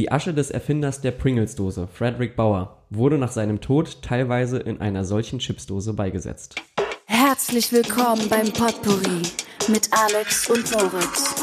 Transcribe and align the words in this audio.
Die 0.00 0.10
Asche 0.10 0.32
des 0.32 0.50
Erfinders 0.50 1.02
der 1.02 1.10
Pringles-Dose, 1.10 1.86
Frederick 1.92 2.34
Bauer, 2.34 2.78
wurde 2.88 3.18
nach 3.18 3.32
seinem 3.32 3.60
Tod 3.60 4.00
teilweise 4.00 4.56
in 4.56 4.80
einer 4.80 5.04
solchen 5.04 5.40
Chipsdose 5.40 5.92
beigesetzt. 5.92 6.54
Herzlich 7.04 7.70
willkommen 7.70 8.26
beim 8.30 8.50
Potpourri 8.50 9.20
mit 9.68 9.90
Alex 9.92 10.48
und 10.48 10.72
Moritz. 10.72 11.34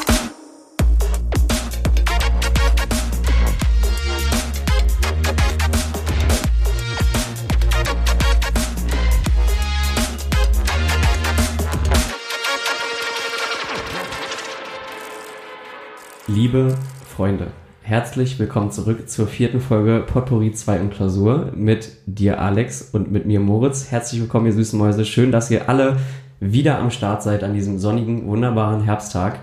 Liebe 16.26 16.76
Freunde, 17.06 17.52
herzlich 17.88 18.38
willkommen 18.38 18.70
zurück 18.70 19.08
zur 19.08 19.26
vierten 19.26 19.60
Folge 19.60 20.04
Potpourri 20.06 20.52
2 20.52 20.80
und 20.80 20.90
Klausur 20.90 21.52
mit 21.54 21.88
dir 22.04 22.38
Alex 22.38 22.90
und 22.92 23.10
mit 23.10 23.24
mir 23.24 23.40
Moritz. 23.40 23.90
Herzlich 23.90 24.20
willkommen, 24.20 24.44
ihr 24.44 24.52
süßen 24.52 24.78
Mäuse. 24.78 25.06
Schön, 25.06 25.32
dass 25.32 25.50
ihr 25.50 25.70
alle 25.70 25.96
wieder 26.38 26.80
am 26.80 26.90
Start 26.90 27.22
seid 27.22 27.42
an 27.42 27.54
diesem 27.54 27.78
sonnigen, 27.78 28.26
wunderbaren 28.26 28.82
Herbsttag. 28.82 29.38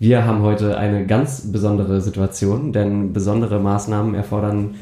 Wir 0.00 0.26
haben 0.26 0.42
heute 0.42 0.76
eine 0.76 1.06
ganz 1.06 1.52
besondere 1.52 2.00
Situation, 2.00 2.72
denn 2.72 3.12
besondere 3.12 3.60
Maßnahmen 3.60 4.16
erfordern 4.16 4.74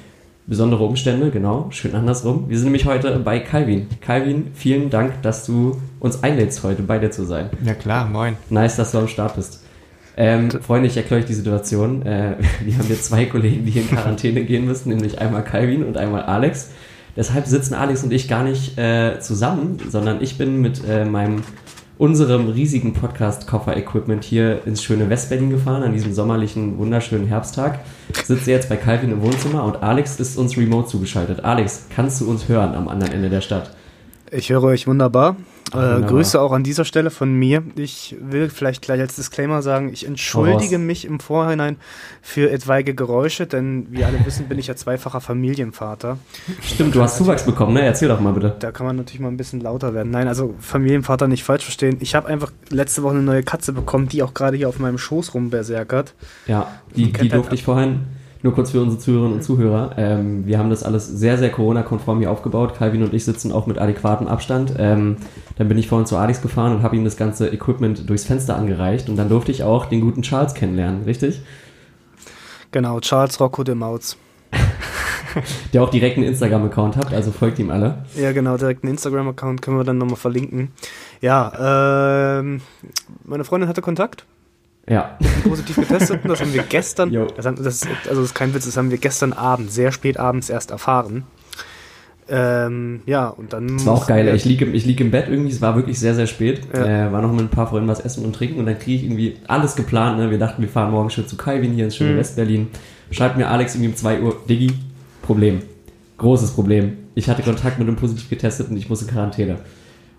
besondere 0.46 0.84
Umstände, 0.84 1.30
genau, 1.30 1.66
schön 1.72 1.94
andersrum. 1.94 2.48
Wir 2.48 2.56
sind 2.56 2.68
nämlich 2.68 2.86
heute 2.86 3.18
bei 3.18 3.38
Calvin. 3.38 3.86
Calvin, 4.00 4.46
vielen 4.54 4.88
Dank, 4.88 5.20
dass 5.20 5.44
du 5.44 5.76
uns 6.00 6.22
einlädst, 6.22 6.62
heute 6.62 6.82
bei 6.82 6.98
dir 6.98 7.10
zu 7.10 7.24
sein. 7.24 7.50
Ja 7.62 7.74
klar, 7.74 8.06
moin. 8.06 8.38
Nice, 8.48 8.76
dass 8.76 8.92
du 8.92 8.98
am 8.98 9.08
Start 9.08 9.36
bist. 9.36 9.63
Ähm, 10.16 10.50
Freunde, 10.50 10.88
ich 10.88 10.96
erkläre 10.96 11.22
euch 11.22 11.26
die 11.26 11.34
Situation. 11.34 12.02
Äh, 12.06 12.36
wir 12.64 12.78
haben 12.78 12.86
hier 12.86 13.00
zwei 13.00 13.26
Kollegen, 13.26 13.64
die 13.64 13.78
in 13.78 13.88
Quarantäne 13.88 14.44
gehen 14.44 14.64
müssen, 14.64 14.90
nämlich 14.90 15.20
einmal 15.20 15.44
Calvin 15.44 15.84
und 15.84 15.96
einmal 15.96 16.22
Alex. 16.22 16.70
Deshalb 17.16 17.46
sitzen 17.46 17.74
Alex 17.74 18.02
und 18.02 18.12
ich 18.12 18.28
gar 18.28 18.42
nicht 18.42 18.76
äh, 18.76 19.20
zusammen, 19.20 19.78
sondern 19.88 20.20
ich 20.20 20.36
bin 20.36 20.60
mit 20.60 20.82
äh, 20.88 21.04
meinem 21.04 21.42
unserem 21.96 22.48
riesigen 22.48 22.92
Podcast-Koffer-Equipment 22.92 24.24
hier 24.24 24.66
ins 24.66 24.82
schöne 24.82 25.08
Westberlin 25.08 25.50
gefahren, 25.50 25.84
an 25.84 25.92
diesem 25.92 26.12
sommerlichen, 26.12 26.76
wunderschönen 26.78 27.26
Herbsttag. 27.26 27.80
Sitze 28.24 28.50
jetzt 28.50 28.68
bei 28.68 28.76
Calvin 28.76 29.12
im 29.12 29.22
Wohnzimmer 29.22 29.64
und 29.64 29.76
Alex 29.82 30.18
ist 30.18 30.36
uns 30.36 30.56
remote 30.56 30.88
zugeschaltet. 30.88 31.44
Alex, 31.44 31.86
kannst 31.94 32.20
du 32.20 32.28
uns 32.28 32.48
hören 32.48 32.74
am 32.74 32.88
anderen 32.88 33.12
Ende 33.12 33.30
der 33.30 33.40
Stadt? 33.40 33.70
Ich 34.32 34.50
höre 34.50 34.64
euch 34.64 34.88
wunderbar. 34.88 35.36
Äh, 35.74 36.02
Grüße 36.02 36.40
auch 36.40 36.52
an 36.52 36.62
dieser 36.62 36.84
Stelle 36.84 37.10
von 37.10 37.32
mir. 37.32 37.62
Ich 37.76 38.16
will 38.20 38.48
vielleicht 38.48 38.82
gleich 38.82 39.00
als 39.00 39.16
Disclaimer 39.16 39.62
sagen, 39.62 39.90
ich 39.92 40.06
entschuldige 40.06 40.78
mich 40.78 41.04
im 41.04 41.20
Vorhinein 41.20 41.76
für 42.22 42.50
etwaige 42.50 42.94
Geräusche, 42.94 43.46
denn 43.46 43.86
wie 43.90 44.04
alle 44.04 44.24
wissen, 44.24 44.48
bin 44.48 44.58
ich 44.58 44.68
ja 44.68 44.76
zweifacher 44.76 45.20
Familienvater. 45.20 46.18
Stimmt, 46.62 46.94
du 46.94 47.02
hast 47.02 47.16
Zuwachs 47.16 47.44
bekommen, 47.44 47.74
ne? 47.74 47.82
Erzähl 47.82 48.08
doch 48.08 48.20
mal 48.20 48.32
bitte. 48.32 48.56
Da 48.58 48.72
kann 48.72 48.86
man 48.86 48.96
natürlich 48.96 49.20
mal 49.20 49.28
ein 49.28 49.36
bisschen 49.36 49.60
lauter 49.60 49.94
werden. 49.94 50.10
Nein, 50.10 50.28
also 50.28 50.54
Familienvater 50.60 51.28
nicht 51.28 51.44
falsch 51.44 51.64
verstehen. 51.64 51.96
Ich 52.00 52.14
habe 52.14 52.28
einfach 52.28 52.52
letzte 52.70 53.02
Woche 53.02 53.14
eine 53.14 53.22
neue 53.22 53.42
Katze 53.42 53.72
bekommen, 53.72 54.08
die 54.08 54.22
auch 54.22 54.34
gerade 54.34 54.56
hier 54.56 54.68
auf 54.68 54.78
meinem 54.78 54.98
Schoß 54.98 55.34
rumberserkert. 55.34 56.14
Ja, 56.46 56.68
die, 56.94 57.12
die 57.12 57.28
durfte 57.28 57.54
ich 57.54 57.64
vorhin 57.64 58.06
nur 58.44 58.54
kurz 58.54 58.72
für 58.72 58.82
unsere 58.82 59.00
Zuhörerinnen 59.00 59.38
und 59.38 59.42
Zuhörer. 59.42 59.92
Ähm, 59.96 60.46
wir 60.46 60.58
haben 60.58 60.68
das 60.68 60.82
alles 60.82 61.08
sehr, 61.08 61.38
sehr 61.38 61.50
Corona-konform 61.50 62.18
hier 62.18 62.30
aufgebaut. 62.30 62.74
Calvin 62.76 63.02
und 63.02 63.14
ich 63.14 63.24
sitzen 63.24 63.50
auch 63.50 63.66
mit 63.66 63.78
adäquatem 63.78 64.28
Abstand. 64.28 64.74
Ähm, 64.76 65.16
dann 65.56 65.68
bin 65.68 65.78
ich 65.78 65.88
vorhin 65.88 66.06
zu 66.06 66.18
Alex 66.18 66.42
gefahren 66.42 66.76
und 66.76 66.82
habe 66.82 66.94
ihm 66.94 67.04
das 67.04 67.16
ganze 67.16 67.48
Equipment 67.48 68.08
durchs 68.08 68.24
Fenster 68.24 68.54
angereicht. 68.54 69.08
Und 69.08 69.16
dann 69.16 69.30
durfte 69.30 69.50
ich 69.50 69.62
auch 69.62 69.86
den 69.86 70.02
guten 70.02 70.20
Charles 70.20 70.52
kennenlernen, 70.52 71.04
richtig? 71.04 71.40
Genau, 72.70 73.00
Charles 73.00 73.40
Rocco 73.40 73.64
de 73.64 73.74
Mautz. 73.74 74.18
Der 75.72 75.82
auch 75.82 75.88
direkt 75.88 76.18
einen 76.18 76.26
Instagram-Account 76.26 76.96
hat, 76.98 77.14
also 77.14 77.32
folgt 77.32 77.58
ihm 77.58 77.70
alle. 77.70 78.04
Ja, 78.14 78.32
genau, 78.32 78.58
direkt 78.58 78.84
einen 78.84 78.92
Instagram-Account 78.92 79.62
können 79.62 79.78
wir 79.78 79.84
dann 79.84 79.96
nochmal 79.96 80.16
verlinken. 80.16 80.70
Ja, 81.22 82.40
ähm, 82.40 82.60
meine 83.24 83.44
Freundin 83.44 83.70
hatte 83.70 83.80
Kontakt 83.80 84.26
ja. 84.88 85.18
Positiv 85.42 85.76
getestet. 85.76 86.20
Das 86.24 86.40
haben 86.40 86.52
wir 86.52 86.62
gestern, 86.68 87.12
das 87.36 87.46
haben, 87.46 87.56
das, 87.62 87.82
also 88.08 88.20
das 88.20 88.30
ist 88.30 88.34
kein 88.34 88.54
Witz, 88.54 88.66
das 88.66 88.76
haben 88.76 88.90
wir 88.90 88.98
gestern 88.98 89.32
Abend, 89.32 89.70
sehr 89.70 89.92
spät 89.92 90.18
abends 90.18 90.50
erst 90.50 90.70
erfahren. 90.70 91.24
Ähm, 92.26 93.02
ja, 93.04 93.28
und 93.28 93.52
dann. 93.52 93.68
Das 93.68 93.86
war 93.86 93.94
auch 93.94 94.06
geil. 94.06 94.34
Ich 94.34 94.46
liege 94.46 94.64
ich 94.64 94.86
lieg 94.86 95.00
im 95.00 95.10
Bett 95.10 95.26
irgendwie, 95.28 95.50
es 95.50 95.60
war 95.60 95.76
wirklich 95.76 95.98
sehr, 95.98 96.14
sehr 96.14 96.26
spät. 96.26 96.62
Ja. 96.72 97.08
Äh, 97.08 97.12
war 97.12 97.20
noch 97.20 97.32
mit 97.32 97.42
ein 97.42 97.48
paar 97.48 97.66
Freunden 97.66 97.88
was 97.88 98.00
essen 98.00 98.24
und 98.24 98.34
trinken 98.34 98.58
und 98.58 98.66
dann 98.66 98.78
kriege 98.78 98.96
ich 98.96 99.04
irgendwie 99.04 99.36
alles 99.46 99.76
geplant. 99.76 100.18
Ne? 100.18 100.30
Wir 100.30 100.38
dachten, 100.38 100.62
wir 100.62 100.68
fahren 100.68 100.90
morgen 100.90 101.10
schön 101.10 101.26
zu 101.26 101.36
Calvin 101.36 101.72
hier 101.72 101.84
ins 101.84 101.96
schöne 101.96 102.12
mhm. 102.12 102.18
Westberlin. 102.18 102.68
Schreibt 103.10 103.36
mir 103.36 103.48
Alex 103.48 103.74
irgendwie 103.74 103.90
um 103.90 103.96
2 103.96 104.22
Uhr, 104.22 104.36
Diggi, 104.48 104.72
Problem. 105.22 105.60
Großes 106.16 106.52
Problem. 106.52 106.96
Ich 107.14 107.28
hatte 107.28 107.42
Kontakt 107.42 107.78
mit 107.78 107.86
einem 107.86 107.96
positiv 107.96 108.30
getestet 108.30 108.70
und 108.70 108.76
ich 108.76 108.88
muss 108.88 109.02
in 109.02 109.08
Quarantäne. 109.08 109.58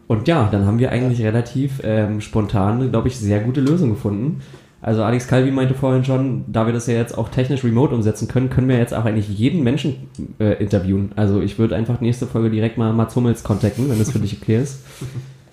Und 0.07 0.27
ja, 0.27 0.49
dann 0.51 0.65
haben 0.65 0.79
wir 0.79 0.91
eigentlich 0.91 1.21
relativ 1.23 1.81
ähm, 1.83 2.21
spontan, 2.21 2.91
glaube 2.91 3.07
ich, 3.07 3.17
sehr 3.17 3.39
gute 3.39 3.61
Lösung 3.61 3.89
gefunden. 3.89 4.41
Also 4.85 5.03
Alex 5.03 5.27
Calvi 5.27 5.49
meinte 5.49 5.73
vorhin 5.73 6.05
schon, 6.05 6.45
da 6.47 6.67
wir 6.67 6.73
das 6.73 6.85
ja 6.85 6.93
jetzt 6.93 7.17
auch 7.17 7.29
technisch 7.29 7.63
remote 7.63 7.95
umsetzen 7.95 8.27
können, 8.27 8.51
können 8.51 8.69
wir 8.69 8.77
jetzt 8.77 8.93
auch 8.93 9.05
eigentlich 9.05 9.27
jeden 9.29 9.63
Menschen 9.63 10.09
äh, 10.39 10.61
interviewen. 10.61 11.11
Also 11.15 11.41
ich 11.41 11.57
würde 11.57 11.75
einfach 11.75 12.01
nächste 12.01 12.27
Folge 12.27 12.51
direkt 12.51 12.77
mal 12.77 12.93
Mats 12.93 13.15
Hummels 13.15 13.43
kontakten, 13.43 13.89
wenn 13.89 13.97
das 13.97 14.11
für 14.11 14.19
dich 14.19 14.39
okay 14.39 14.61
ist. 14.61 14.81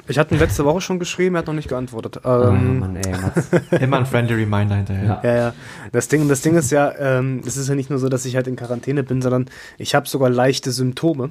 Ich 0.07 0.19
hatte 0.19 0.35
ihn 0.35 0.41
letzte 0.41 0.67
Woche 0.67 0.83
schon 0.83 0.99
geschrieben, 0.99 1.37
er 1.37 1.39
hat 1.39 1.47
noch 1.47 1.55
nicht 1.55 1.69
geantwortet. 1.69 2.21
Ähm, 2.25 2.31
oh 2.31 2.81
Mann, 2.81 2.97
ey, 2.97 3.11
Mats. 3.11 3.49
Immer 3.81 3.99
ein 3.99 4.07
friendly 4.07 4.35
Reminder 4.35 4.77
hinterher. 4.77 5.21
Ja, 5.23 5.31
ja. 5.31 5.37
ja. 5.37 5.55
Das, 5.93 6.09
Ding, 6.09 6.29
das 6.29 6.43
Ding 6.43 6.55
ist 6.57 6.71
ja, 6.71 6.93
ähm, 6.99 7.41
es 7.47 7.57
ist 7.57 7.71
ja 7.71 7.75
nicht 7.75 7.89
nur 7.89 7.99
so, 7.99 8.11
dass 8.11 8.27
ich 8.27 8.37
halt 8.37 8.49
in 8.49 8.57
Quarantäne 8.57 9.03
bin, 9.03 9.23
sondern 9.23 9.47
ich 9.79 9.95
habe 9.95 10.07
sogar 10.07 10.29
leichte 10.29 10.73
Symptome. 10.73 11.31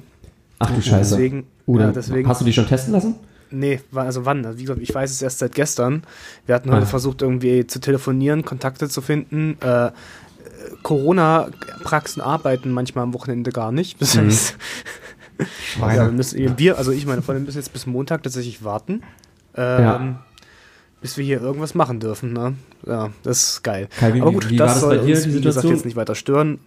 Ach 0.62 0.70
du 0.70 0.80
Scheiße. 0.80 1.16
Deswegen, 1.16 1.46
Oder 1.66 1.86
ja, 1.86 1.92
deswegen, 1.92 2.28
hast 2.28 2.40
du 2.40 2.44
die 2.44 2.52
schon 2.52 2.66
testen 2.66 2.92
lassen? 2.92 3.16
Nee, 3.50 3.80
also 3.94 4.24
wann? 4.24 4.44
Also 4.46 4.58
wie 4.58 4.62
gesagt, 4.62 4.80
ich 4.80 4.94
weiß 4.94 5.10
es 5.10 5.20
erst 5.20 5.40
seit 5.40 5.54
gestern. 5.54 6.02
Wir 6.46 6.54
hatten 6.54 6.70
heute 6.70 6.84
ah. 6.84 6.86
versucht, 6.86 7.22
irgendwie 7.22 7.66
zu 7.66 7.80
telefonieren, 7.80 8.44
Kontakte 8.44 8.88
zu 8.88 9.02
finden. 9.02 9.58
Äh, 9.60 9.90
Corona-Praxen 10.82 12.22
arbeiten 12.22 12.70
manchmal 12.70 13.04
am 13.04 13.14
Wochenende 13.14 13.50
gar 13.50 13.72
nicht. 13.72 14.00
Das 14.00 14.14
mhm. 14.14 14.26
heißt, 14.26 14.56
ja, 15.80 16.06
wir, 16.06 16.12
müssen, 16.12 16.58
wir, 16.58 16.78
also 16.78 16.92
ich 16.92 17.06
meine 17.06 17.22
Freundin, 17.22 17.44
müssen 17.44 17.58
jetzt 17.58 17.72
bis 17.72 17.86
Montag 17.86 18.22
tatsächlich 18.22 18.64
warten. 18.64 19.02
Ähm, 19.54 19.82
ja. 19.82 20.24
Bis 21.00 21.16
wir 21.16 21.24
hier 21.24 21.40
irgendwas 21.40 21.74
machen 21.74 21.98
dürfen. 21.98 22.32
Ne? 22.32 22.54
Ja, 22.86 23.10
das 23.24 23.42
ist 23.42 23.62
geil. 23.62 23.88
Kai, 23.98 24.14
wie, 24.14 24.22
Aber 24.22 24.32
gut, 24.32 24.48
wie 24.48 24.56
das, 24.56 24.74
das 24.74 24.80
soll 24.80 24.98
uns, 24.98 25.26
wie 25.26 25.40
gesagt, 25.40 25.66
jetzt 25.66 25.84
nicht 25.84 25.96
weiter 25.96 26.14
stören. 26.14 26.60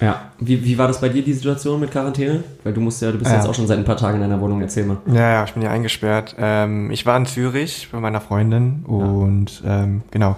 Ja, 0.00 0.32
wie, 0.40 0.64
wie 0.64 0.76
war 0.76 0.88
das 0.88 1.00
bei 1.00 1.08
dir, 1.08 1.22
die 1.22 1.32
Situation 1.32 1.78
mit 1.78 1.90
Quarantäne? 1.90 2.42
Weil 2.64 2.72
du 2.72 2.80
musst 2.80 3.00
ja, 3.00 3.12
du 3.12 3.18
bist 3.18 3.30
ja. 3.30 3.36
jetzt 3.36 3.48
auch 3.48 3.54
schon 3.54 3.66
seit 3.66 3.78
ein 3.78 3.84
paar 3.84 3.96
Tagen 3.96 4.16
in 4.16 4.22
deiner 4.22 4.40
Wohnung, 4.40 4.60
erzähl 4.60 4.84
mal. 4.84 4.98
Ja, 5.06 5.32
ja, 5.32 5.44
ich 5.44 5.52
bin 5.52 5.62
ja 5.62 5.70
eingesperrt. 5.70 6.34
Ähm, 6.38 6.90
ich 6.90 7.06
war 7.06 7.16
in 7.16 7.26
Zürich 7.26 7.88
bei 7.92 8.00
meiner 8.00 8.20
Freundin 8.20 8.84
und 8.86 9.62
ja. 9.64 9.84
ähm, 9.84 10.02
genau, 10.10 10.36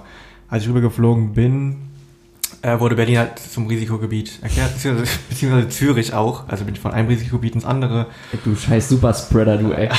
als 0.49 0.63
ich 0.63 0.69
rübergeflogen 0.69 1.33
bin, 1.33 1.77
äh, 2.63 2.79
wurde 2.79 2.97
Berlin 2.97 3.19
halt 3.19 3.39
zum 3.39 3.67
Risikogebiet 3.67 4.41
erklärt, 4.43 4.75
beziehungsweise, 4.75 5.19
beziehungsweise 5.29 5.69
Zürich 5.71 6.13
auch. 6.13 6.49
Also 6.49 6.65
bin 6.65 6.75
ich 6.75 6.81
von 6.81 6.93
einem 6.93 7.09
Risikogebiet 7.09 7.55
ins 7.55 7.65
andere. 7.65 8.07
Du 8.45 8.55
scheiß 8.55 8.89
Superspreader, 8.91 9.57
du 9.57 9.73
ey. 9.73 9.89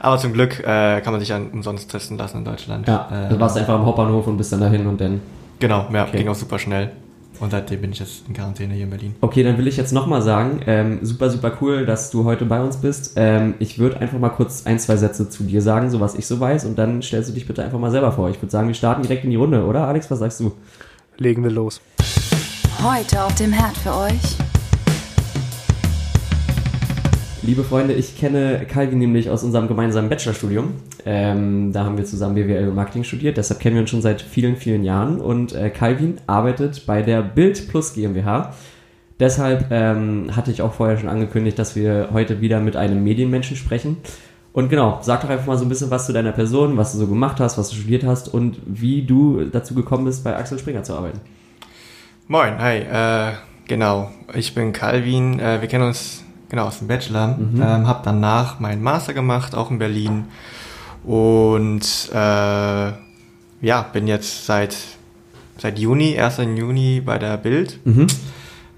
Aber 0.00 0.18
zum 0.18 0.32
Glück 0.32 0.60
äh, 0.60 1.00
kann 1.00 1.12
man 1.12 1.18
sich 1.18 1.30
ja 1.30 1.38
umsonst 1.38 1.90
testen 1.90 2.16
lassen 2.16 2.38
in 2.38 2.44
Deutschland. 2.44 2.86
Ja, 2.86 3.28
du 3.28 3.40
warst 3.40 3.56
einfach 3.58 3.74
am 3.74 3.84
Hauptbahnhof 3.84 4.28
und 4.28 4.36
bist 4.36 4.52
dann 4.52 4.60
dahin 4.60 4.86
und 4.86 5.00
dann 5.00 5.20
Genau, 5.58 5.86
ja, 5.92 6.04
okay. 6.04 6.18
ging 6.18 6.28
auch 6.28 6.34
super 6.34 6.58
schnell. 6.58 6.92
Und 7.38 7.50
seitdem 7.50 7.82
bin 7.82 7.92
ich 7.92 7.98
jetzt 7.98 8.26
in 8.26 8.34
Quarantäne 8.34 8.74
hier 8.74 8.84
in 8.84 8.90
Berlin. 8.90 9.14
Okay, 9.20 9.42
dann 9.42 9.58
will 9.58 9.66
ich 9.66 9.76
jetzt 9.76 9.92
nochmal 9.92 10.22
sagen, 10.22 10.60
ähm, 10.66 11.00
super, 11.02 11.28
super 11.28 11.52
cool, 11.60 11.84
dass 11.84 12.10
du 12.10 12.24
heute 12.24 12.46
bei 12.46 12.62
uns 12.62 12.78
bist. 12.78 13.12
Ähm, 13.16 13.54
ich 13.58 13.78
würde 13.78 14.00
einfach 14.00 14.18
mal 14.18 14.30
kurz 14.30 14.64
ein, 14.64 14.78
zwei 14.78 14.96
Sätze 14.96 15.28
zu 15.28 15.44
dir 15.44 15.60
sagen, 15.60 15.90
so 15.90 16.00
was 16.00 16.14
ich 16.14 16.26
so 16.26 16.40
weiß, 16.40 16.64
und 16.64 16.78
dann 16.78 17.02
stellst 17.02 17.28
du 17.28 17.34
dich 17.34 17.46
bitte 17.46 17.62
einfach 17.62 17.78
mal 17.78 17.90
selber 17.90 18.12
vor. 18.12 18.30
Ich 18.30 18.40
würde 18.40 18.50
sagen, 18.50 18.68
wir 18.68 18.74
starten 18.74 19.02
direkt 19.02 19.24
in 19.24 19.30
die 19.30 19.36
Runde, 19.36 19.64
oder 19.64 19.86
Alex? 19.86 20.10
Was 20.10 20.20
sagst 20.20 20.40
du? 20.40 20.52
Legen 21.18 21.42
wir 21.42 21.50
los. 21.50 21.80
Heute 22.82 23.22
auf 23.22 23.34
dem 23.34 23.52
Herd 23.52 23.76
für 23.76 23.94
euch 23.94 24.55
Liebe 27.46 27.62
Freunde, 27.62 27.94
ich 27.94 28.18
kenne 28.18 28.66
Calvin 28.68 28.98
nämlich 28.98 29.30
aus 29.30 29.44
unserem 29.44 29.68
gemeinsamen 29.68 30.08
Bachelorstudium. 30.08 30.74
Ähm, 31.04 31.72
da 31.72 31.84
haben 31.84 31.96
wir 31.96 32.04
zusammen 32.04 32.34
BWL 32.34 32.70
und 32.70 32.74
Marketing 32.74 33.04
studiert, 33.04 33.36
deshalb 33.36 33.60
kennen 33.60 33.76
wir 33.76 33.82
uns 33.82 33.90
schon 33.90 34.02
seit 34.02 34.20
vielen, 34.20 34.56
vielen 34.56 34.82
Jahren. 34.82 35.20
Und 35.20 35.54
äh, 35.54 35.70
Calvin 35.70 36.16
arbeitet 36.26 36.86
bei 36.86 37.02
der 37.02 37.22
Bild 37.22 37.68
Plus 37.68 37.94
GmbH. 37.94 38.52
Deshalb 39.20 39.66
ähm, 39.70 40.34
hatte 40.34 40.50
ich 40.50 40.60
auch 40.60 40.72
vorher 40.72 40.98
schon 40.98 41.08
angekündigt, 41.08 41.56
dass 41.56 41.76
wir 41.76 42.08
heute 42.12 42.40
wieder 42.40 42.58
mit 42.58 42.74
einem 42.74 43.04
Medienmenschen 43.04 43.56
sprechen. 43.56 43.98
Und 44.52 44.68
genau, 44.68 44.98
sag 45.02 45.20
doch 45.20 45.30
einfach 45.30 45.46
mal 45.46 45.56
so 45.56 45.64
ein 45.66 45.68
bisschen 45.68 45.92
was 45.92 46.06
zu 46.06 46.12
deiner 46.12 46.32
Person, 46.32 46.76
was 46.76 46.94
du 46.94 46.98
so 46.98 47.06
gemacht 47.06 47.38
hast, 47.38 47.58
was 47.58 47.70
du 47.70 47.76
studiert 47.76 48.02
hast 48.02 48.26
und 48.26 48.56
wie 48.66 49.02
du 49.02 49.44
dazu 49.44 49.72
gekommen 49.74 50.04
bist, 50.04 50.24
bei 50.24 50.34
Axel 50.34 50.58
Springer 50.58 50.82
zu 50.82 50.94
arbeiten. 50.94 51.20
Moin, 52.26 52.58
hi, 52.58 52.78
äh, 52.78 53.34
genau, 53.68 54.10
ich 54.34 54.52
bin 54.52 54.72
Calvin, 54.72 55.38
äh, 55.38 55.60
wir 55.60 55.68
kennen 55.68 55.84
uns 55.84 56.25
genau, 56.48 56.66
aus 56.66 56.78
dem 56.78 56.88
Bachelor. 56.88 57.28
Mhm. 57.28 57.62
Ähm, 57.62 57.86
habe 57.86 58.00
danach 58.04 58.60
meinen 58.60 58.82
Master 58.82 59.14
gemacht, 59.14 59.54
auch 59.54 59.70
in 59.70 59.78
Berlin. 59.78 60.24
Und 61.04 62.10
äh, 62.12 62.92
ja, 63.62 63.82
bin 63.92 64.06
jetzt 64.06 64.46
seit 64.46 64.76
seit 65.58 65.78
Juni, 65.78 66.18
1. 66.18 66.38
Juni 66.56 67.00
bei 67.00 67.18
der 67.18 67.36
Bild. 67.36 67.78
Mhm. 67.84 68.06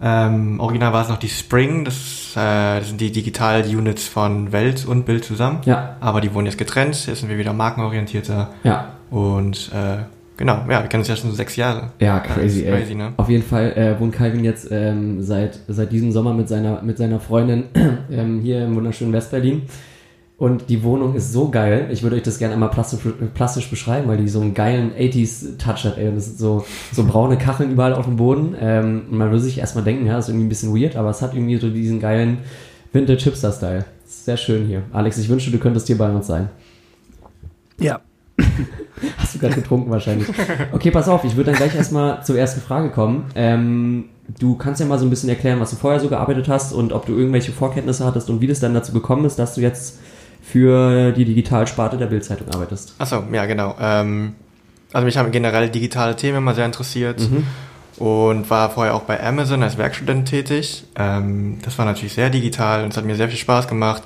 Ähm, 0.01 0.61
original 0.61 0.93
war 0.93 1.03
es 1.03 1.09
noch 1.09 1.19
die 1.19 1.29
Spring, 1.29 1.85
das, 1.85 2.33
äh, 2.37 2.79
das 2.79 2.89
sind 2.89 3.01
die 3.01 3.11
Digital-Units 3.11 4.07
von 4.07 4.53
Welt 4.53 4.87
und 4.87 5.07
Bild 5.07 5.25
zusammen. 5.25 5.61
Ja. 5.65 5.97
Aber 6.01 6.21
die 6.21 6.33
wurden 6.33 6.47
jetzt 6.47 6.59
getrennt, 6.59 7.07
jetzt 7.07 7.21
sind 7.21 7.29
wir 7.29 7.39
wieder 7.39 7.53
markenorientierter. 7.53 8.51
Ja. 8.63 8.93
Und 9.11 9.73
äh, 9.73 10.05
genau, 10.39 10.65
ja, 10.71 10.83
wir 10.83 10.89
kennen 10.89 11.03
uns 11.03 11.09
ja 11.09 11.17
schon 11.17 11.33
sechs 11.33 11.57
Jahre. 11.57 11.91
Ja, 12.01 12.21
crazy, 12.21 12.65
ey. 12.65 12.73
crazy 12.73 12.95
ne? 12.95 13.13
Auf 13.19 13.29
jeden 13.29 13.45
Fall 13.45 13.73
äh, 13.73 14.01
wohnt 14.01 14.15
Calvin 14.15 14.43
jetzt 14.43 14.69
ähm, 14.71 15.23
seit, 15.23 15.61
seit 15.69 15.93
diesem 15.93 16.11
Sommer 16.13 16.33
mit 16.33 16.49
seiner, 16.49 16.81
mit 16.81 16.97
seiner 16.97 17.21
Freundin 17.21 17.65
ähm, 18.11 18.41
hier 18.41 18.65
im 18.65 18.75
wunderschönen 18.75 19.13
Westberlin. 19.13 19.63
Und 20.39 20.71
die 20.71 20.85
Wohnung 20.85 21.17
ist 21.17 21.33
so 21.33 21.51
geil. 21.51 21.89
Ich 21.91 22.05
würde 22.05 22.15
euch 22.15 22.23
das 22.23 22.39
gerne 22.39 22.55
einmal 22.55 22.71
plastisch, 22.71 23.01
plastisch 23.35 23.69
beschreiben, 23.69 24.07
weil 24.07 24.19
die 24.19 24.29
so 24.29 24.41
einen 24.41 24.55
geilen 24.55 24.93
80s-Touch 24.93 25.85
hat. 25.85 25.99
Ey. 25.99 26.15
das 26.15 26.27
sind 26.27 26.39
so, 26.39 26.65
so 26.93 27.05
braune 27.05 27.37
Kacheln 27.37 27.73
überall 27.73 27.93
auf 27.93 28.05
dem 28.05 28.15
Boden. 28.17 28.55
Ähm, 28.61 29.07
man 29.11 29.31
würde 29.31 29.41
sich 29.41 29.59
erstmal 29.59 29.83
denken, 29.83 30.07
ja, 30.07 30.15
das 30.15 30.27
ist 30.27 30.29
irgendwie 30.31 30.47
ein 30.47 30.49
bisschen 30.49 30.81
weird, 30.81 30.95
aber 30.95 31.11
es 31.11 31.23
hat 31.23 31.35
irgendwie 31.35 31.57
so 31.57 31.69
diesen 31.69 31.99
geilen 31.99 32.39
Vintage-Hipster-Style. 32.93 33.85
Sehr 34.07 34.37
schön 34.37 34.67
hier. 34.67 34.85
Alex, 34.93 35.19
ich 35.19 35.29
wünsche, 35.29 35.51
du 35.51 35.59
könntest 35.59 35.89
hier 35.89 35.99
bei 35.99 36.09
uns 36.09 36.29
sein. 36.29 36.49
Ja. 37.81 38.01
Hast 39.17 39.35
du 39.35 39.39
gerade 39.39 39.55
getrunken 39.55 39.91
wahrscheinlich. 39.91 40.29
Okay, 40.73 40.91
pass 40.91 41.09
auf, 41.09 41.25
ich 41.25 41.37
würde 41.37 41.51
dann 41.51 41.59
gleich 41.59 41.75
erstmal 41.75 42.23
zur 42.25 42.39
ersten 42.39 42.61
Frage 42.61 42.91
kommen. 42.91 43.27
Ähm, 43.35 44.05
du 44.39 44.57
kannst 44.57 44.81
ja 44.81 44.87
mal 44.87 44.99
so 44.99 45.07
ein 45.07 45.11
bisschen 45.11 45.29
erklären, 45.29 45.61
was 45.61 45.71
du 45.71 45.77
vorher 45.77 46.01
so 46.01 46.09
gearbeitet 46.09 46.49
hast 46.49 46.73
und 46.73 46.93
ob 46.93 47.07
du 47.07 47.17
irgendwelche 47.17 47.53
Vorkenntnisse 47.53 48.05
hattest 48.05 48.31
und 48.31 48.41
wie 48.41 48.47
das 48.47 48.61
dann 48.61 48.75
dazu 48.75 48.93
gekommen 48.93 49.25
ist, 49.25 49.39
dass 49.39 49.55
du 49.55 49.61
jetzt 49.61 49.99
für 50.43 51.13
die 51.13 51.25
Digitalsparte 51.25 51.97
der 51.97 52.07
Bildzeitung 52.07 52.49
arbeitest. 52.49 52.95
Achso, 52.99 53.25
ja, 53.33 53.47
genau. 53.47 53.75
Ähm, 53.81 54.35
also 54.93 55.05
mich 55.05 55.17
haben 55.17 55.31
generell 55.31 55.69
digitale 55.69 56.17
Themen 56.17 56.39
immer 56.39 56.55
sehr 56.55 56.65
interessiert 56.65 57.21
mhm. 57.21 57.47
und 58.03 58.49
war 58.49 58.71
vorher 58.71 58.95
auch 58.95 59.03
bei 59.03 59.23
Amazon 59.23 59.63
als 59.63 59.77
Werkstudent 59.77 60.29
tätig. 60.29 60.85
Ähm, 60.97 61.59
das 61.63 61.77
war 61.79 61.85
natürlich 61.85 62.15
sehr 62.15 62.31
digital 62.31 62.85
und 62.85 62.91
es 62.91 62.97
hat 62.97 63.05
mir 63.05 63.17
sehr 63.17 63.29
viel 63.29 63.39
Spaß 63.39 63.69
gemacht. 63.69 64.03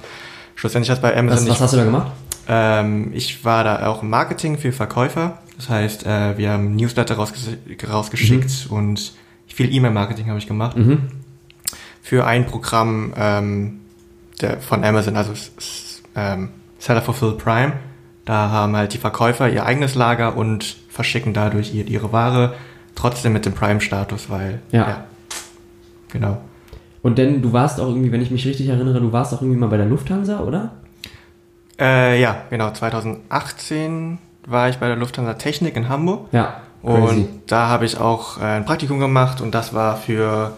Schlussendlich 0.54 0.90
hat 0.90 1.00
bei 1.00 1.16
Amazon. 1.16 1.48
Was, 1.48 1.54
was 1.54 1.60
hast 1.60 1.72
du 1.74 1.76
da 1.78 1.84
gemacht? 1.84 2.12
Ähm, 2.48 3.10
ich 3.14 3.44
war 3.44 3.64
da 3.64 3.86
auch 3.86 4.02
im 4.02 4.10
Marketing 4.10 4.58
für 4.58 4.72
Verkäufer. 4.72 5.38
Das 5.56 5.68
heißt, 5.68 6.06
äh, 6.06 6.36
wir 6.36 6.50
haben 6.50 6.74
Newsletter 6.76 7.14
rausges 7.14 7.48
rausgeschickt 7.88 8.70
mhm. 8.70 8.76
und 8.76 9.12
viel 9.46 9.72
E-Mail-Marketing 9.72 10.28
habe 10.28 10.38
ich 10.38 10.46
gemacht. 10.46 10.76
Mhm. 10.76 11.08
Für 12.02 12.26
ein 12.26 12.46
Programm 12.46 13.12
ähm, 13.16 13.80
der, 14.40 14.60
von 14.60 14.82
Amazon, 14.82 15.16
also 15.16 15.32
ähm, 16.16 16.48
Seller 16.78 17.02
Fulfilled 17.02 17.38
Prime. 17.38 17.74
Da 18.24 18.50
haben 18.50 18.76
halt 18.76 18.94
die 18.94 18.98
Verkäufer 18.98 19.48
ihr 19.48 19.66
eigenes 19.66 19.94
Lager 19.94 20.36
und 20.36 20.76
verschicken 20.88 21.32
dadurch 21.32 21.74
ihre 21.74 22.12
Ware 22.12 22.54
trotzdem 22.94 23.32
mit 23.32 23.46
dem 23.46 23.52
Prime-Status, 23.52 24.30
weil 24.30 24.60
ja. 24.70 24.88
ja. 24.88 25.04
Genau. 26.12 26.38
Und 27.02 27.18
denn 27.18 27.42
du 27.42 27.52
warst 27.52 27.80
auch 27.80 27.88
irgendwie, 27.88 28.12
wenn 28.12 28.22
ich 28.22 28.30
mich 28.30 28.46
richtig 28.46 28.68
erinnere, 28.68 29.00
du 29.00 29.12
warst 29.12 29.34
auch 29.34 29.42
irgendwie 29.42 29.58
mal 29.58 29.68
bei 29.68 29.76
der 29.76 29.86
Lufthansa, 29.86 30.40
oder? 30.40 30.72
Äh, 31.78 32.20
ja, 32.20 32.42
genau. 32.50 32.70
2018 32.70 34.19
war 34.46 34.69
ich 34.69 34.78
bei 34.78 34.88
der 34.88 34.96
Lufthansa 34.96 35.34
Technik 35.34 35.76
in 35.76 35.88
Hamburg. 35.88 36.28
Ja. 36.32 36.60
Crazy. 36.84 37.00
Und 37.00 37.28
da 37.46 37.69
habe 37.69 37.84
ich 37.84 37.98
auch 37.98 38.40
äh, 38.40 38.44
ein 38.44 38.64
Praktikum 38.64 38.98
gemacht 38.98 39.40
und 39.40 39.54
das 39.54 39.72
war 39.72 39.96
für 39.96 40.56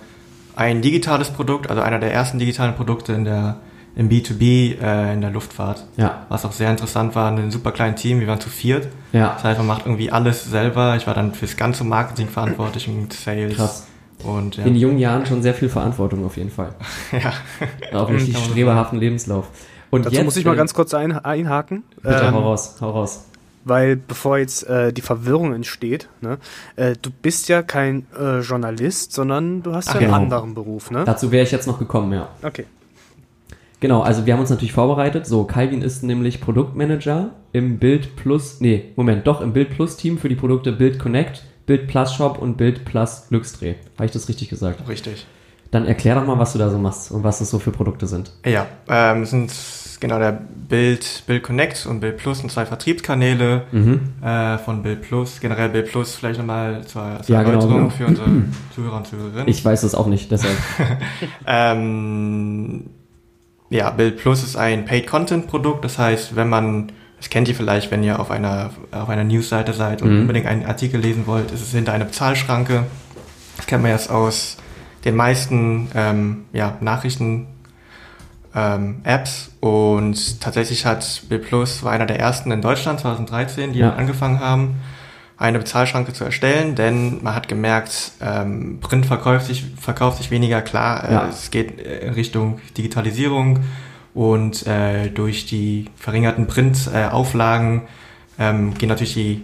ein 0.57 0.81
digitales 0.83 1.31
Produkt, 1.31 1.69
also 1.69 1.83
einer 1.83 1.99
der 1.99 2.13
ersten 2.13 2.39
digitalen 2.39 2.75
Produkte 2.75 3.13
in 3.13 3.25
der 3.25 3.57
im 3.97 4.09
B2B 4.09 4.81
äh, 4.81 5.13
in 5.13 5.21
der 5.21 5.31
Luftfahrt. 5.31 5.85
Ja. 5.97 6.27
Was 6.29 6.45
auch 6.45 6.53
sehr 6.53 6.71
interessant 6.71 7.15
war, 7.15 7.31
ein 7.31 7.51
super 7.51 7.71
kleines 7.71 8.01
Team, 8.01 8.21
wir 8.21 8.27
waren 8.27 8.41
zu 8.41 8.49
viert. 8.49 8.89
Ja. 9.13 9.35
Das 9.35 9.45
heißt, 9.45 9.59
man 9.59 9.69
macht 9.69 9.87
irgendwie 9.87 10.11
alles 10.11 10.45
selber. 10.45 10.97
Ich 10.97 11.07
war 11.07 11.15
dann 11.15 11.33
fürs 11.33 11.57
ganze 11.57 11.85
Marketing 11.85 12.29
verantwortlich 12.29 12.89
und 12.89 13.13
Sales. 13.13 13.57
Krass. 13.57 13.87
Und, 14.25 14.57
ja. 14.57 14.65
In 14.65 14.75
jungen 14.75 14.99
Jahren 14.99 15.27
schon 15.27 15.43
sehr 15.43 15.55
viel 15.55 15.69
Verantwortung 15.69 16.25
auf 16.25 16.37
jeden 16.37 16.51
Fall. 16.51 16.75
ja. 17.13 17.33
Auch 17.97 18.09
richtig 18.09 18.37
streberhaften 18.51 18.99
Lebenslauf. 18.99 19.49
Und 19.95 20.07
Dazu 20.07 20.17
jetzt, 20.17 20.25
muss 20.25 20.37
ich 20.37 20.45
mal 20.45 20.55
äh, 20.55 20.57
ganz 20.57 20.75
kurz 20.75 20.93
ein, 20.93 21.13
einhaken. 21.13 21.85
Bitte, 22.03 22.25
ähm, 22.25 22.35
hau 22.35 22.41
raus, 22.41 22.77
hau 22.81 22.91
raus. 22.91 23.27
Weil 23.65 23.95
bevor 23.95 24.39
jetzt 24.39 24.69
äh, 24.69 24.93
die 24.93 25.03
Verwirrung 25.03 25.55
entsteht, 25.55 26.09
ne, 26.21 26.39
äh, 26.75 26.97
du 27.01 27.11
bist 27.11 27.49
ja 27.49 27.63
kein 27.63 28.05
äh, 28.19 28.41
Journalist, 28.41 29.13
sondern 29.13 29.63
du 29.63 29.73
hast 29.73 29.91
Ach, 29.91 29.95
ja 29.95 30.01
einen 30.01 30.09
genau. 30.09 30.23
anderen 30.23 30.55
Beruf, 30.55 30.91
ne? 30.91 31.05
Dazu 31.07 31.31
wäre 31.31 31.45
ich 31.45 31.53
jetzt 31.53 31.69
noch 31.69 31.79
gekommen, 31.79 32.13
ja. 32.13 32.29
Okay. 32.43 32.67
Genau, 33.79 34.03
also 34.03 34.27
wir 34.27 34.33
haben 34.33 34.41
uns 34.41 34.51
natürlich 34.51 34.73
vorbereitet. 34.73 35.27
So, 35.27 35.45
Calvin 35.45 35.83
ist 35.83 36.03
nämlich 36.03 36.41
Produktmanager 36.41 37.31
im 37.53 37.79
Bild 37.79 38.17
Plus, 38.17 38.61
nee, 38.61 38.93
Moment, 38.97 39.29
doch 39.29 39.41
im 39.41 39.53
Bild 39.53 39.71
Plus 39.71 39.97
Team 39.97 40.19
für 40.19 40.29
die 40.29 40.35
Produkte 40.35 40.73
Bild 40.73 40.99
Connect, 40.99 41.45
Bild 41.67 41.87
Plus 41.87 42.13
Shop 42.15 42.39
und 42.39 42.57
Bild 42.57 42.85
Plus 42.85 43.29
Glücksdreh. 43.29 43.75
Habe 43.95 44.07
ich 44.07 44.11
das 44.13 44.29
richtig 44.29 44.49
gesagt? 44.49 44.89
Richtig. 44.89 45.27
Dann 45.71 45.87
erklär 45.87 46.17
doch 46.17 46.27
mal, 46.27 46.39
was 46.39 46.53
du 46.53 46.59
da 46.59 46.69
so 46.69 46.79
machst 46.79 47.13
und 47.13 47.25
was 47.25 47.39
das 47.39 47.51
so 47.51 47.59
für 47.59 47.71
Produkte 47.71 48.07
sind. 48.07 48.33
Ja, 48.45 48.67
ähm, 48.89 49.25
sind 49.25 49.53
genau 50.05 50.19
der 50.19 50.33
Bild, 50.69 51.23
Bild 51.27 51.43
Connect 51.43 51.87
und 51.87 52.01
Bild 52.01 52.19
Plus 52.19 52.39
sind 52.39 52.53
zwei 52.53 52.67
Vertriebskanäle 52.67 53.63
mhm. 53.73 54.01
äh, 54.23 54.59
von 54.59 54.83
Bild 54.83 55.03
Plus. 55.03 55.41
Generell 55.41 55.71
Bild 55.71 55.91
Plus 55.91 56.15
vielleicht 56.15 56.39
nochmal 56.39 56.83
zur, 56.87 57.23
zur 57.23 57.35
ja, 57.35 57.43
genau, 57.43 57.55
Erläuterung 57.55 57.77
genau, 57.77 57.89
genau. 57.89 57.91
für 57.91 58.07
unsere 58.07 58.29
Zuhörer 58.75 58.97
und 58.99 59.07
Zuhörerinnen. 59.07 59.49
Ich 59.49 59.65
weiß 59.65 59.81
das 59.81 59.95
auch 59.95 60.07
nicht, 60.07 60.31
deshalb. 60.31 60.57
ähm, 61.47 62.91
ja, 63.71 63.91
Bild 63.91 64.19
Plus 64.19 64.45
ist 64.45 64.57
ein 64.57 64.85
Paid-Content-Produkt. 64.85 65.85
Das 65.85 65.99
heißt, 65.99 66.37
wenn 66.37 66.51
man, 66.51 66.93
das 67.17 67.31
kennt 67.31 67.49
ihr 67.49 67.55
vielleicht, 67.55 67.91
wenn 67.91 68.03
ihr 68.03 68.21
auf 68.21 68.31
einer, 68.31 68.71
auf 68.91 69.09
einer 69.09 69.25
Newsseite 69.25 69.73
seid 69.73 70.03
und 70.03 70.13
mhm. 70.13 70.21
unbedingt 70.23 70.47
einen 70.47 70.67
Artikel 70.67 71.01
lesen 71.01 71.27
wollt, 71.27 71.51
ist 71.51 71.63
es 71.63 71.73
hinter 71.73 71.93
einer 71.93 72.05
Bezahlschranke. 72.05 72.85
Das 73.57 73.67
kennt 73.67 73.83
man 73.83 73.93
jetzt 73.93 74.11
aus 74.11 74.59
den 75.07 75.17
meisten 75.17 75.89
ähm, 75.95 76.45
ja, 76.53 76.77
Nachrichten 76.81 77.47
ähm, 78.55 79.01
Apps 79.05 79.51
und 79.61 80.41
tatsächlich 80.41 80.87
hat 80.87 81.23
Bill 81.29 81.41
Plus 81.41 81.83
war 81.83 81.93
einer 81.93 82.07
der 82.07 82.21
ersten 82.21 82.51
in 82.51 82.63
Deutschland 82.63 83.01
2013, 83.01 83.73
die 83.73 83.81
ja. 83.81 83.95
angefangen 83.95 84.41
haben, 84.41 84.77
eine 85.37 85.59
Bezahlschranke 85.59 86.13
zu 86.13 86.25
erstellen, 86.25 86.77
denn 86.77 87.23
man 87.23 87.35
hat 87.35 87.49
gemerkt, 87.49 88.13
ähm, 88.21 88.79
Print 88.81 89.07
verkauft 89.07 89.47
sich, 89.47 89.65
verkauft 89.81 90.19
sich 90.19 90.31
weniger 90.31 90.63
klar. 90.63 91.09
Äh, 91.09 91.13
ja. 91.13 91.29
Es 91.29 91.51
geht 91.51 91.81
in 91.81 92.13
Richtung 92.13 92.61
Digitalisierung 92.77 93.61
und 94.15 94.67
äh, 94.67 95.11
durch 95.11 95.47
die 95.47 95.87
verringerten 95.97 96.47
Printauflagen 96.47 97.83
äh, 98.39 98.51
ähm, 98.51 98.75
geht 98.75 98.89
natürlich 98.89 99.15
die, 99.15 99.43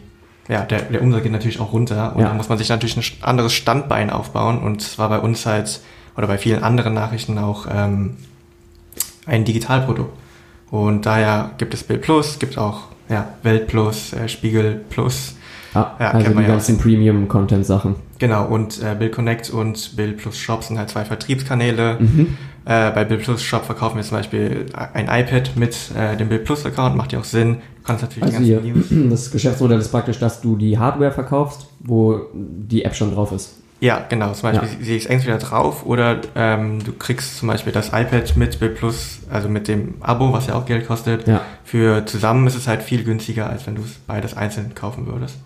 ja, 0.49 0.63
der, 0.63 0.83
der 0.83 1.03
Umsatz 1.03 1.25
geht 1.25 1.33
natürlich 1.33 1.59
auch 1.59 1.73
runter 1.73 2.15
und 2.15 2.23
ja. 2.23 2.29
da 2.29 2.35
muss 2.35 2.49
man 2.49 2.59
sich 2.59 2.69
natürlich 2.69 2.97
ein 2.97 3.25
anderes 3.25 3.53
Standbein 3.53 4.11
aufbauen 4.11 4.59
und 4.59 4.83
zwar 4.83 5.09
bei 5.09 5.19
uns 5.19 5.45
halt 5.45 5.81
oder 6.17 6.29
bei 6.29 6.39
vielen 6.39 6.63
anderen 6.63 6.95
Nachrichten 6.95 7.39
auch 7.39 7.67
ähm, 7.73 8.17
ein 9.27 9.45
Digitalprodukt. 9.45 10.13
Und 10.71 11.07
daher 11.07 11.53
gibt 11.59 11.75
es 11.75 11.83
Bild 11.83 12.03
Plus, 12.03 12.39
gibt 12.39 12.59
auch 12.59 12.83
ja, 13.09 13.29
Welt 13.43 13.67
Plus, 13.67 14.13
äh, 14.13 14.29
Spiegel 14.29 14.81
Plus, 14.89 15.35
Ah, 15.75 15.93
ja, 16.01 16.11
also 16.11 16.33
die 16.33 16.45
ganzen 16.45 16.77
ja. 16.77 16.83
Premium-Content-Sachen. 16.83 17.95
Genau, 18.19 18.47
und 18.47 18.83
äh, 18.83 18.97
Bill 18.99 19.11
Connect 19.11 19.51
und 19.51 19.97
Bill 19.97 20.13
Plus 20.13 20.37
Shop 20.37 20.65
sind 20.65 20.79
halt 20.79 20.91
zwei 20.91 21.05
Vertriebskanäle. 21.05 21.97
Mhm. 22.01 22.37
Äh, 22.65 22.91
bei 22.91 23.05
Bill 23.05 23.19
Plus 23.19 23.43
Shop 23.43 23.65
verkaufen 23.65 23.97
wir 23.97 24.03
zum 24.03 24.19
Beispiel 24.19 24.67
ein 24.73 25.07
iPad 25.07 25.57
mit 25.57 25.77
äh, 25.97 26.17
dem 26.17 26.29
Bill 26.29 26.41
Plus 26.41 26.67
Account, 26.67 26.97
macht 26.97 27.13
ja 27.13 27.21
auch 27.21 27.25
Sinn. 27.25 27.59
Du 27.79 27.83
kannst 27.85 28.03
natürlich 28.03 28.25
also 28.25 28.39
die 28.41 28.73
ganzen 28.73 29.09
News. 29.09 29.11
Das 29.11 29.31
Geschäftsmodell 29.31 29.79
ist 29.79 29.91
praktisch, 29.91 30.19
dass 30.19 30.41
du 30.41 30.57
die 30.57 30.79
Hardware 30.79 31.13
verkaufst, 31.13 31.69
wo 31.79 32.21
die 32.35 32.85
App 32.85 32.97
schon 32.97 33.15
drauf 33.15 33.33
ist. 33.33 33.60
Ja, 33.81 34.05
genau. 34.09 34.33
Zum 34.33 34.53
Beispiel 34.53 34.69
ja. 34.69 34.85
sie 34.85 34.97
ist 34.97 35.07
entweder 35.07 35.39
drauf 35.39 35.87
oder 35.87 36.21
ähm, 36.35 36.85
du 36.85 36.93
kriegst 36.93 37.39
zum 37.39 37.49
Beispiel 37.49 37.73
das 37.73 37.89
iPad 37.89 38.37
mit 38.37 38.61
Bill 38.61 38.69
Plus, 38.69 39.21
also 39.31 39.49
mit 39.49 39.69
dem 39.69 39.95
Abo, 40.01 40.33
was 40.33 40.47
ja 40.47 40.55
auch 40.55 40.67
Geld 40.67 40.87
kostet. 40.87 41.27
Ja. 41.27 41.41
Für 41.65 42.05
zusammen 42.05 42.47
ist 42.47 42.57
es 42.57 42.69
halt 42.69 42.83
viel 42.83 43.05
günstiger, 43.05 43.49
als 43.49 43.67
wenn 43.67 43.77
du 43.77 43.83
es 43.83 43.95
beides 44.07 44.37
einzeln 44.37 44.75
kaufen 44.75 45.07
würdest. 45.07 45.39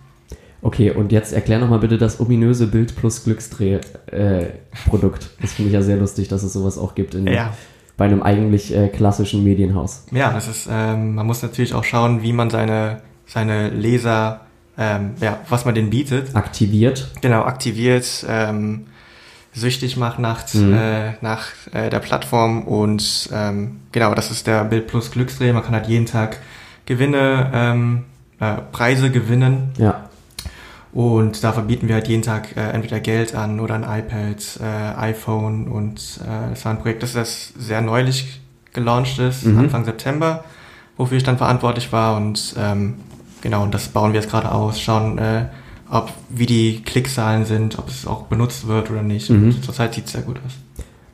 Okay, 0.62 0.90
und 0.90 1.12
jetzt 1.12 1.32
erklär 1.32 1.58
nochmal 1.58 1.78
bitte 1.78 1.98
das 1.98 2.20
ominöse 2.20 2.66
Bild 2.66 2.96
plus 2.96 3.22
Glücksdreh-Produkt. 3.24 5.22
Äh, 5.22 5.42
das 5.42 5.52
finde 5.52 5.68
ich 5.68 5.74
ja 5.74 5.82
sehr 5.82 5.98
lustig, 5.98 6.28
dass 6.28 6.42
es 6.42 6.54
sowas 6.54 6.78
auch 6.78 6.94
gibt 6.94 7.14
in, 7.14 7.26
ja. 7.26 7.52
bei 7.98 8.06
einem 8.06 8.22
eigentlich 8.22 8.74
äh, 8.74 8.88
klassischen 8.88 9.44
Medienhaus. 9.44 10.06
Ja, 10.10 10.32
das 10.32 10.48
ist, 10.48 10.66
ähm, 10.70 11.16
man 11.16 11.26
muss 11.26 11.42
natürlich 11.42 11.74
auch 11.74 11.84
schauen, 11.84 12.22
wie 12.22 12.32
man 12.32 12.48
seine, 12.48 13.02
seine 13.26 13.68
Leser, 13.68 14.40
ähm, 14.78 15.12
ja, 15.20 15.38
was 15.48 15.64
man 15.64 15.74
denen 15.74 15.90
bietet. 15.90 16.34
Aktiviert. 16.34 17.10
Genau, 17.20 17.42
aktiviert, 17.42 18.24
ähm, 18.28 18.86
süchtig 19.52 19.96
macht 19.96 20.18
nach, 20.18 20.52
mhm. 20.52 20.74
äh, 20.74 21.12
nach 21.20 21.48
äh, 21.72 21.90
der 21.90 22.00
Plattform 22.00 22.62
und 22.62 23.28
ähm, 23.32 23.80
genau, 23.92 24.14
das 24.14 24.30
ist 24.30 24.46
der 24.46 24.64
Bild 24.64 24.86
plus 24.86 25.10
Glücksdreh. 25.10 25.52
Man 25.52 25.62
kann 25.62 25.74
halt 25.74 25.86
jeden 25.86 26.06
Tag 26.06 26.38
Gewinne, 26.86 27.50
ähm, 27.54 28.04
äh, 28.40 28.56
Preise 28.72 29.10
gewinnen. 29.10 29.72
Ja 29.78 30.08
und 30.94 31.42
da 31.42 31.52
verbieten 31.52 31.88
wir 31.88 31.96
halt 31.96 32.06
jeden 32.06 32.22
Tag 32.22 32.56
äh, 32.56 32.70
entweder 32.70 33.00
Geld 33.00 33.34
an 33.34 33.58
oder 33.58 33.74
ein 33.74 33.82
iPad, 33.82 34.60
äh, 34.62 35.00
iPhone 35.00 35.66
und 35.66 36.20
äh, 36.22 36.50
das 36.50 36.64
war 36.64 36.72
ein 36.72 36.78
Projekt, 36.78 37.02
das 37.02 37.14
das 37.14 37.52
sehr 37.58 37.80
neulich 37.80 38.40
gelauncht 38.72 39.18
ist, 39.18 39.44
mhm. 39.44 39.58
Anfang 39.58 39.84
September, 39.84 40.44
wofür 40.96 41.16
ich 41.16 41.24
dann 41.24 41.36
verantwortlich 41.36 41.92
war 41.92 42.16
und 42.16 42.54
ähm, 42.56 42.94
genau, 43.44 43.62
und 43.62 43.72
das 43.72 43.86
bauen 43.86 44.12
wir 44.12 44.20
jetzt 44.20 44.30
gerade 44.30 44.50
aus, 44.50 44.80
schauen, 44.80 45.18
äh, 45.18 45.46
ob 45.88 46.10
wie 46.28 46.46
die 46.46 46.82
Klickzahlen 46.82 47.44
sind, 47.44 47.78
ob 47.78 47.88
es 47.88 48.04
auch 48.06 48.22
benutzt 48.22 48.66
wird 48.66 48.90
oder 48.90 49.02
nicht. 49.02 49.30
Mhm. 49.30 49.44
Und 49.44 49.64
zurzeit 49.64 49.94
sieht 49.94 50.06
es 50.06 50.12
sehr 50.12 50.22
gut 50.22 50.40
aus. 50.44 50.54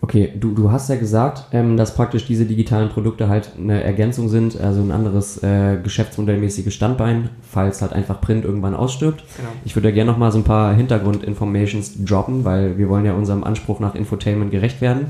Okay, 0.03 0.33
du, 0.35 0.55
du 0.55 0.73
hast 0.73 0.89
ja 0.89 0.97
gesagt, 0.97 1.45
ähm, 1.53 1.77
dass 1.77 1.95
praktisch 1.95 2.25
diese 2.25 2.47
digitalen 2.47 2.89
Produkte 2.89 3.29
halt 3.29 3.51
eine 3.59 3.83
Ergänzung 3.83 4.31
sind, 4.31 4.59
also 4.59 4.81
ein 4.81 4.93
anderes 4.93 5.43
äh, 5.43 5.77
geschäftsmodellmäßiges 5.83 6.73
Standbein, 6.73 7.29
falls 7.43 7.83
halt 7.83 7.93
einfach 7.93 8.19
Print 8.21 8.47
irgendwann 8.47 8.75
ausstirbt. 8.75 9.23
Genau. 9.37 9.51
Ich 9.67 9.77
würde 9.77 9.89
ja 9.89 9.95
gerne 9.95 10.11
nochmal 10.11 10.33
so 10.33 10.39
ein 10.39 10.45
paar 10.45 10.73
Hintergrundinformations 10.73 12.03
droppen, 12.03 12.47
weil 12.47 12.79
wir 12.79 12.89
wollen 12.89 13.05
ja 13.05 13.13
unserem 13.13 13.45
Anspruch 13.45 13.79
nach 13.79 13.95
Infotainment 13.95 14.51
gerecht 14.51 14.81
werden. 14.81 15.09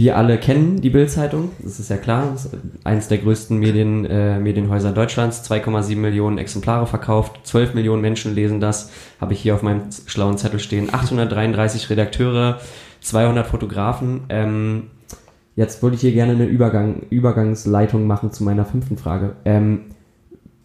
Wir 0.00 0.16
alle 0.16 0.38
kennen 0.38 0.80
die 0.80 0.88
Bild-Zeitung, 0.88 1.50
das 1.58 1.78
ist 1.78 1.90
ja 1.90 1.98
klar, 1.98 2.32
ist 2.34 2.48
eins 2.84 3.08
der 3.08 3.18
größten 3.18 3.58
Medien, 3.58 4.06
äh, 4.06 4.38
Medienhäuser 4.38 4.92
Deutschlands, 4.92 5.42
2,7 5.42 5.96
Millionen 5.96 6.38
Exemplare 6.38 6.86
verkauft, 6.86 7.40
12 7.42 7.74
Millionen 7.74 8.00
Menschen 8.00 8.34
lesen 8.34 8.60
das, 8.60 8.90
habe 9.20 9.34
ich 9.34 9.42
hier 9.42 9.54
auf 9.54 9.62
meinem 9.62 9.82
schlauen 10.06 10.38
Zettel 10.38 10.58
stehen, 10.58 10.88
833 10.90 11.90
Redakteure, 11.90 12.60
200 13.02 13.46
Fotografen. 13.46 14.22
Ähm, 14.30 14.84
jetzt 15.54 15.82
würde 15.82 15.96
ich 15.96 16.00
hier 16.00 16.12
gerne 16.12 16.32
eine 16.32 16.46
Übergang, 16.46 17.02
Übergangsleitung 17.10 18.06
machen 18.06 18.32
zu 18.32 18.42
meiner 18.42 18.64
fünften 18.64 18.96
Frage. 18.96 19.36
Ähm, 19.44 19.82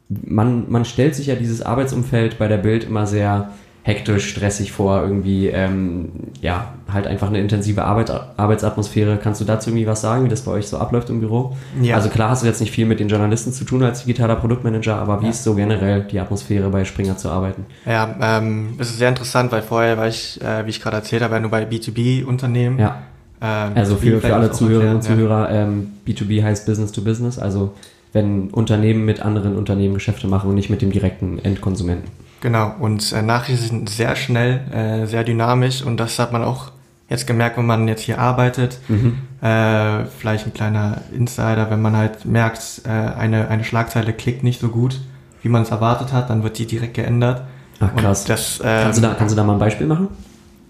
man, 0.08 0.72
man 0.72 0.86
stellt 0.86 1.14
sich 1.14 1.28
ja 1.28 1.36
dieses 1.36 1.62
Arbeitsumfeld 1.62 2.38
bei 2.38 2.48
der 2.48 2.60
Bild 2.60 2.86
immer 2.86 3.06
sehr 3.06 3.52
hektisch, 3.86 4.32
stressig 4.32 4.72
vor, 4.72 5.04
irgendwie, 5.04 5.48
ähm, 5.48 6.10
ja, 6.42 6.74
halt 6.92 7.06
einfach 7.06 7.28
eine 7.28 7.40
intensive 7.40 7.84
Arbeit, 7.84 8.10
Arbeitsatmosphäre. 8.36 9.20
Kannst 9.22 9.42
du 9.42 9.46
dazu 9.46 9.70
irgendwie 9.70 9.86
was 9.86 10.02
sagen, 10.02 10.26
wie 10.26 10.28
das 10.28 10.42
bei 10.42 10.52
euch 10.54 10.68
so 10.68 10.80
abläuft 10.80 11.12
im 11.12 11.20
Büro? 11.20 11.56
Ja. 11.80 11.96
Also 11.96 12.10
klar 12.10 12.32
hast 12.32 12.42
du 12.42 12.48
jetzt 12.48 12.62
nicht 12.62 12.72
viel 12.72 12.88
mit 12.88 13.00
den 13.00 13.10
Journalisten 13.10 13.54
zu 13.54 13.64
tun 13.64 13.84
als 13.84 14.04
digitaler 14.04 14.38
Produktmanager, 14.38 14.96
aber 14.96 15.22
wie 15.22 15.26
ja. 15.26 15.30
ist 15.30 15.44
so 15.44 15.54
generell 15.54 16.02
die 16.02 16.20
Atmosphäre 16.20 16.68
bei 16.72 16.84
Springer 16.84 17.16
zu 17.18 17.30
arbeiten? 17.30 17.68
Ja, 17.86 18.16
ähm, 18.20 18.74
das 18.80 18.90
ist 18.90 18.98
sehr 18.98 19.10
interessant, 19.10 19.52
weil 19.52 19.62
vorher 19.62 20.00
war 20.00 20.08
ich, 20.08 20.42
äh, 20.42 20.66
wie 20.66 20.72
ich 20.72 20.82
gerade 20.82 20.98
erzählt 20.98 21.22
habe, 21.22 21.40
nur 21.40 21.52
bei 21.52 21.66
B2B-Unternehmen. 21.66 22.80
Ja. 22.80 23.04
Ähm, 23.40 23.74
also 23.76 23.98
für, 23.98 24.20
für 24.20 24.34
alle 24.34 24.50
Zuhörerinnen 24.52 24.96
und 24.96 25.04
Zuhörer, 25.04 25.54
ja. 25.54 25.62
ähm, 25.62 25.92
B2B 26.08 26.42
heißt 26.44 26.66
Business 26.66 26.92
to 26.92 27.04
Business, 27.04 27.38
also 27.38 27.76
wenn 28.14 28.50
Unternehmen 28.50 29.06
mit 29.06 29.22
anderen 29.22 29.56
Unternehmen 29.56 29.94
Geschäfte 29.94 30.28
machen 30.28 30.50
und 30.50 30.56
nicht 30.56 30.72
mit 30.72 30.82
dem 30.82 30.92
direkten 30.92 31.38
Endkonsumenten. 31.38 32.25
Genau, 32.46 32.76
und 32.78 33.12
äh, 33.12 33.24
Nachrichten 33.24 33.66
sind 33.66 33.90
sehr 33.90 34.16
schnell, 34.16 34.60
äh, 34.72 35.08
sehr 35.08 35.24
dynamisch 35.24 35.82
und 35.82 35.98
das 35.98 36.20
hat 36.20 36.32
man 36.32 36.44
auch 36.44 36.72
jetzt 37.10 37.26
gemerkt, 37.26 37.58
wenn 37.58 37.66
man 37.66 37.88
jetzt 37.88 38.02
hier 38.02 38.20
arbeitet. 38.20 38.78
Mhm. 38.88 39.18
Äh, 39.42 40.06
vielleicht 40.06 40.46
ein 40.46 40.54
kleiner 40.54 41.02
Insider, 41.12 41.72
wenn 41.72 41.82
man 41.82 41.98
halt 41.98 42.24
merkt, 42.26 42.84
äh, 42.86 42.90
eine, 42.90 43.48
eine 43.48 43.64
Schlagzeile 43.64 44.14
klickt 44.14 44.44
nicht 44.44 44.62
so 44.62 44.68
gut, 44.68 45.02
wie 45.42 45.50
man 45.50 45.64
es 45.64 45.72
erwartet 45.72 46.14
hat, 46.14 46.30
dann 46.30 46.44
wird 46.44 46.60
die 46.60 46.68
direkt 46.68 46.94
geändert. 46.94 47.42
Ach 47.80 47.96
krass. 47.96 48.26
Das, 48.26 48.62
ähm, 48.64 48.84
kannst, 48.84 49.00
du 49.00 49.02
da, 49.02 49.16
kannst 49.16 49.34
du 49.34 49.38
da 49.38 49.44
mal 49.44 49.54
ein 49.54 49.60
Beispiel 49.60 49.88
machen? 49.88 50.10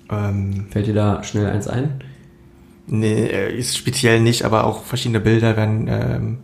Ähm, 0.10 0.68
Fällt 0.70 0.88
dir 0.88 0.94
da 0.94 1.24
schnell 1.26 1.48
eins 1.48 1.68
ein? 1.68 2.02
Nee, 2.88 3.26
äh, 3.26 3.54
ist 3.54 3.76
speziell 3.76 4.22
nicht, 4.22 4.46
aber 4.46 4.64
auch 4.64 4.86
verschiedene 4.86 5.20
Bilder 5.20 5.58
werden 5.58 5.90
ähm, 5.90 6.38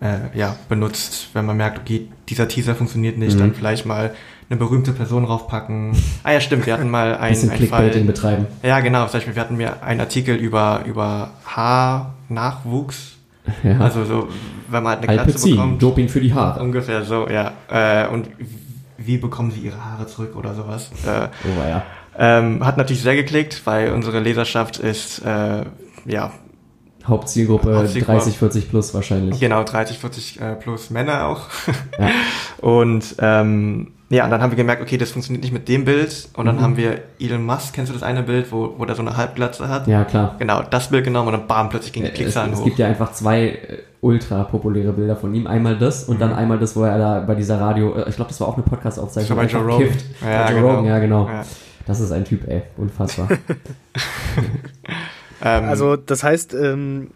äh, 0.00 0.38
ja, 0.38 0.54
benutzt, 0.68 1.30
wenn 1.32 1.44
man 1.44 1.56
merkt, 1.56 1.80
okay, 1.80 2.06
dieser 2.28 2.46
Teaser 2.46 2.76
funktioniert 2.76 3.18
nicht, 3.18 3.34
mhm. 3.34 3.40
dann 3.40 3.54
vielleicht 3.54 3.84
mal 3.84 4.14
eine 4.48 4.58
berühmte 4.58 4.92
Person 4.92 5.24
draufpacken. 5.24 5.92
Ah 6.22 6.32
ja, 6.32 6.40
stimmt, 6.40 6.66
wir 6.66 6.74
hatten 6.74 6.88
mal 6.88 7.16
ein, 7.16 7.32
Bisschen 7.32 7.50
ein 7.50 7.66
Fall. 7.66 7.90
betreiben. 7.90 8.46
Ja, 8.62 8.80
genau. 8.80 9.06
Zum 9.06 9.14
Beispiel, 9.14 9.34
wir 9.34 9.42
hatten 9.42 9.56
mir 9.56 9.82
einen 9.82 10.00
Artikel 10.00 10.36
über, 10.36 10.82
über 10.86 11.30
Haarnachwuchs. 11.44 13.12
Ja. 13.62 13.78
Also 13.80 14.04
so, 14.04 14.28
wenn 14.68 14.82
man 14.82 14.98
halt 14.98 15.08
eine 15.08 15.24
Glatze 15.24 15.48
bekommt. 15.50 15.82
Doping 15.82 16.08
für 16.08 16.20
die 16.20 16.32
Haare. 16.32 16.62
Ungefähr 16.62 17.04
so, 17.04 17.28
ja. 17.28 17.52
Äh, 17.68 18.08
und 18.08 18.28
wie 18.98 19.18
bekommen 19.18 19.50
sie 19.50 19.60
ihre 19.60 19.84
Haare 19.84 20.06
zurück 20.06 20.36
oder 20.36 20.54
sowas? 20.54 20.90
Äh, 21.04 21.28
oh, 21.44 21.68
ja. 21.68 21.82
Ähm, 22.18 22.64
hat 22.64 22.76
natürlich 22.76 23.02
sehr 23.02 23.14
geklickt, 23.14 23.62
weil 23.64 23.92
unsere 23.92 24.20
Leserschaft 24.20 24.78
ist, 24.78 25.24
äh, 25.24 25.64
ja, 26.06 26.32
Hauptzielgruppe, 27.04 27.76
Hauptzielgruppe 27.76 28.18
30, 28.18 28.38
40 28.38 28.70
plus 28.70 28.94
wahrscheinlich. 28.94 29.38
Genau, 29.38 29.62
30, 29.62 29.98
40 29.98 30.40
äh, 30.40 30.54
plus 30.56 30.90
Männer 30.90 31.26
auch. 31.26 31.42
Ja. 31.98 32.10
Und 32.66 33.14
ähm, 33.20 33.92
ja, 34.08 34.24
und 34.24 34.30
dann 34.30 34.40
haben 34.40 34.50
wir 34.50 34.56
gemerkt, 34.56 34.82
okay, 34.82 34.98
das 34.98 35.10
funktioniert 35.10 35.42
nicht 35.42 35.52
mit 35.52 35.68
dem 35.68 35.84
Bild. 35.84 36.28
Und 36.34 36.46
dann 36.46 36.56
mhm. 36.56 36.60
haben 36.60 36.76
wir 36.76 37.00
Elon 37.18 37.44
Musk, 37.44 37.74
kennst 37.74 37.90
du 37.90 37.94
das 37.94 38.04
eine 38.04 38.22
Bild, 38.22 38.52
wo, 38.52 38.74
wo 38.78 38.84
der 38.84 38.94
so 38.94 39.02
eine 39.02 39.16
Halbglatze 39.16 39.68
hat? 39.68 39.88
Ja, 39.88 40.04
klar. 40.04 40.36
Genau, 40.38 40.62
das 40.62 40.90
Bild 40.90 41.04
genommen 41.04 41.28
und 41.28 41.32
dann 41.32 41.46
bam, 41.48 41.68
plötzlich 41.68 41.92
ging 41.92 42.04
die 42.04 42.10
Klickzahlen 42.10 42.52
hoch. 42.52 42.58
Es 42.58 42.64
gibt 42.64 42.78
ja 42.78 42.86
einfach 42.86 43.12
zwei 43.12 43.48
äh, 43.48 43.78
ultra 44.00 44.44
populäre 44.44 44.92
Bilder 44.92 45.16
von 45.16 45.34
ihm. 45.34 45.48
Einmal 45.48 45.76
das 45.76 46.04
und 46.04 46.16
mhm. 46.16 46.20
dann 46.20 46.34
einmal 46.34 46.58
das, 46.58 46.76
wo 46.76 46.84
er 46.84 46.98
da 46.98 47.20
bei 47.20 47.34
dieser 47.34 47.60
Radio, 47.60 47.94
äh, 47.94 48.08
ich 48.08 48.14
glaube, 48.14 48.28
das 48.28 48.40
war 48.40 48.46
auch 48.46 48.54
eine 48.54 48.62
Podcast-Aufzeichnung. 48.62 49.38
Bei 49.38 49.46
Joe 49.46 49.62
Rogan. 49.62 49.88
Ja, 50.20 50.44
bei 50.44 50.52
Joe 50.52 50.60
genau. 50.60 50.70
Rogan, 50.70 50.84
ja, 50.84 50.98
genau. 51.00 51.28
Ja. 51.28 51.44
Das 51.86 52.00
ist 52.00 52.12
ein 52.12 52.24
Typ, 52.24 52.46
ey. 52.48 52.62
Unfassbar. 52.76 53.28
Ähm, 55.42 55.64
also, 55.64 55.96
das 55.96 56.24
heißt, 56.24 56.54
ähm, 56.54 57.10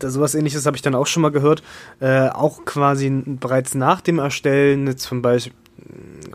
sowas 0.00 0.36
ähnliches 0.36 0.64
habe 0.64 0.76
ich 0.76 0.82
dann 0.82 0.94
auch 0.94 1.08
schon 1.08 1.22
mal 1.22 1.32
gehört. 1.32 1.60
Äh, 1.98 2.28
auch 2.28 2.64
quasi 2.64 3.10
bereits 3.10 3.74
nach 3.74 4.00
dem 4.00 4.20
Erstellen, 4.20 4.86
jetzt 4.86 5.02
zum 5.02 5.22
Beispiel 5.22 5.52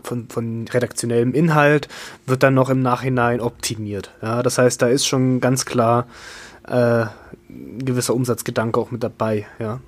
von, 0.02 0.28
von 0.28 0.66
redaktionellem 0.68 1.34
Inhalt 1.34 1.88
wird 2.26 2.42
dann 2.42 2.54
noch 2.54 2.70
im 2.70 2.82
Nachhinein 2.82 3.40
optimiert. 3.40 4.10
Ja, 4.22 4.42
das 4.42 4.58
heißt, 4.58 4.82
da 4.82 4.88
ist 4.88 5.06
schon 5.06 5.40
ganz 5.40 5.64
klar 5.64 6.06
äh, 6.66 7.04
ein 7.48 7.84
gewisser 7.84 8.14
Umsatzgedanke 8.14 8.80
auch 8.80 8.90
mit 8.90 9.02
dabei. 9.02 9.46
Ja. 9.58 9.80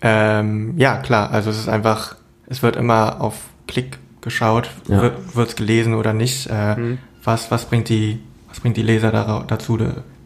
Ähm, 0.00 0.74
ja, 0.76 0.96
klar. 0.98 1.30
Also 1.30 1.50
es 1.50 1.58
ist 1.58 1.68
einfach, 1.68 2.16
es 2.46 2.62
wird 2.62 2.76
immer 2.76 3.20
auf 3.20 3.34
Klick 3.66 3.98
geschaut, 4.20 4.70
ja. 4.88 5.12
wird 5.34 5.48
es 5.48 5.56
gelesen 5.56 5.94
oder 5.94 6.12
nicht. 6.12 6.48
Äh, 6.50 6.76
mhm. 6.76 6.98
was, 7.24 7.50
was 7.50 7.66
bringt 7.66 7.88
die, 7.88 8.20
was 8.48 8.60
bringt 8.60 8.76
die 8.76 8.82
Leser 8.82 9.10
da, 9.10 9.44
dazu, 9.46 9.78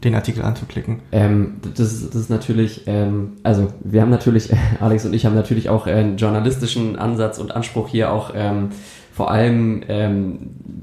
den 0.04 0.14
Artikel 0.14 0.42
anzuklicken? 0.42 1.00
Ähm, 1.12 1.54
das, 1.62 2.06
das 2.06 2.14
ist 2.14 2.30
natürlich, 2.30 2.82
ähm, 2.86 3.32
also 3.42 3.68
wir 3.82 4.02
haben 4.02 4.10
natürlich, 4.10 4.50
Alex 4.80 5.04
und 5.04 5.14
ich 5.14 5.26
haben 5.26 5.34
natürlich 5.34 5.68
auch 5.68 5.86
einen 5.86 6.16
journalistischen 6.16 6.96
Ansatz 6.96 7.38
und 7.38 7.54
Anspruch 7.54 7.88
hier 7.88 8.12
auch 8.12 8.32
ähm, 8.34 8.70
vor 9.12 9.30
allem 9.30 9.82
ähm, 9.88 10.38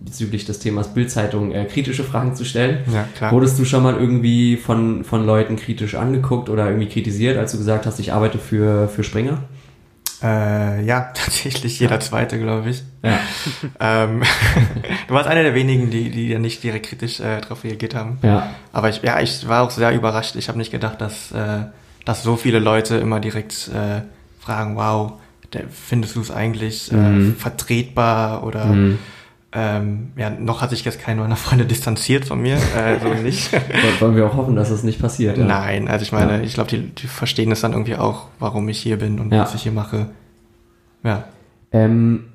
bezüglich 0.05 0.45
des 0.45 0.59
Themas 0.59 0.93
Bildzeitung 0.93 1.51
äh, 1.51 1.65
kritische 1.65 2.03
Fragen 2.03 2.35
zu 2.35 2.45
stellen. 2.45 2.79
Ja, 2.93 3.07
klar. 3.15 3.31
Wurdest 3.31 3.57
du 3.57 3.65
schon 3.65 3.81
mal 3.81 3.95
irgendwie 3.95 4.55
von, 4.55 5.03
von 5.03 5.25
Leuten 5.25 5.55
kritisch 5.55 5.95
angeguckt 5.95 6.49
oder 6.49 6.67
irgendwie 6.67 6.87
kritisiert, 6.87 7.37
als 7.37 7.51
du 7.53 7.57
gesagt 7.57 7.85
hast, 7.85 7.99
ich 7.99 8.13
arbeite 8.13 8.37
für, 8.37 8.87
für 8.87 9.03
Springer? 9.03 9.39
Äh, 10.21 10.83
ja, 10.83 10.99
tatsächlich 11.13 11.79
jeder 11.79 11.99
zweite, 11.99 12.39
glaube 12.39 12.69
ich. 12.69 12.83
Ja. 13.03 13.19
ähm, 13.79 14.23
du 15.07 15.13
warst 15.13 15.29
einer 15.29 15.43
der 15.43 15.55
wenigen, 15.55 15.89
die, 15.89 16.09
die 16.09 16.29
ja 16.29 16.39
nicht 16.39 16.63
direkt 16.63 16.87
kritisch 16.87 17.19
äh, 17.19 17.41
darauf 17.41 17.63
reagiert 17.63 17.95
haben. 17.95 18.19
Ja. 18.21 18.49
Aber 18.73 18.89
ich, 18.89 19.01
ja, 19.01 19.19
ich 19.21 19.47
war 19.47 19.63
auch 19.63 19.71
sehr 19.71 19.91
überrascht. 19.93 20.35
Ich 20.35 20.47
habe 20.47 20.57
nicht 20.57 20.71
gedacht, 20.71 21.01
dass, 21.01 21.31
äh, 21.31 21.63
dass 22.05 22.23
so 22.23 22.35
viele 22.35 22.59
Leute 22.59 22.97
immer 22.97 23.19
direkt 23.19 23.69
äh, 23.69 24.01
fragen, 24.39 24.75
wow, 24.75 25.13
findest 25.71 26.15
du 26.15 26.21
es 26.21 26.31
eigentlich 26.31 26.91
äh, 26.91 26.95
mhm. 26.95 27.35
vertretbar 27.35 28.43
oder 28.43 28.65
mhm. 28.65 28.99
Ähm, 29.51 30.11
ja, 30.15 30.29
noch 30.29 30.61
hat 30.61 30.69
sich 30.69 30.85
jetzt 30.85 30.99
keiner 30.99 31.23
meiner 31.23 31.35
Freunde 31.35 31.65
distanziert 31.65 32.25
von 32.25 32.39
mir, 32.39 32.55
äh, 32.55 32.99
so 33.01 33.09
nicht. 33.23 33.51
Wollen 33.99 34.15
wir 34.15 34.27
auch 34.27 34.35
hoffen, 34.35 34.55
dass 34.55 34.69
es 34.69 34.83
nicht 34.83 35.01
passiert. 35.01 35.37
Ja? 35.37 35.45
Nein, 35.45 35.87
also 35.87 36.03
ich 36.03 36.11
meine, 36.11 36.37
ja. 36.37 36.43
ich 36.43 36.53
glaube, 36.53 36.69
die, 36.69 36.89
die 36.89 37.07
verstehen 37.07 37.51
es 37.51 37.61
dann 37.61 37.73
irgendwie 37.73 37.95
auch, 37.95 38.27
warum 38.37 38.69
ich 38.69 38.79
hier 38.79 38.97
bin 38.97 39.19
und 39.19 39.33
ja. 39.33 39.41
was 39.41 39.55
ich 39.55 39.63
hier 39.63 39.71
mache. 39.71 40.07
Ja. 41.03 41.23
Ähm, 41.71 42.25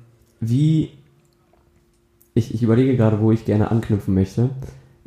wie, 0.41 0.91
ich, 2.33 2.53
ich 2.53 2.61
überlege 2.61 2.97
gerade, 2.97 3.21
wo 3.21 3.31
ich 3.31 3.45
gerne 3.45 3.71
anknüpfen 3.71 4.13
möchte. 4.13 4.49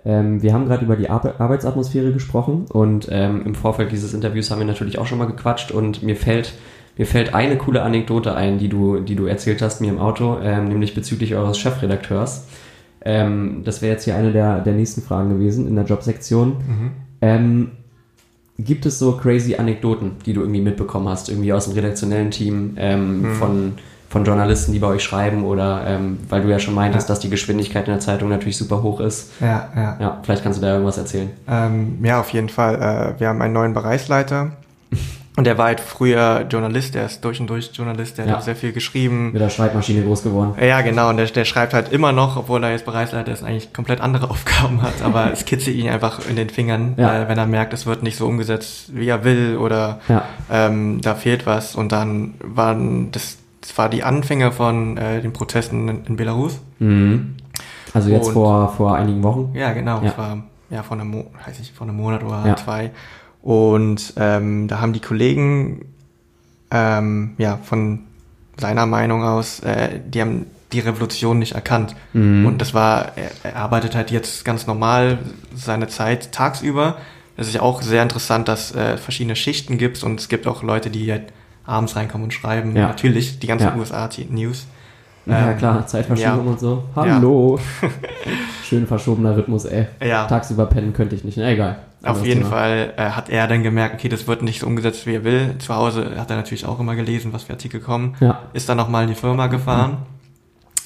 Ähm, 0.05 0.43
wir 0.43 0.55
haben 0.55 0.67
gerade 0.67 0.85
über 0.85 0.97
die 0.97 1.11
Ar 1.11 1.35
Arbeitsatmosphäre 1.39 2.13
gesprochen 2.13 2.67
und 2.71 3.09
ähm, 3.11 3.45
im 3.45 3.55
Vorfeld 3.55 3.93
dieses 3.93 4.15
Interviews 4.15 4.51
haben 4.51 4.61
wir 4.61 4.67
natürlich 4.67 4.99
auch 4.99 5.07
schon 5.07 5.19
mal 5.19 5.27
gequatscht 5.27 5.73
und 5.73 6.03
mir 6.03 6.17
fällt 6.17 6.55
mir 6.99 7.07
fällt 7.07 7.33
eine 7.33 7.57
coole 7.57 7.83
Anekdote 7.83 8.35
ein, 8.35 8.59
die 8.59 8.69
du, 8.69 8.99
die 8.99 9.15
du 9.15 9.27
erzählt 9.27 9.63
hast 9.63 9.81
mir 9.81 9.89
im 9.89 10.01
Auto, 10.01 10.39
ähm, 10.43 10.69
nämlich 10.69 10.95
bezüglich 10.95 11.35
eures 11.37 11.57
Chefredakteurs. 11.57 12.47
Ähm, 13.05 13.63
das 13.65 13.81
wäre 13.81 13.93
jetzt 13.93 14.05
hier 14.05 14.17
eine 14.17 14.33
der, 14.33 14.59
der 14.61 14.75
nächsten 14.75 15.03
Fragen 15.03 15.31
gewesen 15.31 15.69
in 15.69 15.77
der 15.77 15.85
Jobsektion. 15.85 16.49
Mhm. 16.49 16.91
Ähm, 17.21 17.71
gibt 18.59 18.85
es 18.85 18.99
so 18.99 19.13
crazy 19.13 19.55
Anekdoten, 19.55 20.17
die 20.27 20.33
du 20.33 20.41
irgendwie 20.41 20.61
mitbekommen 20.61 21.09
hast, 21.09 21.29
irgendwie 21.29 21.53
aus 21.53 21.67
dem 21.67 21.75
redaktionellen 21.75 22.33
Team, 22.33 22.75
ähm, 22.77 23.23
mhm. 23.23 23.35
von, 23.37 23.73
von 24.09 24.25
Journalisten, 24.25 24.73
die 24.73 24.81
bei 24.81 24.89
euch 24.89 25.05
schreiben 25.05 25.45
oder 25.45 25.85
ähm, 25.87 26.19
weil 26.29 26.43
du 26.43 26.49
ja 26.49 26.59
schon 26.59 26.75
meintest, 26.75 27.09
ja. 27.09 27.15
dass 27.15 27.21
die 27.21 27.31
Geschwindigkeit 27.31 27.87
in 27.87 27.93
der 27.93 28.01
Zeitung 28.01 28.29
natürlich 28.29 28.57
super 28.57 28.83
hoch 28.83 28.99
ist. 28.99 29.31
Ja, 29.41 29.69
ja. 29.77 29.97
Ja, 30.01 30.21
vielleicht 30.25 30.43
kannst 30.43 30.59
du 30.59 30.63
da 30.67 30.73
irgendwas 30.73 30.99
erzählen. 30.99 31.31
Ähm, 31.49 31.99
ja, 32.03 32.19
auf 32.19 32.31
jeden 32.31 32.49
Fall. 32.49 32.75
Äh, 32.75 33.21
wir 33.21 33.29
haben 33.29 33.41
einen 33.41 33.55
neuen 33.55 33.75
Bereichsleiter. 33.75 34.57
Und 35.39 35.45
der 35.45 35.57
war 35.57 35.67
halt 35.67 35.79
früher 35.79 36.47
Journalist, 36.51 36.97
der 36.97 37.07
ist 37.07 37.25
durch 37.25 37.41
und 37.41 37.49
durch 37.49 37.71
Journalist, 37.73 38.19
der 38.19 38.27
ja. 38.27 38.33
hat 38.33 38.39
auch 38.39 38.43
sehr 38.43 38.57
viel 38.57 38.73
geschrieben. 38.73 39.31
Mit 39.33 39.41
der 39.41 39.51
Schreibmaschine 39.51 40.03
groß 40.03 40.25
geworden. 40.25 40.55
Ja, 40.61 40.81
genau, 40.81 41.11
und 41.11 41.17
der, 41.17 41.27
der 41.27 41.45
schreibt 41.45 41.75
halt 41.75 41.93
immer 41.93 42.11
noch, 42.11 42.37
obwohl 42.37 42.65
er 42.65 42.73
jetzt 42.73 42.85
Bereichsleiter 42.85 43.31
ist, 43.31 43.45
eigentlich 43.45 43.73
komplett 43.73 44.01
andere 44.01 44.31
Aufgaben 44.31 44.83
hat, 44.83 45.01
aber 45.05 45.33
es 45.33 45.45
kitzelt 45.45 45.77
ihn 45.77 45.89
einfach 45.89 46.29
in 46.29 46.35
den 46.35 46.51
Fingern, 46.51 46.95
ja. 46.97 47.23
äh, 47.23 47.29
wenn 47.29 47.39
er 47.39 47.47
merkt, 47.47 47.73
es 47.73 47.87
wird 47.87 48.03
nicht 48.03 48.17
so 48.17 48.27
umgesetzt, 48.27 48.91
wie 48.93 49.07
er 49.07 49.23
will 49.23 49.57
oder 49.59 50.01
ja. 50.09 50.25
ähm, 50.51 51.01
da 51.03 51.15
fehlt 51.15 51.47
was. 51.47 51.77
Und 51.77 51.93
dann 51.93 52.35
waren 52.43 53.13
das 53.13 53.39
es 53.63 53.77
war 53.77 53.89
die 53.89 54.03
Anfänge 54.03 54.51
von 54.51 54.97
äh, 54.97 55.21
den 55.21 55.33
Protesten 55.33 55.89
in, 55.89 56.05
in 56.05 56.17
Belarus. 56.17 56.61
Mhm. 56.79 57.37
Also 57.95 58.11
jetzt 58.11 58.29
Und- 58.29 58.33
vor, 58.33 58.73
vor 58.77 58.97
einigen 58.97 59.23
Wochen. 59.23 59.53
Ja, 59.55 59.73
genau. 59.73 60.01
Ja. 60.03 60.17
War 60.17 60.43
ja 60.71 60.83
vor 60.83 60.99
einem, 60.99 61.11
Mo 61.11 61.27
weiß 61.47 61.61
ich, 61.61 61.73
vor 61.73 61.87
einem 61.87 61.97
Monat 61.97 62.23
oder 62.23 62.57
zwei. 62.57 62.91
Und 63.43 64.15
ähm, 64.17 64.69
da 64.69 64.81
haben 64.81 64.93
die 64.93 65.01
Kollegen 65.01 65.87
ähm, 66.71 67.35
ja 67.39 67.59
von 67.63 68.01
seiner 68.57 68.87
Meinung 68.87 69.23
aus, 69.23 69.61
äh, 69.61 70.01
die 70.07 70.21
haben 70.21 70.47
die 70.73 70.81
Revolution 70.81 71.39
nicht 71.39 71.53
erkannt. 71.53 71.95
Mhm. 72.13 72.45
Und 72.47 72.61
das 72.61 72.75
war, 72.75 73.13
er, 73.17 73.31
er 73.43 73.57
arbeitet 73.57 73.95
halt 73.95 74.11
jetzt 74.11 74.45
ganz 74.45 74.67
normal 74.67 75.19
seine 75.55 75.89
Zeit 75.89 76.33
tagsüber. 76.33 76.99
Es 77.37 77.47
ist 77.49 77.55
ja 77.55 77.63
auch 77.63 77.83
sehr 77.83 78.03
interessant, 78.03 78.49
dass 78.49 78.75
äh, 78.75 78.99
verschiedene 78.99 79.37
Schichten 79.37 79.79
gibt 79.79 80.03
und 80.03 80.21
es 80.21 80.29
gibt 80.29 80.47
auch 80.47 80.63
Leute, 80.63 80.91
die 80.91 81.11
halt 81.11 81.33
abends 81.65 81.97
reinkommen 81.97 82.25
und 82.25 82.33
schreiben. 82.33 82.75
Ja. 82.77 82.89
Natürlich, 82.89 83.39
die 83.39 83.47
ganzen 83.47 83.69
Ja. 83.69 83.77
USA-News. 83.77 84.67
Ja, 85.29 85.51
Ähm, 85.51 85.59
klar, 85.59 85.87
Zeitverschiebung 85.87 86.45
ja. 86.45 86.51
und 86.53 86.61
so. 86.61 86.85
Hallo. 86.97 87.59
Schön 88.65 88.87
verschobener 88.87 89.37
Rhythmus, 89.37 89.67
ey. 89.67 89.87
Ja. 90.03 90.27
Tagsüber 90.27 90.67
pennen 90.67 90.93
könnte 90.93 91.15
ich 91.15 91.25
nicht. 91.25 91.37
Na, 91.37 91.51
egal. 91.51 91.77
Auf 92.03 92.25
jeden 92.25 92.41
Thema. 92.43 92.51
Fall 92.51 92.95
äh, 92.97 93.11
hat 93.11 93.29
er 93.29 93.47
dann 93.47 93.63
gemerkt, 93.63 93.95
okay, 93.95 94.09
das 94.09 94.27
wird 94.27 94.43
nicht 94.43 94.61
so 94.61 94.67
umgesetzt, 94.67 95.07
wie 95.07 95.17
er 95.17 95.25
will. 95.25 95.57
Zu 95.59 95.75
Hause 95.75 96.13
hat 96.17 96.31
er 96.31 96.37
natürlich 96.37 96.65
auch 96.65 96.79
immer 96.81 96.95
gelesen, 96.95 97.33
was 97.33 97.45
für 97.45 97.53
Artikel 97.53 97.81
kommen. 97.81 98.15
Ja. 98.21 98.39
Ist 98.53 98.69
dann 98.69 98.77
nochmal 98.77 99.03
in 99.03 99.09
die 99.09 99.15
Firma 99.15 99.49
gefahren. 99.49 99.99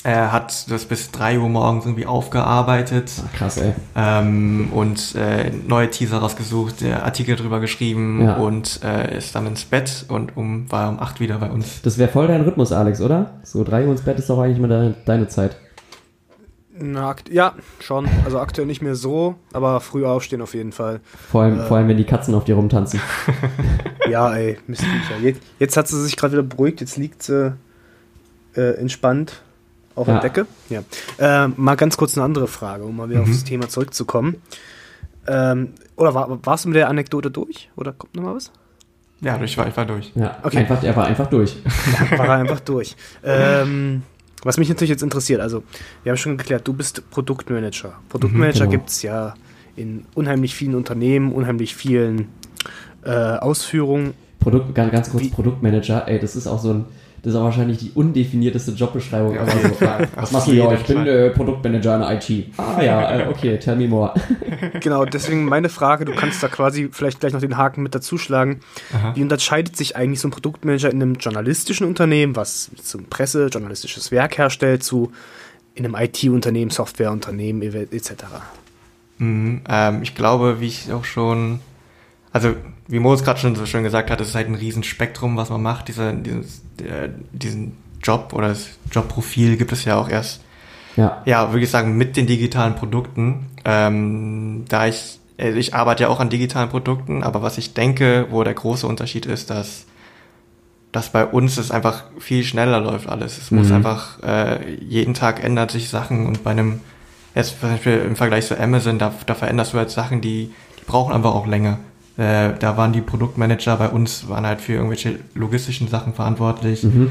Er 0.04 0.32
hat 0.32 0.68
das 0.70 0.84
bis 0.86 1.12
3 1.12 1.38
Uhr 1.38 1.48
morgens 1.48 1.84
irgendwie 1.84 2.06
aufgearbeitet 2.06 3.10
Ah, 3.24 3.36
krass, 3.36 3.56
ey. 3.58 3.72
ähm, 3.94 4.68
und 4.72 5.14
äh, 5.14 5.50
neue 5.68 5.90
Teaser 5.90 6.18
rausgesucht, 6.18 6.80
der 6.80 7.04
Artikel 7.04 7.36
drüber 7.36 7.60
geschrieben 7.60 8.24
Ja. 8.24 8.34
und 8.36 8.80
äh, 8.82 9.16
ist 9.16 9.34
dann 9.36 9.46
ins 9.46 9.64
Bett 9.64 10.04
und 10.08 10.36
um, 10.36 10.70
war 10.72 10.88
um 10.88 10.98
8 10.98 11.20
wieder 11.20 11.38
bei 11.38 11.50
uns. 11.50 11.82
Das 11.82 11.98
wäre 11.98 12.10
voll 12.10 12.26
dein 12.26 12.40
Rhythmus, 12.40 12.72
Alex, 12.72 13.00
oder? 13.00 13.34
So 13.44 13.62
drei 13.62 13.84
Uhr 13.84 13.92
ins 13.92 14.02
Bett 14.02 14.18
ist 14.18 14.28
doch 14.28 14.40
eigentlich 14.40 14.58
mal 14.58 14.68
deine, 14.68 14.94
deine 15.04 15.28
Zeit. 15.28 15.56
Na, 16.74 17.10
akt 17.10 17.28
ja, 17.28 17.52
schon. 17.80 18.08
Also 18.24 18.40
aktuell 18.40 18.66
nicht 18.66 18.82
mehr 18.82 18.96
so, 18.96 19.36
aber 19.52 19.78
früh 19.80 20.04
aufstehen 20.06 20.40
auf 20.42 20.54
jeden 20.54 20.72
Fall. 20.72 21.00
Vor 21.30 21.42
allem, 21.42 21.60
Äh. 21.60 21.64
vor 21.66 21.76
allem 21.76 21.86
wenn 21.86 21.98
die 21.98 22.04
Katzen 22.04 22.34
auf 22.34 22.44
dir 22.44 22.56
rumtanzen. 22.56 23.00
Ja, 24.10 24.34
ey, 24.34 24.58
Mistviecher. 24.66 25.16
Jetzt, 25.22 25.40
jetzt 25.58 25.76
hat 25.76 25.86
sie 25.88 26.02
sich 26.02 26.16
gerade 26.16 26.32
wieder 26.32 26.42
beruhigt, 26.42 26.80
jetzt 26.80 26.96
liegt 26.98 27.22
sie 27.22 27.54
äh, 28.56 28.72
entspannt 28.74 29.40
auf 29.94 30.06
Ja. 30.08 30.14
der 30.18 30.22
Decke. 30.30 30.46
Ja. 30.68 30.82
Äh, 31.18 31.48
mal 31.56 31.74
ganz 31.76 31.96
kurz 31.96 32.16
eine 32.16 32.24
andere 32.24 32.48
Frage, 32.48 32.84
um 32.84 32.96
mal 32.96 33.08
wieder 33.08 33.18
Mhm. 33.20 33.24
auf 33.24 33.30
das 33.30 33.44
Thema 33.44 33.68
zurückzukommen. 33.68 34.36
Ähm, 35.26 35.68
oder 35.96 36.14
war, 36.14 36.38
warst 36.44 36.64
du 36.64 36.68
mit 36.70 36.76
der 36.76 36.88
Anekdote 36.88 37.30
durch? 37.30 37.70
Oder 37.76 37.92
kommt 37.92 38.14
noch 38.16 38.22
mal 38.24 38.34
was? 38.34 38.50
Ja, 39.20 39.40
ich 39.40 39.56
war, 39.56 39.68
ich 39.68 39.76
war 39.76 39.86
durch. 39.86 40.10
Ja, 40.16 40.38
Okay. 40.42 40.58
einfach, 40.58 40.82
er 40.82 40.96
war 40.96 41.06
einfach 41.06 41.28
durch. 41.28 41.56
War 42.16 42.26
er 42.26 42.32
einfach 42.34 42.60
durch. 42.60 42.96
Ähm, 43.24 44.02
was 44.42 44.58
mich 44.58 44.68
natürlich 44.68 44.90
jetzt 44.90 45.04
interessiert, 45.04 45.40
also 45.40 45.62
wir 46.02 46.10
haben 46.10 46.16
schon 46.16 46.36
geklärt, 46.36 46.66
du 46.66 46.72
bist 46.72 47.08
Produktmanager. 47.10 47.92
Produktmanager 48.08 48.60
genau. 48.66 48.70
gibt 48.72 48.88
es 48.90 49.02
ja 49.02 49.34
in 49.76 50.04
unheimlich 50.14 50.56
vielen 50.56 50.74
Unternehmen, 50.74 51.30
unheimlich 51.32 51.76
vielen 51.76 52.26
äh, 53.04 53.10
Ausführungen. 53.10 54.14
Produkt, 54.40 54.74
ganz, 54.74 54.90
ganz 54.90 55.10
kurz, 55.10 55.22
Wie- 55.22 55.28
Produktmanager, 55.28 56.08
ey, 56.08 56.18
das 56.18 56.34
ist 56.34 56.48
auch 56.48 56.58
so 56.58 56.72
ein, 56.74 56.84
das 57.22 57.34
ist 57.34 57.38
auch 57.38 57.44
wahrscheinlich 57.44 57.78
die 57.78 57.92
undefinierteste 57.94 58.72
Jobbeschreibung. 58.72 59.36
Ja, 59.36 59.42
aber 59.42 59.52
auf 59.52 59.62
jeden 59.62 59.74
so, 59.74 59.86
Fall. 59.86 60.08
was 60.16 60.32
machst 60.32 60.48
du 60.48 60.52
ja? 60.52 60.72
Ich 60.72 60.82
bin 60.82 61.06
äh, 61.06 61.30
Produktmanager 61.30 61.94
in 61.96 62.16
IT. 62.16 62.46
Ah 62.56 62.82
ja, 62.82 63.20
äh, 63.20 63.28
okay, 63.28 63.58
tell 63.58 63.76
me 63.76 63.86
more. 63.86 64.12
Genau, 64.80 65.04
deswegen 65.04 65.44
meine 65.44 65.68
Frage, 65.68 66.04
du 66.04 66.14
kannst 66.14 66.42
da 66.42 66.48
quasi 66.48 66.88
vielleicht 66.90 67.20
gleich 67.20 67.32
noch 67.32 67.40
den 67.40 67.56
Haken 67.56 67.82
mit 67.82 67.94
dazuschlagen. 67.94 68.60
Aha. 68.92 69.14
Wie 69.14 69.22
unterscheidet 69.22 69.76
sich 69.76 69.96
eigentlich 69.96 70.20
so 70.20 70.28
ein 70.28 70.30
Produktmanager 70.32 70.90
in 70.90 71.00
einem 71.00 71.14
journalistischen 71.14 71.86
Unternehmen, 71.86 72.34
was 72.34 72.70
zum 72.82 73.04
Presse, 73.04 73.46
journalistisches 73.46 74.10
Werk 74.10 74.38
herstellt, 74.38 74.82
zu 74.82 75.12
in 75.74 75.84
einem 75.84 75.94
IT-Unternehmen, 75.94 76.70
Softwareunternehmen 76.70 77.62
etc.? 77.62 78.12
Mhm, 79.18 79.60
ähm, 79.68 80.02
ich 80.02 80.14
glaube, 80.14 80.60
wie 80.60 80.66
ich 80.66 80.92
auch 80.92 81.04
schon, 81.04 81.60
also 82.32 82.54
wie 82.88 82.98
Moritz 82.98 83.22
gerade 83.24 83.38
schon 83.40 83.54
so 83.54 83.66
schön 83.66 83.82
gesagt 83.84 84.10
hat, 84.10 84.20
es 84.20 84.28
ist 84.28 84.34
halt 84.34 84.48
ein 84.48 84.54
Riesenspektrum, 84.54 85.36
was 85.36 85.50
man 85.50 85.62
macht. 85.62 85.88
Dieser, 85.88 86.12
dieses, 86.12 86.62
der, 86.78 87.08
diesen 87.32 87.76
Job 88.02 88.32
oder 88.34 88.48
das 88.48 88.68
Jobprofil 88.90 89.56
gibt 89.56 89.72
es 89.72 89.84
ja 89.84 89.96
auch 89.96 90.08
erst, 90.08 90.40
Ja, 90.96 91.22
ja, 91.24 91.52
würde 91.52 91.64
ich 91.64 91.70
sagen, 91.70 91.96
mit 91.96 92.16
den 92.16 92.26
digitalen 92.26 92.74
Produkten. 92.74 93.46
Ähm, 93.64 94.64
da 94.68 94.86
ich, 94.86 95.20
also 95.38 95.58
ich 95.58 95.74
arbeite 95.74 96.04
ja 96.04 96.08
auch 96.08 96.20
an 96.20 96.28
digitalen 96.30 96.68
Produkten, 96.68 97.22
aber 97.22 97.42
was 97.42 97.58
ich 97.58 97.74
denke, 97.74 98.26
wo 98.30 98.42
der 98.44 98.54
große 98.54 98.86
Unterschied 98.86 99.26
ist, 99.26 99.50
dass 99.50 99.86
dass 100.90 101.08
bei 101.08 101.24
uns 101.24 101.56
es 101.56 101.70
einfach 101.70 102.04
viel 102.18 102.44
schneller 102.44 102.78
läuft 102.78 103.08
alles. 103.08 103.38
Es 103.38 103.50
muss 103.50 103.68
Mhm. 103.68 103.76
einfach, 103.76 104.22
äh, 104.22 104.74
jeden 104.74 105.14
Tag 105.14 105.42
ändert 105.42 105.70
sich 105.70 105.88
Sachen 105.88 106.26
und 106.26 106.44
bei 106.44 106.50
einem, 106.50 106.80
jetzt 107.34 107.58
zum 107.60 107.70
Beispiel 107.70 107.96
im 108.06 108.14
Vergleich 108.14 108.46
zu 108.46 108.60
Amazon, 108.60 108.98
da, 108.98 109.10
da 109.24 109.34
veränderst 109.34 109.72
du 109.72 109.78
halt 109.78 109.88
Sachen, 109.90 110.20
die, 110.20 110.50
die 110.78 110.84
brauchen 110.86 111.14
einfach 111.14 111.34
auch 111.34 111.46
länger. 111.46 111.78
Äh, 112.16 112.50
da 112.58 112.76
waren 112.76 112.92
die 112.92 113.00
Produktmanager 113.00 113.76
bei 113.76 113.88
uns, 113.88 114.28
waren 114.28 114.46
halt 114.46 114.60
für 114.60 114.74
irgendwelche 114.74 115.18
logistischen 115.34 115.88
Sachen 115.88 116.14
verantwortlich. 116.14 116.82
mhm. 116.84 117.10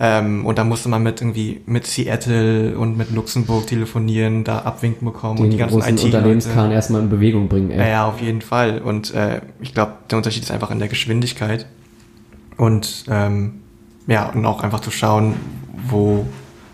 Ähm, 0.00 0.46
und 0.46 0.58
da 0.58 0.64
musste 0.64 0.88
man 0.88 1.04
mit 1.04 1.20
irgendwie 1.20 1.60
mit 1.66 1.86
Seattle 1.86 2.76
und 2.76 2.96
mit 2.96 3.12
Luxemburg 3.12 3.68
telefonieren, 3.68 4.42
da 4.42 4.60
Abwinken 4.60 5.04
bekommen 5.04 5.38
und 5.38 5.50
die 5.50 5.56
den 5.56 5.58
ganzen 5.58 5.80
IT 5.80 6.02
Unternehmenskahn 6.02 6.72
erstmal 6.72 7.02
in 7.02 7.08
Bewegung 7.08 7.46
bringen, 7.46 7.70
ey. 7.70 7.78
ja, 7.78 7.86
ja, 7.86 8.06
auf 8.06 8.20
jeden 8.20 8.40
Fall. 8.40 8.80
Und 8.80 9.14
äh, 9.14 9.42
ich 9.60 9.74
glaube, 9.74 9.92
der 10.10 10.18
Unterschied 10.18 10.42
ist 10.42 10.50
einfach 10.50 10.72
in 10.72 10.80
der 10.80 10.88
Geschwindigkeit. 10.88 11.66
Und 12.56 13.04
ähm, 13.10 13.60
ja, 14.08 14.30
und 14.30 14.44
auch 14.44 14.64
einfach 14.64 14.80
zu 14.80 14.90
schauen, 14.90 15.34
wo, 15.88 16.26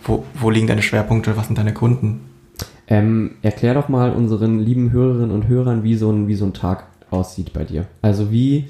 wo, 0.05 0.25
wo 0.35 0.49
liegen 0.49 0.67
deine 0.67 0.83
Schwerpunkte, 0.83 1.37
was 1.37 1.49
sind 1.49 1.59
deine 1.59 1.75
Kunden. 1.75 2.21
Ähm, 2.87 3.33
erklär 3.43 3.75
doch 3.75 3.91
mal 3.91 4.13
unseren 4.13 4.59
lieben 4.59 4.91
Hörerinnen 4.91 5.33
und 5.33 5.49
Hörern, 5.49 5.85
wie 5.85 5.97
so 5.97 6.11
ein, 6.11 6.29
wie 6.29 6.35
so 6.35 6.47
ein 6.47 6.55
Tag 6.55 6.87
aussieht 7.11 7.53
bei 7.53 7.65
dir. 7.65 7.87
Also 8.03 8.31
wie, 8.31 8.69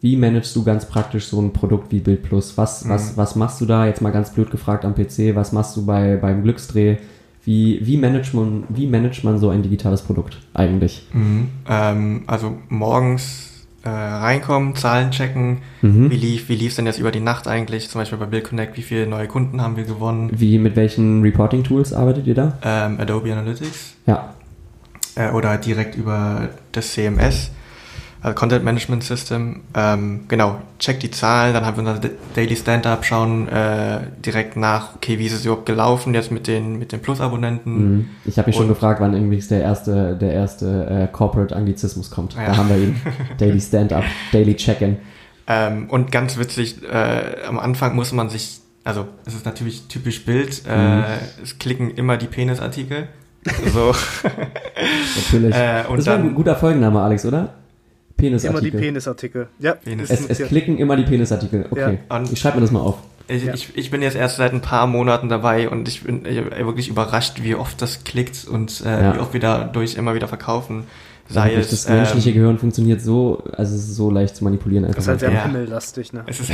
wie 0.00 0.16
managst 0.16 0.54
du 0.56 0.64
ganz 0.64 0.86
praktisch 0.86 1.26
so 1.26 1.40
ein 1.40 1.52
Produkt 1.52 1.92
wie 1.92 2.00
Bild 2.00 2.22
Plus? 2.22 2.56
Was, 2.56 2.88
was, 2.88 3.16
was 3.16 3.36
machst 3.36 3.60
du 3.60 3.66
da? 3.66 3.86
Jetzt 3.86 4.00
mal 4.02 4.10
ganz 4.12 4.30
blöd 4.30 4.50
gefragt 4.50 4.84
am 4.84 4.94
PC, 4.94 5.34
was 5.34 5.52
machst 5.52 5.76
du 5.76 5.84
bei, 5.84 6.16
beim 6.16 6.42
Glücksdreh? 6.42 6.96
Wie, 7.44 7.80
wie, 7.86 7.96
managt 7.96 8.34
man, 8.34 8.64
wie 8.68 8.86
managt 8.86 9.24
man 9.24 9.38
so 9.38 9.48
ein 9.48 9.62
digitales 9.62 10.02
Produkt 10.02 10.38
eigentlich? 10.52 11.06
Mhm. 11.12 11.48
Ähm, 11.68 12.22
also 12.26 12.58
morgens 12.68 13.46
äh, 13.82 13.88
reinkommen, 13.88 14.76
Zahlen 14.76 15.10
checken, 15.10 15.58
Mhm. 15.80 16.10
wie 16.10 16.16
lief, 16.16 16.50
wie 16.50 16.68
denn 16.68 16.84
jetzt 16.84 16.98
über 16.98 17.10
die 17.10 17.20
Nacht 17.20 17.48
eigentlich? 17.48 17.88
Zum 17.88 18.02
Beispiel 18.02 18.18
bei 18.18 18.26
Bill 18.26 18.42
Connect, 18.42 18.76
wie 18.76 18.82
viele 18.82 19.06
neue 19.06 19.26
Kunden 19.26 19.62
haben 19.62 19.76
wir 19.76 19.84
gewonnen? 19.84 20.30
Wie, 20.34 20.58
mit 20.58 20.76
welchen 20.76 21.22
Reporting-Tools 21.22 21.94
arbeitet 21.94 22.26
ihr 22.26 22.34
da? 22.34 22.58
Ähm, 22.62 23.00
Adobe 23.00 23.32
Analytics. 23.32 23.94
Ja. 24.06 24.34
äh, 25.16 25.30
oder 25.30 25.56
direkt 25.56 25.96
über 25.96 26.50
das 26.72 26.92
CMS, 26.92 27.50
also 28.22 28.34
Content 28.34 28.64
Management 28.64 29.02
System. 29.02 29.60
Ähm, 29.74 30.20
genau, 30.28 30.60
check 30.78 31.00
die 31.00 31.10
Zahlen, 31.10 31.54
dann 31.54 31.64
haben 31.64 31.82
wir 31.82 31.90
unser 31.90 32.10
Daily 32.34 32.54
Stand-Up, 32.56 33.04
schauen 33.04 33.48
äh, 33.48 34.00
direkt 34.24 34.56
nach, 34.56 34.94
okay, 34.96 35.18
wie 35.18 35.26
ist 35.26 35.32
es 35.32 35.44
überhaupt 35.44 35.66
gelaufen 35.66 36.12
jetzt 36.14 36.30
mit 36.30 36.46
den, 36.46 36.78
mit 36.78 36.92
den 36.92 37.00
Plus-Abonnenten. 37.00 37.94
Mhm. 37.96 38.08
Ich 38.26 38.36
habe 38.38 38.48
mich 38.48 38.56
schon 38.56 38.66
Und- 38.66 38.74
gefragt, 38.74 39.00
wann 39.00 39.14
irgendwie 39.14 39.38
der 39.38 39.62
erste, 39.62 40.16
der 40.16 40.32
erste 40.34 41.08
äh, 41.10 41.12
Corporate 41.12 41.54
Anglizismus 41.56 42.10
kommt. 42.10 42.34
Ja. 42.34 42.46
Da 42.46 42.56
haben 42.58 42.68
wir 42.68 42.76
ihn. 42.76 43.00
Daily 43.38 43.60
Stand-Up, 43.60 44.04
Daily 44.32 44.54
Check-In. 44.54 44.98
Ähm, 45.46 45.88
und 45.88 46.12
ganz 46.12 46.38
witzig, 46.38 46.82
äh, 46.82 47.46
am 47.48 47.58
Anfang 47.58 47.96
muss 47.96 48.12
man 48.12 48.28
sich, 48.28 48.60
also 48.84 49.06
es 49.24 49.34
ist 49.34 49.46
natürlich 49.46 49.88
typisch 49.88 50.24
Bild, 50.24 50.62
äh, 50.68 50.76
Mhm. 50.98 51.04
es 51.42 51.58
klicken 51.58 51.90
immer 51.90 52.16
die 52.18 52.26
Penisartikel. 52.26 53.08
So, 53.72 53.92
Natürlich. 55.16 55.54
äh, 55.54 55.84
und 55.88 55.96
das 55.98 56.06
war 56.06 56.16
ein 56.16 56.34
guter 56.34 56.56
Folgenname, 56.56 57.00
Alex, 57.00 57.24
oder? 57.24 57.54
Immer 58.20 58.38
Penisartikel. 58.38 58.70
die 58.70 58.86
Penisartikel. 58.86 59.46
Ja, 59.58 59.72
Penis. 59.74 60.10
Es, 60.10 60.26
es 60.26 60.38
klicken 60.48 60.78
immer 60.78 60.96
die 60.96 61.04
Penisartikel. 61.04 61.66
Okay. 61.70 61.98
Ja. 62.10 62.22
Ich 62.30 62.38
schreibe 62.38 62.56
mir 62.56 62.62
das 62.62 62.70
mal 62.70 62.80
auf. 62.80 62.98
ich, 63.28 63.44
Ja. 63.44 63.54
ich, 63.54 63.76
ich 63.76 63.90
bin 63.90 64.02
jetzt 64.02 64.16
erst 64.16 64.36
seit 64.36 64.52
ein 64.52 64.60
paar 64.60 64.86
Monaten 64.86 65.28
dabei 65.28 65.68
und 65.68 65.88
ich 65.88 66.02
bin 66.04 66.24
äh, 66.24 66.64
wirklich 66.66 66.88
überrascht, 66.88 67.42
wie 67.42 67.54
oft 67.54 67.80
das 67.82 68.04
klickt 68.04 68.46
und 68.46 68.82
äh, 68.84 68.88
Ja. 68.88 69.14
wie 69.14 69.18
oft 69.18 69.32
wir 69.32 69.40
dadurch 69.40 69.94
immer 69.96 70.14
wieder 70.14 70.28
verkaufen. 70.28 70.84
Sei 71.30 71.54
es, 71.54 71.70
das 71.70 71.88
menschliche 71.88 72.30
ähm, 72.30 72.34
Gehirn 72.34 72.58
funktioniert 72.58 73.00
so, 73.00 73.42
also 73.52 73.74
es 73.76 73.82
ist 73.82 73.94
so 73.96 74.10
leicht 74.10 74.34
zu 74.36 74.42
manipulieren 74.44 74.84
einfach. 74.84 74.96
Das 74.96 75.04
ist 75.04 75.08
halt 75.08 75.20
sehr 75.20 75.32
Ja. 75.32 75.42
pimmellastig, 75.44 76.12
ne? 76.12 76.24
es 76.26 76.40
ist 76.40 76.50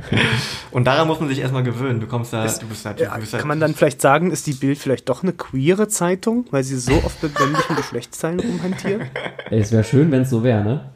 und 0.72 0.84
daran 0.86 1.06
muss 1.06 1.20
man 1.20 1.28
sich 1.28 1.38
erstmal 1.38 1.62
gewöhnen. 1.62 2.00
Du 2.00 2.06
kommst 2.06 2.32
da, 2.32 2.46
du 2.46 2.66
bist 2.66 2.84
halt, 2.84 3.00
Ja, 3.00 3.14
du 3.14 3.20
bist 3.20 3.32
halt 3.32 3.40
kann 3.40 3.48
man 3.48 3.60
dann 3.60 3.74
vielleicht 3.74 4.00
sagen, 4.00 4.30
ist 4.30 4.46
die 4.46 4.52
Bild 4.52 4.78
vielleicht 4.78 5.08
doch 5.08 5.22
eine 5.22 5.32
queere 5.32 5.88
Zeitung, 5.88 6.44
weil 6.50 6.64
sie 6.64 6.76
so 6.78 6.92
oft 7.04 7.22
mit 7.22 7.38
männlichen 7.38 7.76
Geschlechtsteilen 7.76 8.40
rumhantiert? 8.40 9.02
Ey, 9.50 9.60
es 9.60 9.70
wäre 9.72 9.84
schön, 9.84 10.10
wenn 10.10 10.22
es 10.22 10.30
so 10.30 10.42
wäre, 10.42 10.62
ne? 10.64 10.90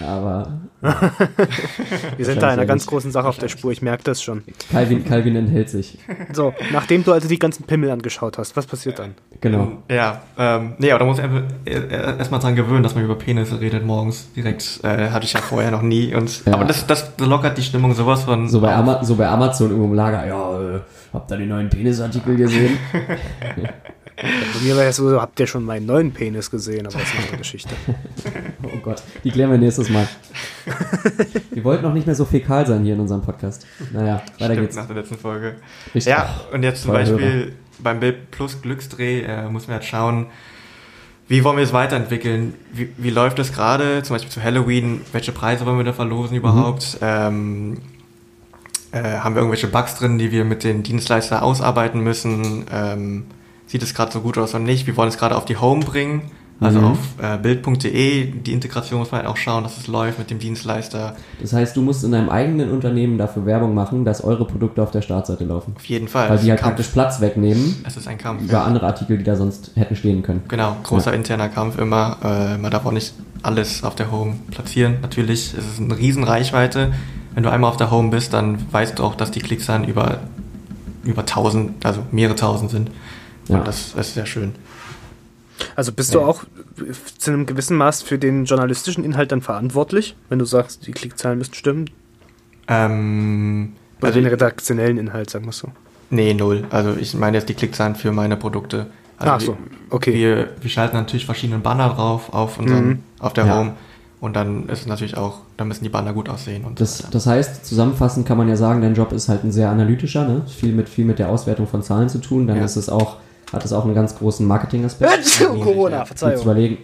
Aber 0.00 0.60
Wir 2.16 2.24
sind 2.24 2.42
da 2.42 2.48
einer 2.48 2.66
ganz 2.66 2.86
großen 2.86 3.12
Sache 3.12 3.28
auf 3.28 3.38
der 3.38 3.46
Spur, 3.46 3.70
ich 3.70 3.82
merke 3.82 4.02
das 4.02 4.20
schon. 4.20 4.42
Calvin, 4.72 5.04
Calvin 5.04 5.36
enthält 5.36 5.70
sich. 5.70 5.98
So, 6.32 6.54
nachdem 6.72 7.04
du 7.04 7.12
also 7.12 7.28
die 7.28 7.38
ganzen 7.38 7.64
Pimmel 7.64 7.90
angeschaut 7.90 8.36
hast, 8.36 8.56
was 8.56 8.66
passiert 8.66 8.98
dann? 8.98 9.14
Genau. 9.40 9.82
Ja, 9.88 10.22
ähm, 10.36 10.74
nee, 10.78 10.90
aber 10.90 10.98
da 10.98 11.04
muss 11.04 11.18
ich 11.64 11.74
erstmal 11.74 12.40
dran 12.40 12.56
gewöhnen, 12.56 12.82
dass 12.82 12.96
man 12.96 13.04
über 13.04 13.14
Penisse 13.14 13.60
redet 13.60 13.86
morgens 13.86 14.32
direkt. 14.34 14.80
Äh, 14.82 15.10
hatte 15.10 15.24
ich 15.24 15.34
ja 15.34 15.40
vorher 15.40 15.70
noch 15.70 15.82
nie. 15.82 16.14
Und, 16.14 16.44
Ja. 16.46 16.54
Aber 16.54 16.64
das, 16.64 16.84
das 16.86 17.12
lockert 17.18 17.56
die 17.58 17.62
Stimmung 17.62 17.94
sowas 17.94 18.24
von. 18.24 18.48
So 18.48 18.60
bei, 18.60 18.74
Ama 18.74 19.04
so 19.04 19.14
bei 19.14 19.28
Amazon 19.28 19.68
irgendwo 19.68 19.88
im 19.88 19.94
Lager, 19.94 20.26
ja, 20.26 20.76
äh, 20.76 20.80
habt 21.12 21.30
ihr 21.30 21.36
die 21.36 21.46
neuen 21.46 21.70
Penisartikel 21.70 22.34
gesehen? 22.36 22.76
Bei 24.22 24.60
mir 24.62 24.76
war 24.76 24.84
ja 24.84 24.92
so, 24.92 25.20
habt 25.20 25.38
ihr 25.40 25.46
schon 25.48 25.64
meinen 25.64 25.86
neuen 25.86 26.12
Penis 26.12 26.50
gesehen, 26.50 26.86
aber 26.86 26.98
das 26.98 27.08
ist 27.08 27.14
eine 27.14 27.22
andere 27.24 27.38
Geschichte. 27.38 27.74
Oh 28.64 28.78
Gott, 28.80 29.02
die 29.24 29.30
klären 29.32 29.50
wir 29.50 29.58
nächstes 29.58 29.90
Mal. 29.90 30.08
wir 31.50 31.64
wollten 31.64 31.82
noch 31.82 31.92
nicht 31.92 32.06
mehr 32.06 32.14
so 32.14 32.24
fäkal 32.24 32.64
sein 32.64 32.84
hier 32.84 32.94
in 32.94 33.00
unserem 33.00 33.20
Podcast. 33.20 33.66
Naja, 33.92 34.22
weiter 34.38 34.52
Stimmt, 34.52 34.60
geht's. 34.60 34.76
nach 34.76 34.86
der 34.86 34.96
letzten 34.96 35.18
Folge. 35.18 35.56
Richtig. 35.86 36.06
Ja, 36.06 36.40
und 36.52 36.62
jetzt 36.62 36.82
zum 36.82 36.92
Beispiel 36.92 37.54
beim 37.80 37.98
Bild 37.98 38.30
Plus 38.30 38.62
Glücksdreh 38.62 39.22
äh, 39.22 39.48
muss 39.48 39.66
man 39.66 39.78
jetzt 39.78 39.88
schauen, 39.88 40.26
wie 41.26 41.42
wollen 41.42 41.56
wir 41.56 41.64
es 41.64 41.72
weiterentwickeln? 41.72 42.54
Wie, 42.72 42.90
wie 42.96 43.10
läuft 43.10 43.40
es 43.40 43.52
gerade? 43.52 44.02
Zum 44.04 44.14
Beispiel 44.14 44.30
zu 44.30 44.42
Halloween, 44.42 45.00
welche 45.12 45.32
Preise 45.32 45.66
wollen 45.66 45.78
wir 45.78 45.84
da 45.84 45.92
verlosen 45.92 46.36
überhaupt? 46.36 46.98
Ähm, 47.00 47.78
äh, 48.92 49.02
haben 49.02 49.34
wir 49.34 49.40
irgendwelche 49.40 49.66
Bugs 49.66 49.96
drin, 49.96 50.18
die 50.18 50.30
wir 50.30 50.44
mit 50.44 50.62
den 50.62 50.84
Dienstleister 50.84 51.42
ausarbeiten 51.42 52.00
müssen? 52.00 52.66
Ähm, 52.72 53.24
sieht 53.72 53.82
es 53.82 53.94
gerade 53.94 54.12
so 54.12 54.20
gut 54.20 54.36
aus 54.38 54.54
oder 54.54 54.62
nicht? 54.62 54.86
Wir 54.86 54.96
wollen 54.96 55.08
es 55.08 55.16
gerade 55.18 55.34
auf 55.34 55.46
die 55.46 55.56
Home 55.56 55.82
bringen, 55.84 56.30
also 56.60 56.78
Mhm. 56.78 56.84
auf 56.84 56.98
äh, 57.20 57.38
bild.de. 57.38 58.26
Die 58.32 58.52
Integration 58.52 59.00
muss 59.00 59.10
man 59.10 59.22
halt 59.22 59.30
auch 59.30 59.36
schauen, 59.38 59.64
dass 59.64 59.78
es 59.78 59.86
läuft 59.88 60.18
mit 60.18 60.30
dem 60.30 60.38
Dienstleister. 60.38 61.16
Das 61.40 61.52
heißt, 61.54 61.74
du 61.76 61.80
musst 61.82 62.04
in 62.04 62.12
deinem 62.12 62.28
eigenen 62.28 62.70
Unternehmen 62.70 63.16
dafür 63.18 63.46
Werbung 63.46 63.74
machen, 63.74 64.04
dass 64.04 64.22
eure 64.22 64.44
Produkte 64.46 64.82
auf 64.82 64.90
der 64.90 65.00
Startseite 65.02 65.44
laufen. 65.44 65.72
Auf 65.74 65.86
jeden 65.86 66.06
Fall. 66.06 66.28
Weil 66.28 66.38
die 66.38 66.50
halt 66.50 66.60
Kampf. 66.60 66.74
praktisch 66.76 66.88
Platz 66.92 67.20
wegnehmen 67.22 67.76
Es 67.86 67.96
ist 67.96 68.06
ein 68.06 68.18
Kampf. 68.18 68.42
über 68.42 68.62
andere 68.64 68.86
Artikel, 68.86 69.16
die 69.18 69.24
da 69.24 69.34
sonst 69.36 69.72
hätten 69.74 69.96
stehen 69.96 70.22
können. 70.22 70.42
Genau, 70.48 70.76
großer 70.82 71.12
interner 71.14 71.48
Kampf 71.48 71.78
immer. 71.78 72.18
Äh, 72.22 72.58
man 72.58 72.70
darf 72.70 72.84
auch 72.86 72.92
nicht 72.92 73.14
alles 73.42 73.82
auf 73.82 73.94
der 73.96 74.12
Home 74.12 74.34
platzieren. 74.50 74.98
Natürlich 75.02 75.54
ist 75.56 75.66
es 75.72 75.80
eine 75.80 75.96
riesen 75.98 76.22
Reichweite. 76.24 76.92
Wenn 77.34 77.42
du 77.42 77.50
einmal 77.50 77.70
auf 77.70 77.78
der 77.78 77.90
Home 77.90 78.10
bist, 78.10 78.34
dann 78.34 78.58
weißt 78.70 78.98
du 78.98 79.02
auch, 79.04 79.14
dass 79.16 79.30
die 79.30 79.40
Klickszahlen 79.40 79.84
über, 79.84 80.18
über 81.02 81.22
1000, 81.22 81.84
also 81.84 82.02
mehrere 82.12 82.36
tausend 82.36 82.70
sind. 82.70 82.90
Ja. 83.48 83.58
Und 83.58 83.66
das, 83.68 83.92
das 83.94 84.08
ist 84.08 84.14
sehr 84.14 84.26
schön. 84.26 84.52
Also 85.76 85.92
bist 85.92 86.14
du 86.14 86.20
auch 86.20 86.44
zu 87.18 87.30
einem 87.30 87.46
gewissen 87.46 87.76
Maß 87.76 88.02
für 88.02 88.18
den 88.18 88.46
journalistischen 88.46 89.04
Inhalt 89.04 89.30
dann 89.32 89.42
verantwortlich, 89.42 90.16
wenn 90.28 90.38
du 90.38 90.44
sagst, 90.44 90.86
die 90.86 90.92
Klickzahlen 90.92 91.38
müssen 91.38 91.54
stimmen? 91.54 91.90
Ähm, 92.68 93.72
Oder 93.98 94.08
also, 94.08 94.20
den 94.20 94.28
redaktionellen 94.28 94.98
Inhalt, 94.98 95.30
sagen 95.30 95.46
wir 95.46 95.52
so. 95.52 95.68
nee, 96.10 96.34
null. 96.34 96.64
Also 96.70 96.94
ich 96.98 97.14
meine 97.14 97.36
jetzt 97.38 97.48
die 97.48 97.54
Klickzahlen 97.54 97.94
für 97.94 98.12
meine 98.12 98.36
Produkte. 98.36 98.86
Also 99.18 99.32
Ach 99.34 99.40
so, 99.40 99.56
okay. 99.90 100.14
Wir, 100.14 100.50
wir 100.60 100.70
schalten 100.70 100.96
natürlich 100.96 101.26
verschiedene 101.26 101.58
Banner 101.60 101.90
drauf 101.90 102.32
auf, 102.32 102.58
unseren, 102.58 102.86
Mhm. 102.88 102.98
auf 103.20 103.32
der 103.32 103.46
Ja. 103.46 103.56
Home. 103.58 103.72
Und 104.20 104.34
dann 104.36 104.68
ist 104.68 104.80
es 104.82 104.86
natürlich 104.86 105.16
auch, 105.16 105.40
dann 105.56 105.66
müssen 105.68 105.82
die 105.82 105.90
Banner 105.90 106.12
gut 106.12 106.28
aussehen. 106.28 106.64
Und 106.64 106.80
Das, 106.80 107.04
das 107.10 107.26
heißt, 107.26 107.66
zusammenfassend 107.66 108.26
kann 108.26 108.38
man 108.38 108.48
ja 108.48 108.56
sagen, 108.56 108.80
dein 108.80 108.94
Job 108.94 109.12
ist 109.12 109.28
halt 109.28 109.42
ein 109.44 109.50
sehr 109.52 109.68
analytischer, 109.68 110.26
ne? 110.26 110.42
viel, 110.48 110.72
mit, 110.72 110.88
viel 110.88 111.04
mit 111.04 111.18
der 111.18 111.28
Auswertung 111.28 111.66
von 111.66 111.82
Zahlen 111.82 112.08
zu 112.08 112.18
tun. 112.18 112.46
Dann 112.46 112.58
Ja. 112.58 112.64
ist 112.64 112.76
es 112.76 112.88
auch, 112.88 113.16
hat 113.52 113.64
es 113.64 113.72
auch 113.72 113.84
einen 113.84 113.94
ganz 113.94 114.16
großen 114.16 114.46
Marketingaspekt. 114.46 115.40
Corona, 115.40 115.98
Dir 115.98 116.04
zu 116.04 116.06
Verzeihung. 116.06 116.42
überlegen. 116.42 116.78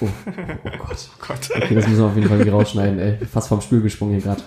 Oh, 0.00 0.06
oh 0.06 0.70
Gott. 0.86 1.08
oh 1.20 1.24
Gott. 1.26 1.50
Okay, 1.56 1.74
das 1.74 1.86
müssen 1.88 1.98
wir 2.00 2.06
auf 2.06 2.16
jeden 2.16 2.28
Fall 2.28 2.48
rausschneiden, 2.48 2.98
ey. 2.98 3.18
Fast 3.26 3.48
vom 3.48 3.60
Stuhl 3.60 3.80
gesprungen 3.80 4.14
hier 4.14 4.22
gerade. 4.22 4.42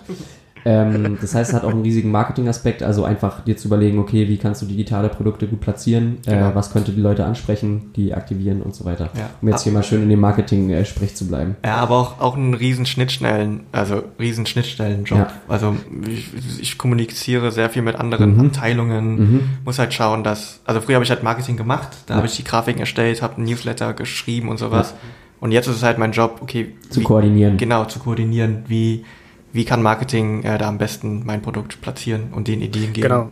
Ähm, 0.66 1.18
das 1.22 1.34
heißt, 1.36 1.52
es 1.52 1.56
hat 1.56 1.64
auch 1.64 1.70
einen 1.72 1.82
riesigen 1.84 2.12
Marketingaspekt, 2.12 2.84
also 2.84 3.04
einfach 3.06 3.44
dir 3.46 3.56
zu 3.56 3.68
überlegen, 3.68 3.98
okay, 4.00 4.28
wie 4.28 4.38
kannst 4.38 4.62
du 4.62 4.66
digitale 4.66 5.10
Produkte 5.10 5.48
gut 5.48 5.62
platzieren, 5.62 6.18
Genau. 6.26 6.50
äh, 6.50 6.56
was 6.56 6.72
könnte 6.72 6.92
die 6.92 7.02
Leute 7.02 7.26
ansprechen, 7.26 7.92
die 7.96 8.14
aktivieren 8.14 8.62
und 8.62 8.76
so 8.76 8.84
weiter. 8.86 9.10
Ja. 9.18 9.30
Um 9.42 9.48
jetzt 9.50 9.64
hier 9.64 9.72
mal 9.72 9.84
schön 9.84 10.04
in 10.04 10.10
dem 10.10 10.20
Marketing-Sprech 10.20 11.16
zu 11.16 11.28
bleiben. 11.28 11.56
Ja, 11.66 11.78
aber 11.78 11.96
auch, 11.98 12.20
auch 12.20 12.36
ein 12.36 12.54
riesen 12.54 12.86
Schnittstellen, 12.86 13.62
also 13.72 14.04
riesen 14.20 14.46
Schnittstellenjob. 14.46 15.18
Ja. 15.18 15.32
Also 15.48 15.76
ich, 16.08 16.30
ich 16.60 16.78
kommuniziere 16.78 17.52
sehr 17.52 17.70
viel 17.70 17.82
mit 17.82 17.96
anderen 17.96 18.36
Mhm. 18.36 18.46
Abteilungen, 18.48 19.16
Mhm. 19.20 19.40
muss 19.66 19.80
halt 19.80 19.94
schauen, 19.94 20.24
dass, 20.24 20.60
also 20.66 20.82
früher 20.82 20.96
habe 20.96 21.06
ich 21.06 21.10
halt 21.12 21.24
Marketing 21.24 21.58
gemacht, 21.58 21.90
da 22.06 22.14
Ja. 22.14 22.18
habe 22.18 22.28
ich 22.28 22.36
die 22.36 22.44
Grafiken 22.44 22.80
erstellt, 22.82 23.22
habe 23.22 23.42
ein 23.42 23.46
Newsletter 23.46 23.94
geschrieben 23.94 24.50
und 24.50 24.58
sowas. 24.58 24.94
Und 25.40 25.54
jetzt 25.54 25.68
ist 25.68 25.78
es 25.78 25.84
halt 25.84 25.98
mein 25.98 26.12
Job, 26.12 26.40
okay, 26.42 26.76
Zu 26.90 27.00
wie, 27.00 27.04
koordinieren. 27.06 27.56
genau, 27.56 27.86
zu 27.86 28.00
koordinieren, 28.00 28.64
wie, 28.68 29.06
wie 29.54 29.66
kann 29.66 29.82
Marketing 29.82 30.44
äh, 30.44 30.58
da 30.58 30.68
am 30.68 30.78
besten 30.78 31.26
mein 31.26 31.42
Produkt 31.42 31.82
platzieren 31.82 32.30
und 32.34 32.48
den 32.48 32.62
Ideen 32.62 32.94
geben. 32.94 33.08
Genau. 33.08 33.30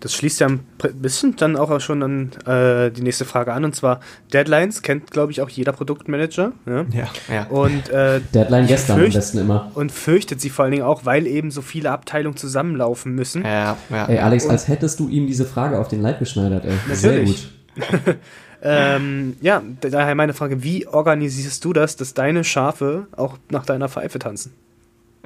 Das 0.00 0.12
schließt 0.12 0.40
ja 0.40 0.46
ein 0.48 0.60
bisschen 0.94 1.36
dann 1.36 1.56
auch 1.56 1.80
schon 1.80 2.02
an 2.02 2.30
äh, 2.46 2.90
die 2.90 3.00
nächste 3.00 3.24
Frage 3.24 3.54
an, 3.54 3.64
und 3.64 3.74
zwar 3.74 4.00
Deadlines 4.30 4.82
kennt, 4.82 5.10
glaube 5.10 5.32
ich, 5.32 5.40
auch 5.40 5.48
jeder 5.48 5.72
Produktmanager. 5.72 6.52
Ja? 6.66 6.84
Ja, 6.92 7.08
ja. 7.32 7.46
Und, 7.48 7.88
äh, 7.88 8.20
Deadline 8.34 8.66
gestern 8.66 8.96
am 8.96 9.00
fürcht- 9.06 9.14
besten 9.16 9.38
immer. 9.38 9.70
und 9.74 9.90
fürchtet 9.90 10.40
sie 10.42 10.50
vor 10.50 10.64
allen 10.66 10.72
Dingen 10.72 10.84
auch, 10.84 11.06
weil 11.06 11.26
eben 11.26 11.50
so 11.50 11.62
viele 11.62 11.90
Abteilungen 11.92 12.36
zusammenlaufen 12.36 13.14
müssen. 13.14 13.42
Ja, 13.42 13.78
ja. 13.88 14.06
Ey, 14.06 14.18
Alex, 14.18 14.44
Und- 14.44 14.50
als 14.50 14.68
hättest 14.68 15.00
du 15.00 15.08
ihm 15.08 15.26
diese 15.26 15.46
Frage 15.46 15.78
auf 15.78 15.88
den 15.88 16.02
Leib 16.02 16.18
geschneidert, 16.18 16.66
ey. 16.66 16.74
Natürlich. 16.88 17.48
Sehr 17.74 17.98
gut. 18.04 18.16
Ähm, 18.62 19.36
ja, 19.42 19.62
da- 19.80 19.90
daher 19.90 20.14
meine 20.14 20.32
Frage, 20.32 20.62
wie 20.62 20.86
organisierst 20.86 21.64
du 21.64 21.72
das, 21.72 21.96
dass 21.96 22.14
deine 22.14 22.42
Schafe 22.42 23.06
auch 23.14 23.36
nach 23.50 23.66
deiner 23.66 23.88
Pfeife 23.88 24.18
tanzen? 24.18 24.52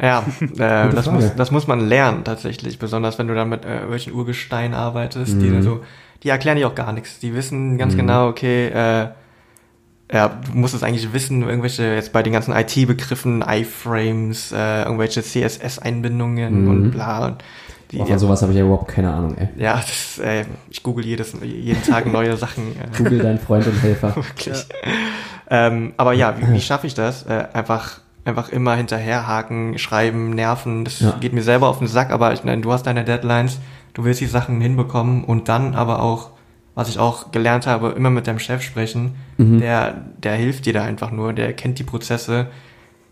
Ja, 0.00 0.24
äh, 0.40 0.94
das, 0.94 1.10
muss, 1.10 1.34
das 1.36 1.50
muss 1.50 1.66
man 1.66 1.80
lernen 1.88 2.24
tatsächlich, 2.24 2.78
besonders 2.78 3.18
wenn 3.18 3.28
du 3.28 3.34
dann 3.34 3.48
mit 3.48 3.64
äh, 3.64 3.90
welchen 3.90 4.12
Urgesteinen 4.14 4.74
arbeitest, 4.74 5.40
die 5.42 5.48
Mhm. 5.48 5.54
dann 5.54 5.62
so, 5.62 5.80
die 6.22 6.28
erklären 6.30 6.56
dir 6.56 6.68
auch 6.68 6.74
gar 6.74 6.92
nichts. 6.92 7.18
Die 7.18 7.34
wissen 7.34 7.76
ganz 7.78 7.92
Mhm. 7.94 7.98
genau, 7.98 8.28
okay, 8.28 8.68
äh, 8.68 9.08
ja, 10.12 10.28
du 10.50 10.58
musst 10.58 10.74
es 10.74 10.82
eigentlich 10.82 11.12
wissen, 11.12 11.42
irgendwelche, 11.42 11.84
jetzt 11.94 12.12
bei 12.12 12.22
den 12.24 12.32
ganzen 12.32 12.52
IT-Begriffen, 12.52 13.44
iFrames, 13.46 14.50
äh, 14.52 14.82
irgendwelche 14.82 15.22
CSS-Einbindungen 15.22 16.62
Mhm. 16.64 16.68
und 16.68 16.90
bla. 16.90 17.26
Und 17.26 17.44
die, 17.92 17.96
Boah, 17.98 18.04
ja, 18.06 18.10
von 18.10 18.18
sowas 18.18 18.42
habe 18.42 18.52
ich 18.52 18.58
ja 18.58 18.64
überhaupt 18.64 18.88
keine 18.88 19.12
Ahnung, 19.12 19.36
ey. 19.38 19.48
ja, 19.56 19.74
das, 19.76 20.18
äh, 20.18 20.44
ich 20.68 20.82
google 20.82 21.04
jedes, 21.04 21.34
jeden 21.42 21.82
Tag 21.82 22.06
neue 22.06 22.36
Sachen. 22.36 22.72
Äh, 22.72 22.96
Google 22.96 23.18
dein 23.20 23.38
Freund 23.38 23.66
und 23.66 23.80
Helfer. 23.82 24.14
wirklich. 24.16 24.64
Ähm, 25.48 25.92
aber 25.96 26.12
ja, 26.12 26.34
wie, 26.38 26.52
wie 26.54 26.60
schaffe 26.60 26.86
ich 26.86 26.94
das? 26.94 27.24
Äh, 27.26 27.44
einfach, 27.52 28.00
einfach 28.24 28.48
immer 28.50 28.74
hinterherhaken, 28.76 29.78
schreiben, 29.78 30.30
nerven. 30.30 30.84
Das 30.84 31.00
Ja. 31.00 31.12
geht 31.20 31.32
mir 31.32 31.42
selber 31.42 31.68
auf 31.68 31.78
den 31.78 31.88
Sack, 31.88 32.10
aber 32.10 32.32
ich 32.32 32.44
meine, 32.44 32.60
du 32.62 32.72
hast 32.72 32.84
deine 32.86 33.04
Deadlines, 33.04 33.58
du 33.94 34.04
willst 34.04 34.20
die 34.20 34.26
Sachen 34.26 34.60
hinbekommen 34.60 35.24
und 35.24 35.48
dann 35.48 35.74
aber 35.74 36.02
auch, 36.02 36.30
was 36.74 36.88
ich 36.88 36.98
auch 36.98 37.32
gelernt 37.32 37.66
habe, 37.66 37.90
immer 37.90 38.10
mit 38.10 38.26
deinem 38.26 38.38
Chef 38.38 38.62
sprechen. 38.62 39.16
Mhm. 39.38 39.60
Der, 39.60 39.94
der 40.22 40.34
hilft 40.34 40.66
dir 40.66 40.72
da 40.72 40.82
einfach 40.82 41.10
nur, 41.10 41.32
der 41.32 41.52
kennt 41.54 41.78
die 41.78 41.84
Prozesse. 41.84 42.46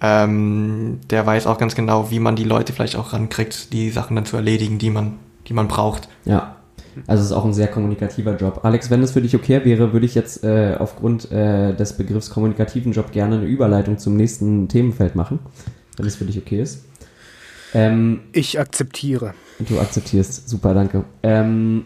Ähm, 0.01 1.01
der 1.11 1.27
weiß 1.27 1.47
auch 1.47 1.59
ganz 1.59 1.75
genau, 1.75 2.11
wie 2.11 2.21
man 2.21 2.37
die 2.37 2.45
Leute 2.45 2.73
vielleicht 2.73 2.97
auch 2.97 3.13
rankriegt, 3.13 3.73
die 3.73 3.91
Sachen 3.91 4.15
dann 4.15 4.27
zu 4.27 4.37
erledigen, 4.37 4.79
die 4.79 4.91
man, 4.91 5.15
die 5.49 5.55
man 5.55 5.67
braucht. 5.69 6.09
Ja. 6.25 6.55
Also 7.07 7.23
es 7.23 7.31
ist 7.31 7.37
auch 7.37 7.45
ein 7.45 7.53
sehr 7.53 7.69
kommunikativer 7.69 8.37
Job. 8.37 8.61
Alex, 8.65 8.91
wenn 8.91 9.03
es 9.03 9.13
für 9.13 9.23
dich 9.23 9.35
okay 9.37 9.65
wäre, 9.65 9.93
würde 9.93 10.07
ich 10.07 10.15
jetzt 10.15 10.45
äh, 10.45 10.77
aufgrund 10.79 11.31
äh, 11.31 11.75
des 11.75 11.95
Begriffs 11.95 12.31
kommunikativen 12.31 12.93
Job 12.93 13.13
gerne 13.13 13.37
eine 13.37 13.47
Überleitung 13.47 13.99
zum 13.99 14.17
nächsten 14.17 14.69
Themenfeld 14.69 15.15
machen, 15.15 15.39
wenn 15.97 16.07
es 16.07 16.17
für 16.17 16.25
dich 16.25 16.39
okay 16.39 16.61
ist. 16.63 16.85
Ähm, 17.75 18.21
Ich 18.33 18.59
akzeptiere. 18.59 19.35
du 19.59 19.79
akzeptierst. 19.79 20.49
Super, 20.49 20.75
danke. 20.75 21.05
Ähm, 21.23 21.85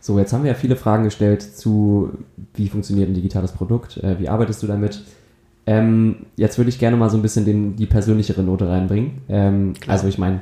so, 0.00 0.18
jetzt 0.18 0.32
haben 0.32 0.44
wir 0.44 0.50
ja 0.52 0.56
viele 0.56 0.76
Fragen 0.76 1.04
gestellt 1.04 1.42
zu, 1.42 2.10
wie 2.54 2.68
funktioniert 2.68 3.08
ein 3.08 3.14
digitales 3.14 3.52
Produkt, 3.52 3.98
äh, 3.98 4.18
wie 4.18 4.28
arbeitest 4.28 4.62
du 4.62 4.66
damit. 4.66 5.02
Ähm, 5.66 6.26
jetzt 6.36 6.58
würde 6.58 6.70
ich 6.70 6.78
gerne 6.78 6.96
mal 6.96 7.10
so 7.10 7.16
ein 7.18 7.22
bisschen 7.22 7.44
den, 7.44 7.76
die 7.76 7.86
persönlichere 7.86 8.42
Note 8.42 8.68
reinbringen. 8.68 9.22
Ähm, 9.28 9.74
also 9.86 10.08
ich 10.08 10.18
meine, 10.18 10.40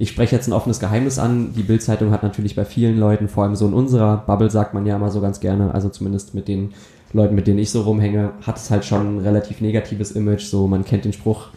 ich 0.00 0.10
spreche 0.10 0.36
jetzt 0.36 0.46
ein 0.46 0.52
offenes 0.52 0.78
Geheimnis 0.78 1.18
an. 1.18 1.52
Die 1.54 1.64
Bild-Zeitung 1.64 2.12
hat 2.12 2.22
natürlich 2.22 2.54
bei 2.54 2.64
vielen 2.64 2.98
Leuten, 2.98 3.28
vor 3.28 3.42
allem 3.42 3.56
so 3.56 3.66
in 3.66 3.74
unserer 3.74 4.18
Bubble, 4.18 4.48
sagt 4.48 4.72
man 4.72 4.86
ja 4.86 4.94
immer 4.94 5.10
so 5.10 5.20
ganz 5.20 5.40
gerne, 5.40 5.74
also 5.74 5.88
zumindest 5.88 6.34
mit 6.34 6.46
den 6.46 6.72
Leuten, 7.12 7.34
mit 7.34 7.48
denen 7.48 7.58
ich 7.58 7.70
so 7.70 7.82
rumhänge, 7.82 8.30
hat 8.46 8.58
es 8.58 8.70
halt 8.70 8.84
schon 8.84 9.16
ein 9.16 9.18
relativ 9.20 9.60
negatives 9.60 10.12
Image. 10.12 10.44
So, 10.44 10.68
man 10.68 10.84
kennt 10.84 11.04
den 11.04 11.12
Spruch 11.12 11.48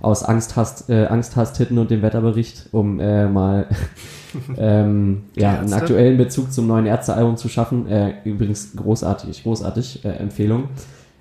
aus 0.00 0.22
Angst 0.22 0.56
hast, 0.56 0.88
äh, 0.88 1.06
Angst 1.06 1.36
hast 1.36 1.58
Hitten 1.58 1.76
und 1.76 1.90
dem 1.90 2.00
Wetterbericht, 2.00 2.70
um 2.72 3.00
äh, 3.00 3.28
mal 3.28 3.66
ähm, 4.56 5.24
ja, 5.36 5.58
einen 5.58 5.74
aktuellen 5.74 6.16
Bezug 6.16 6.52
zum 6.52 6.66
neuen 6.66 6.86
Ärztealbum 6.86 7.36
zu 7.36 7.50
schaffen. 7.50 7.86
Äh, 7.86 8.14
übrigens 8.24 8.74
großartig, 8.76 9.42
großartig, 9.42 10.06
äh, 10.06 10.08
Empfehlung. 10.08 10.68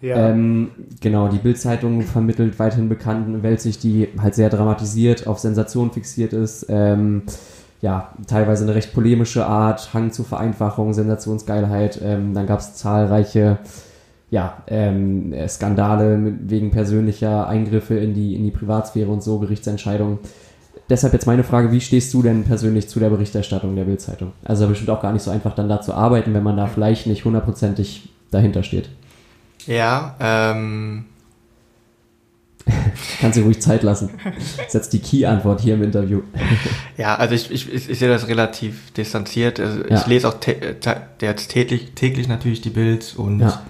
Ja. 0.02 0.30
Ähm, 0.30 0.72
genau, 1.02 1.28
die 1.28 1.38
Bild-Zeitung 1.38 2.02
vermittelt 2.04 2.58
weiterhin 2.58 2.90
bekannten 2.90 3.44
Weltsicht, 3.44 3.84
die 3.84 4.08
halt 4.22 4.36
sehr 4.36 4.50
dramatisiert, 4.50 5.28
auf 5.28 5.40
Sensation 5.40 5.92
fixiert 5.92 6.34
ist. 6.34 6.66
Ähm, 6.70 7.24
ja, 7.82 8.14
teilweise 8.28 8.64
eine 8.64 8.76
recht 8.76 8.94
polemische 8.94 9.46
Art, 9.46 9.94
Hang 9.94 10.12
zur 10.12 10.26
Vereinfachung, 10.26 10.94
Sensationsgeilheit. 10.94 12.00
Ähm, 12.04 12.34
dann 12.34 12.48
gab 12.48 12.60
es 12.60 12.76
zahlreiche 12.76 13.60
ja, 14.32 14.62
ähm, 14.68 15.34
Skandale 15.48 16.34
wegen 16.42 16.72
persönlicher 16.72 17.48
Eingriffe 17.48 17.96
in 17.96 18.14
die, 18.14 18.36
in 18.36 18.44
die 18.44 18.52
Privatsphäre 18.52 19.10
und 19.10 19.24
so, 19.24 19.40
Gerichtsentscheidungen. 19.40 20.20
Deshalb 20.90 21.14
jetzt 21.14 21.28
meine 21.28 21.44
Frage, 21.44 21.72
wie 21.72 21.82
stehst 21.82 22.14
du 22.14 22.22
denn 22.22 22.44
persönlich 22.44 22.90
zu 22.90 23.00
der 23.00 23.10
Berichterstattung 23.10 23.76
der 23.76 23.84
Bildzeitung? 23.84 24.32
Also 24.44 24.68
bestimmt 24.68 24.90
auch 24.90 25.02
gar 25.02 25.14
nicht 25.14 25.22
so 25.22 25.32
einfach 25.32 25.54
dann 25.54 25.70
da 25.70 25.82
zu 25.82 25.94
arbeiten, 25.94 26.34
wenn 26.34 26.44
man 26.44 26.58
da 26.58 26.68
vielleicht 26.68 27.08
nicht 27.08 27.26
hundertprozentig 27.26 28.10
dahinter 28.32 28.64
steht. 28.64 28.90
Ja, 29.66 30.16
ähm. 30.20 31.06
Kannst 33.22 33.38
du 33.38 33.44
ruhig 33.44 33.62
Zeit 33.62 33.84
lassen. 33.84 34.12
Das 34.58 34.68
ist 34.68 34.74
jetzt 34.74 34.94
die 34.94 35.00
Key-Antwort 35.00 35.62
hier 35.62 35.76
im 35.76 35.84
Interview. 35.84 36.22
Ja, 36.98 37.16
also 37.16 37.34
ich, 37.34 37.50
ich, 37.50 37.90
ich, 37.90 37.98
sehe 37.98 38.10
das 38.10 38.28
relativ 38.28 38.92
distanziert. 38.92 39.60
Also 39.62 39.86
Ja. 39.86 40.02
Ich 40.02 40.08
lese 40.08 40.28
auch 40.28 40.36
jetzt 41.22 41.48
täglich, 41.50 41.94
täglich 41.96 42.28
natürlich 42.28 42.60
die 42.60 42.72
Bild 42.72 43.16
und 43.16 43.40
Ja. 43.40 43.62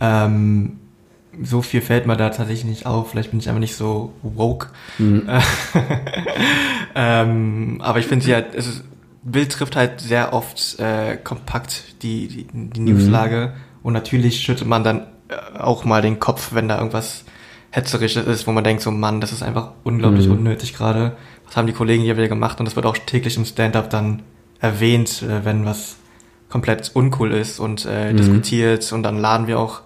ähm, 0.00 0.78
so 1.42 1.60
viel 1.60 1.80
fällt 1.80 2.06
mir 2.06 2.16
da 2.16 2.30
tatsächlich 2.30 2.64
nicht 2.64 2.86
auf. 2.86 3.10
Vielleicht 3.10 3.30
bin 3.30 3.40
ich 3.40 3.48
einfach 3.48 3.60
nicht 3.60 3.74
so 3.74 4.12
woke. 4.22 4.68
Mhm. 4.98 5.28
ähm, 6.94 7.80
aber 7.82 7.98
ich 7.98 8.06
finde 8.06 8.24
sie 8.24 8.34
halt, 8.34 8.54
es 8.54 8.66
ist, 8.68 8.84
Bild 9.22 9.50
trifft 9.50 9.76
halt 9.76 10.00
sehr 10.00 10.32
oft 10.32 10.78
äh, 10.78 11.16
kompakt 11.16 12.02
die, 12.02 12.28
die, 12.28 12.46
die 12.52 12.80
Newslage 12.80 13.54
und 13.82 13.92
natürlich 13.92 14.40
schüttet 14.40 14.66
man 14.66 14.84
dann 14.84 15.00
äh, 15.00 15.04
auch 15.58 15.84
mal 15.84 16.02
den 16.02 16.18
Kopf, 16.18 16.54
wenn 16.54 16.68
da 16.68 16.78
irgendwas 16.78 17.24
hetzerisches 17.70 18.26
ist, 18.26 18.46
wo 18.46 18.52
man 18.52 18.64
denkt 18.64 18.82
so, 18.82 18.90
Mann, 18.90 19.20
das 19.20 19.32
ist 19.32 19.42
einfach 19.42 19.72
unglaublich 19.84 20.26
Mhm. 20.26 20.32
unnötig 20.34 20.74
gerade. 20.74 21.16
Was 21.46 21.56
haben 21.56 21.66
die 21.66 21.72
Kollegen 21.74 22.02
hier 22.02 22.16
wieder 22.16 22.28
gemacht? 22.28 22.58
Und 22.60 22.64
das 22.66 22.76
wird 22.76 22.86
auch 22.86 22.96
täglich 22.96 23.36
im 23.36 23.44
Stand-up 23.44 23.90
dann 23.90 24.22
erwähnt, 24.60 25.22
äh, 25.22 25.44
wenn 25.44 25.64
was 25.66 25.96
komplett 26.48 26.90
uncool 26.94 27.32
ist 27.32 27.60
und 27.60 27.84
äh, 27.86 28.12
Mhm. 28.12 28.16
diskutiert 28.16 28.90
und 28.92 29.02
dann 29.02 29.18
laden 29.18 29.46
wir 29.46 29.58
auch 29.58 29.82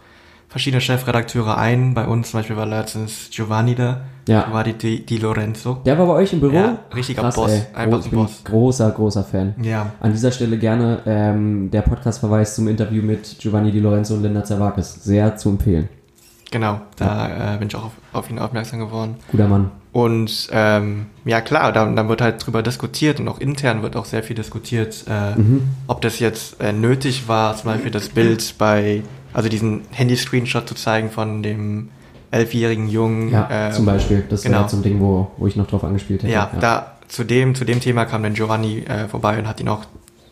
verschiedene 0.52 0.80
Chefredakteure 0.80 1.58
ein. 1.58 1.94
Bei 1.94 2.06
uns 2.06 2.30
zum 2.30 2.38
Beispiel 2.40 2.56
war 2.56 2.66
letztens 2.66 3.30
Giovanni 3.30 3.74
da, 3.74 4.02
Ja. 4.28 4.42
Giovanni 4.44 4.74
Di, 4.74 5.04
Di 5.04 5.16
Lorenzo. 5.18 5.80
Der 5.84 5.98
war 5.98 6.06
bei 6.06 6.12
euch 6.12 6.32
im 6.32 6.40
Büro? 6.40 6.54
Ja, 6.54 6.78
richtiger 6.94 7.22
Boss, 7.22 7.50
einfach 7.74 7.98
ich 8.00 8.04
ein 8.04 8.10
bin 8.10 8.18
Boss. 8.20 8.44
großer, 8.44 8.90
großer 8.92 9.24
Fan. 9.24 9.54
Ja, 9.62 9.90
An 10.00 10.12
dieser 10.12 10.30
Stelle 10.30 10.58
gerne 10.58 11.00
ähm, 11.06 11.70
der 11.72 11.82
Podcast-Verweis 11.82 12.54
zum 12.54 12.68
Interview 12.68 13.02
mit 13.02 13.38
Giovanni 13.40 13.72
Di 13.72 13.80
Lorenzo 13.80 14.14
und 14.14 14.22
Linda 14.22 14.44
Zervakis. 14.44 15.02
Sehr 15.02 15.36
zu 15.36 15.48
empfehlen. 15.48 15.88
genau. 16.50 16.80
Da 16.96 17.54
äh, 17.54 17.58
bin 17.58 17.68
ich 17.68 17.74
auch 17.76 17.86
auf, 17.86 17.92
auf 18.12 18.30
ihn 18.30 18.38
aufmerksam 18.38 18.78
geworden. 18.78 19.16
Guter 19.30 19.48
Mann. 19.48 19.70
Und 19.92 20.48
ähm, 20.52 21.06
ja 21.26 21.40
klar, 21.42 21.70
dann, 21.72 21.96
dann 21.96 22.08
wird 22.08 22.20
halt 22.22 22.44
drüber 22.46 22.62
diskutiert 22.62 23.20
und 23.20 23.28
auch 23.28 23.38
intern 23.40 23.82
wird 23.82 23.94
auch 23.96 24.06
sehr 24.06 24.22
viel 24.22 24.36
diskutiert, 24.36 25.04
äh, 25.08 25.38
Mhm. 25.38 25.62
ob 25.86 26.00
das 26.00 26.18
jetzt 26.18 26.60
äh, 26.62 26.72
nötig 26.72 27.28
war, 27.28 27.56
zum 27.56 27.70
Beispiel 27.72 27.90
das 27.90 28.08
Bild 28.10 28.54
bei, 28.58 29.02
also 29.32 29.48
diesen 29.48 29.82
Handy-Screenshot 29.90 30.68
zu 30.68 30.74
zeigen 30.74 31.10
von 31.10 31.42
dem 31.42 31.88
elfjährigen 32.30 32.88
Jungen. 32.88 33.30
Ja, 33.30 33.68
äh, 33.68 33.72
zum 33.72 33.84
Beispiel. 33.86 34.24
Das 34.28 34.42
genau. 34.42 34.60
wäre 34.60 34.68
so 34.68 34.76
ein 34.78 34.82
Ding, 34.82 35.00
wo, 35.00 35.30
wo 35.36 35.46
ich 35.46 35.56
noch 35.56 35.66
drauf 35.66 35.84
angespielt 35.84 36.22
hätte. 36.22 36.32
Ja, 36.32 36.50
da 36.60 36.96
zu 37.08 37.24
dem, 37.24 37.54
zu 37.54 37.64
dem 37.64 37.80
Thema 37.80 38.06
kam 38.06 38.22
dann 38.22 38.34
Giovanni 38.34 38.80
äh, 38.80 39.06
vorbei 39.06 39.38
und 39.38 39.46
hat 39.46 39.60
ihn 39.60 39.68
auch 39.68 39.84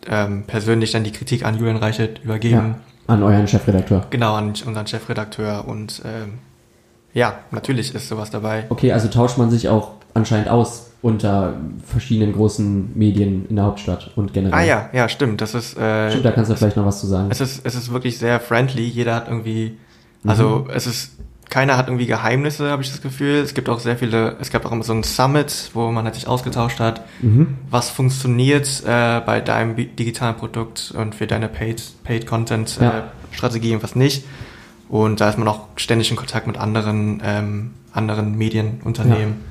ähm, 0.08 0.44
persönlich 0.46 0.92
dann 0.92 1.04
die 1.04 1.12
Kritik 1.12 1.44
an 1.44 1.58
Julian 1.58 1.76
Reichelt 1.76 2.20
übergeben. 2.24 2.56
ja. 2.56 2.74
An 3.06 3.24
euren 3.24 3.48
Chefredakteur. 3.48 4.06
Genau, 4.10 4.34
an 4.34 4.50
unseren 4.50 4.86
Chefredakteur 4.86 5.66
und 5.66 6.00
ähm, 6.04 6.38
ja, 7.12 7.40
natürlich 7.50 7.92
ist 7.92 8.08
sowas 8.08 8.30
dabei. 8.30 8.66
Okay, 8.68 8.92
also 8.92 9.08
tauscht 9.08 9.36
man 9.36 9.50
sich 9.50 9.68
auch 9.68 9.94
anscheinend 10.14 10.48
aus 10.48 10.86
unter 11.02 11.54
verschiedenen 11.86 12.34
großen 12.34 12.90
Medien 12.94 13.46
in 13.48 13.56
der 13.56 13.64
Hauptstadt 13.64 14.10
und 14.16 14.34
generell. 14.34 14.58
Ah 14.58 14.62
ja, 14.62 14.90
ja, 14.92 15.08
stimmt. 15.08 15.40
Das 15.40 15.54
ist, 15.54 15.78
äh, 15.78 16.10
Stimmt, 16.10 16.26
da 16.26 16.32
kannst 16.32 16.50
du 16.50 16.56
vielleicht 16.56 16.76
noch 16.76 16.84
was 16.84 17.00
zu 17.00 17.06
sagen. 17.06 17.28
es 17.30 17.40
ist, 17.40 17.64
es 17.64 17.74
ist 17.74 17.90
wirklich 17.92 18.18
sehr 18.18 18.38
friendly. 18.38 18.82
Jeder 18.86 19.14
hat 19.14 19.28
irgendwie, 19.28 19.78
also 20.26 20.66
es 20.74 20.86
ist, 20.86 21.12
keiner 21.48 21.78
hat 21.78 21.88
irgendwie 21.88 22.04
Geheimnisse, 22.06 22.70
habe 22.70 22.82
ich 22.82 22.90
das 22.90 23.00
Gefühl. 23.00 23.36
Es 23.36 23.54
gibt 23.54 23.70
auch 23.70 23.80
sehr 23.80 23.96
viele, 23.96 24.36
es 24.40 24.50
gab 24.50 24.66
auch 24.66 24.72
immer 24.72 24.84
so 24.84 24.92
ein 24.92 25.02
Summit, 25.02 25.70
wo 25.72 25.90
man 25.90 26.04
halt 26.04 26.14
sich 26.16 26.28
ausgetauscht 26.28 26.80
hat, 26.80 27.00
Mhm. 27.22 27.56
was 27.70 27.88
funktioniert 27.88 28.68
äh, 28.86 29.20
bei 29.20 29.40
deinem 29.40 29.74
digitalen 29.76 30.36
Produkt 30.36 30.92
und 30.96 31.14
für 31.14 31.26
deine 31.26 31.48
Paid, 31.48 31.82
Paid 32.04 32.26
Content 32.26 32.76
äh, 32.78 32.84
Ja. 32.84 33.04
Strategie 33.32 33.74
und 33.74 33.82
was 33.82 33.96
nicht. 33.96 34.24
Und 34.90 35.20
da 35.22 35.30
ist 35.30 35.38
man 35.38 35.48
auch 35.48 35.60
ständig 35.76 36.10
in 36.10 36.16
Kontakt 36.16 36.46
mit 36.46 36.58
anderen, 36.58 37.22
ähm, 37.24 37.70
anderen 37.92 38.36
Medienunternehmen. 38.36 39.48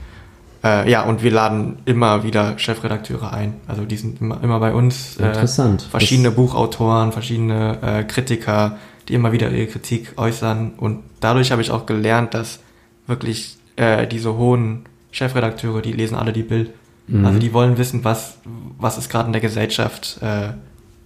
Äh, 0.63 0.89
ja, 0.89 1.03
und 1.03 1.23
wir 1.23 1.31
laden 1.31 1.79
immer 1.85 2.23
wieder 2.23 2.57
Chefredakteure 2.57 3.31
ein. 3.31 3.55
Also 3.67 3.85
die 3.85 3.95
sind 3.95 4.19
immer, 4.21 4.43
immer 4.43 4.59
bei 4.59 4.73
uns. 4.73 5.17
Äh, 5.17 5.27
Interessant. 5.27 5.83
verschiedene 5.83 6.31
Buchautoren, 6.31 7.11
verschiedene 7.11 7.77
äh, 7.81 8.03
Kritiker, 8.03 8.77
die 9.07 9.13
immer 9.13 9.31
wieder 9.31 9.49
ihre 9.51 9.67
Kritik 9.67 10.13
äußern. 10.17 10.73
Und 10.77 11.03
dadurch 11.21 11.51
habe 11.51 11.61
ich 11.61 11.71
auch 11.71 11.85
gelernt, 11.85 12.33
dass 12.33 12.59
wirklich 13.07 13.57
äh, 13.77 14.05
diese 14.05 14.37
hohen 14.37 14.85
Chefredakteure, 15.11 15.81
die 15.81 15.93
lesen 15.93 16.15
alle 16.15 16.33
die 16.33 16.43
Bild. 16.43 16.71
Mhm. 17.07 17.25
Also 17.25 17.39
die 17.39 17.53
wollen 17.53 17.77
wissen, 17.77 18.03
was, 18.03 18.37
was 18.77 18.97
ist 18.97 19.09
gerade 19.09 19.27
in 19.27 19.33
der 19.33 19.41
Gesellschaft 19.41 20.19
äh, 20.21 20.49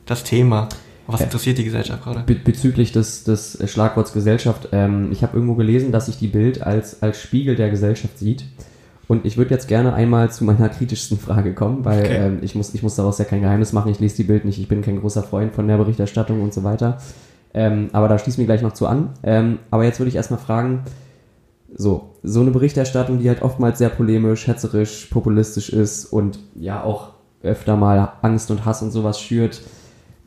das 0.05 0.23
Thema. 0.23 0.67
Was 1.05 1.21
interessiert 1.21 1.57
die 1.57 1.65
Gesellschaft 1.65 2.03
gerade? 2.03 2.21
Be 2.21 2.35
bezüglich 2.35 2.93
des, 2.93 3.25
des 3.25 3.59
Schlagworts 3.69 4.13
Gesellschaft, 4.13 4.69
ähm, 4.71 5.11
ich 5.11 5.21
habe 5.21 5.35
irgendwo 5.35 5.55
gelesen, 5.55 5.91
dass 5.91 6.05
sich 6.05 6.17
die 6.17 6.27
Bild 6.27 6.61
als, 6.61 7.03
als 7.03 7.21
Spiegel 7.21 7.55
der 7.55 7.69
Gesellschaft 7.69 8.17
sieht. 8.17 8.45
Und 9.07 9.25
ich 9.25 9.37
würde 9.37 9.51
jetzt 9.51 9.67
gerne 9.67 9.93
einmal 9.93 10.31
zu 10.31 10.45
meiner 10.45 10.69
kritischsten 10.69 11.17
Frage 11.17 11.53
kommen, 11.53 11.83
weil 11.83 12.03
Okay. 12.03 12.15
ähm, 12.15 12.39
ich, 12.41 12.55
muss, 12.55 12.73
ich 12.73 12.83
muss 12.83 12.95
daraus 12.95 13.17
ja 13.17 13.25
kein 13.25 13.41
Geheimnis 13.41 13.73
machen, 13.73 13.91
ich 13.91 13.99
lese 13.99 14.15
die 14.15 14.23
Bild 14.23 14.45
nicht, 14.45 14.59
ich 14.59 14.67
bin 14.67 14.81
kein 14.81 14.99
großer 14.99 15.23
Freund 15.23 15.53
von 15.53 15.67
der 15.67 15.77
Berichterstattung 15.77 16.41
und 16.41 16.53
so 16.53 16.63
weiter. 16.63 16.97
Ähm, 17.53 17.89
aber 17.91 18.07
da 18.07 18.17
schließen 18.17 18.39
wir 18.39 18.45
gleich 18.45 18.61
noch 18.61 18.73
zu 18.73 18.87
an. 18.87 19.09
Ähm, 19.23 19.59
aber 19.71 19.83
jetzt 19.83 19.99
würde 19.99 20.09
ich 20.09 20.15
erstmal 20.15 20.39
fragen, 20.39 20.83
so, 21.75 22.11
so 22.23 22.41
eine 22.41 22.51
Berichterstattung, 22.51 23.19
die 23.19 23.27
halt 23.27 23.41
oftmals 23.41 23.77
sehr 23.77 23.89
polemisch, 23.89 24.47
hetzerisch, 24.47 25.07
populistisch 25.07 25.69
ist 25.69 26.05
und 26.05 26.39
ja 26.55 26.83
auch 26.83 27.09
öfter 27.41 27.75
mal 27.75 28.13
Angst 28.21 28.51
und 28.51 28.65
Hass 28.65 28.81
und 28.81 28.91
sowas 28.91 29.19
schürt, 29.19 29.61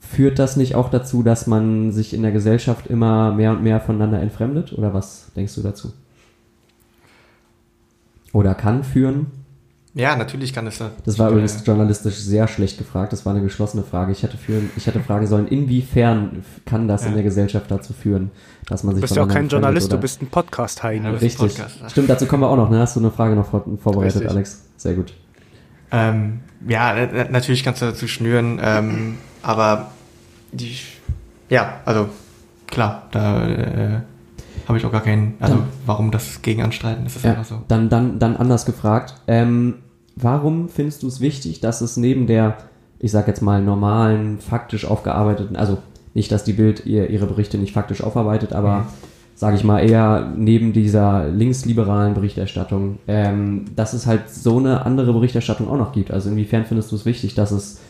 führt 0.00 0.38
das 0.38 0.56
nicht 0.56 0.74
auch 0.74 0.90
dazu, 0.90 1.22
dass 1.22 1.46
man 1.46 1.92
sich 1.92 2.14
in 2.14 2.22
der 2.22 2.32
Gesellschaft 2.32 2.88
immer 2.88 3.32
mehr 3.32 3.52
und 3.52 3.62
mehr 3.62 3.80
voneinander 3.80 4.20
entfremdet? 4.20 4.72
Oder 4.76 4.92
was 4.92 5.32
denkst 5.34 5.54
du 5.54 5.62
dazu? 5.62 5.92
Oder 8.32 8.54
kann 8.54 8.84
führen? 8.84 9.26
Ja, 9.94 10.14
natürlich 10.14 10.52
kann 10.52 10.66
es 10.66 10.76
das. 10.76 10.90
Das 11.06 11.18
war 11.18 11.30
übrigens 11.30 11.62
journalistisch 11.64 12.16
sehr 12.16 12.48
schlecht 12.48 12.76
gefragt. 12.76 13.14
Das 13.14 13.24
war 13.24 13.32
eine 13.32 13.42
geschlossene 13.42 13.82
Frage. 13.82 14.12
Ich 14.12 14.22
hätte, 14.22 14.36
führen, 14.36 14.68
ich 14.76 14.86
hätte 14.86 15.00
fragen 15.00 15.26
sollen, 15.26 15.48
inwiefern 15.48 16.44
kann 16.66 16.86
das 16.86 17.02
in 17.04 17.08
Ja. 17.10 17.14
der 17.14 17.22
Gesellschaft 17.24 17.70
dazu 17.70 17.94
führen, 17.94 18.30
dass 18.68 18.82
man 18.84 18.90
Du 18.94 18.96
sich 18.96 19.02
bist 19.04 19.16
ja 19.16 19.22
auch 19.24 19.28
kein 19.28 19.48
Journalist, 19.48 19.90
du 19.90 19.94
oder- 19.94 20.02
bist 20.02 20.20
ein 20.20 20.26
Podcast-Heini. 20.26 21.04
Ja, 21.06 21.12
du 21.12 21.18
bist- 21.18 21.40
Richtig. 21.42 21.56
Podcast. 21.64 21.90
Stimmt, 21.92 22.10
dazu 22.10 22.26
kommen 22.26 22.42
wir 22.42 22.48
auch 22.50 22.56
noch. 22.58 22.68
Ne? 22.68 22.78
Hast 22.80 22.96
du 22.96 23.00
eine 23.00 23.10
Frage 23.10 23.34
noch 23.36 23.48
vor, 23.48 23.64
vorbereitet, 23.82 24.16
Richtig. 24.16 24.30
Alex? 24.30 24.64
Sehr 24.76 24.94
gut. 24.94 25.14
Ähm, 25.90 26.40
ja, 26.68 26.94
na- 26.94 27.08
na- 27.24 27.30
natürlich 27.30 27.64
kannst 27.64 27.80
du 27.80 27.86
dazu 27.86 28.06
schnüren, 28.06 28.60
ähm, 28.62 29.14
aber 29.42 29.92
die, 30.52 30.76
ja, 31.48 31.80
also 31.86 32.08
klar, 32.66 33.04
da 33.12 33.46
äh, 33.48 34.00
habe 34.66 34.78
ich 34.78 34.84
auch 34.84 34.92
gar 34.92 35.02
keinen, 35.02 35.34
also 35.40 35.56
Dann- 35.56 35.64
warum 35.86 36.10
das 36.10 36.42
gegen 36.42 36.62
anstreiten, 36.62 37.04
das 37.04 37.16
ist 37.16 37.24
Ja, 37.24 37.30
einfach 37.32 37.44
so. 37.44 37.62
dann, 37.68 37.88
dann, 37.88 38.18
dann 38.18 38.36
anders 38.36 38.66
gefragt. 38.66 39.14
Ähm, 39.26 39.74
warum 40.16 40.68
findest 40.68 41.02
du 41.02 41.08
es 41.08 41.20
wichtig, 41.20 41.60
dass 41.60 41.80
es 41.80 41.96
neben 41.96 42.26
der, 42.26 42.56
ich 42.98 43.10
sag 43.12 43.28
jetzt 43.28 43.42
mal, 43.42 43.62
normalen, 43.62 44.38
faktisch 44.38 44.84
aufgearbeiteten, 44.84 45.56
also 45.56 45.78
nicht, 46.14 46.32
dass 46.32 46.44
die 46.44 46.54
Bild 46.54 46.86
ihr, 46.86 47.10
ihre 47.10 47.26
Berichte 47.26 47.58
nicht 47.58 47.72
faktisch 47.72 48.02
aufarbeitet, 48.02 48.52
aber 48.54 48.78
Mhm. 48.78 48.84
sage 49.34 49.56
ich 49.56 49.64
mal 49.64 49.80
eher 49.80 50.32
neben 50.34 50.72
dieser 50.72 51.28
linksliberalen 51.28 52.14
Berichterstattung, 52.14 52.98
ähm, 53.06 53.66
dass 53.76 53.92
es 53.92 54.06
halt 54.06 54.30
so 54.30 54.58
eine 54.58 54.86
andere 54.86 55.12
Berichterstattung 55.12 55.68
auch 55.68 55.76
noch 55.76 55.92
gibt. 55.92 56.10
Also 56.10 56.30
inwiefern 56.30 56.64
findest 56.64 56.90
du 56.90 56.96
es 56.96 57.04
wichtig, 57.04 57.34
dass 57.34 57.50
es, 57.50 57.80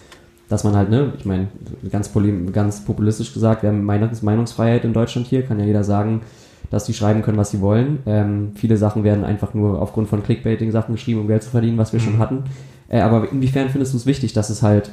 dass 0.49 0.65
man 0.65 0.75
halt, 0.77 0.91
ne, 0.91 1.13
ich 1.19 1.25
meine, 1.25 1.47
ganz, 1.91 2.11
ganz 2.53 2.85
populistisch 2.85 3.33
gesagt, 3.33 3.63
wir 3.63 3.71
haben 3.71 3.85
Meinungs 3.85 4.23
Meinungsfreiheit 4.23 4.85
in 4.85 4.93
Deutschland 4.93 5.29
hier, 5.29 5.43
kann 5.43 5.61
ja 5.61 5.65
jeder 5.65 5.85
sagen, 5.85 6.23
dass 6.71 6.85
die 6.85 6.95
schreiben 6.95 7.23
können, 7.23 7.37
was 7.39 7.51
sie 7.51 7.61
wollen. 7.61 8.01
Ähm, 8.07 8.53
viele 8.55 8.77
Sachen 8.77 9.05
werden 9.05 9.25
einfach 9.25 9.55
nur 9.55 9.81
aufgrund 9.81 10.09
von 10.09 10.23
Clickbaiting-Sachen 10.23 10.95
geschrieben, 10.95 11.21
um 11.21 11.29
Geld 11.29 11.43
zu 11.43 11.51
verdienen, 11.51 11.79
was 11.79 11.93
wir 11.93 12.01
schon 12.01 12.15
Mhm. 12.17 12.19
hatten. 12.19 12.45
Äh, 12.89 13.01
aber 13.01 13.31
inwiefern 13.31 13.69
findest 13.71 13.93
du 13.93 13.99
es 13.99 14.07
wichtig, 14.07 14.33
dass 14.33 14.51
es 14.51 14.63
halt, 14.63 14.91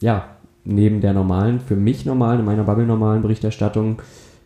ja, 0.00 0.24
neben 0.64 1.00
der 1.00 1.12
normalen, 1.12 1.60
für 1.60 1.76
mich 1.76 2.04
normalen, 2.04 2.40
in 2.40 2.46
meiner 2.46 2.64
Bubble 2.64 2.86
normalen 2.86 3.22
Berichterstattung 3.22 4.00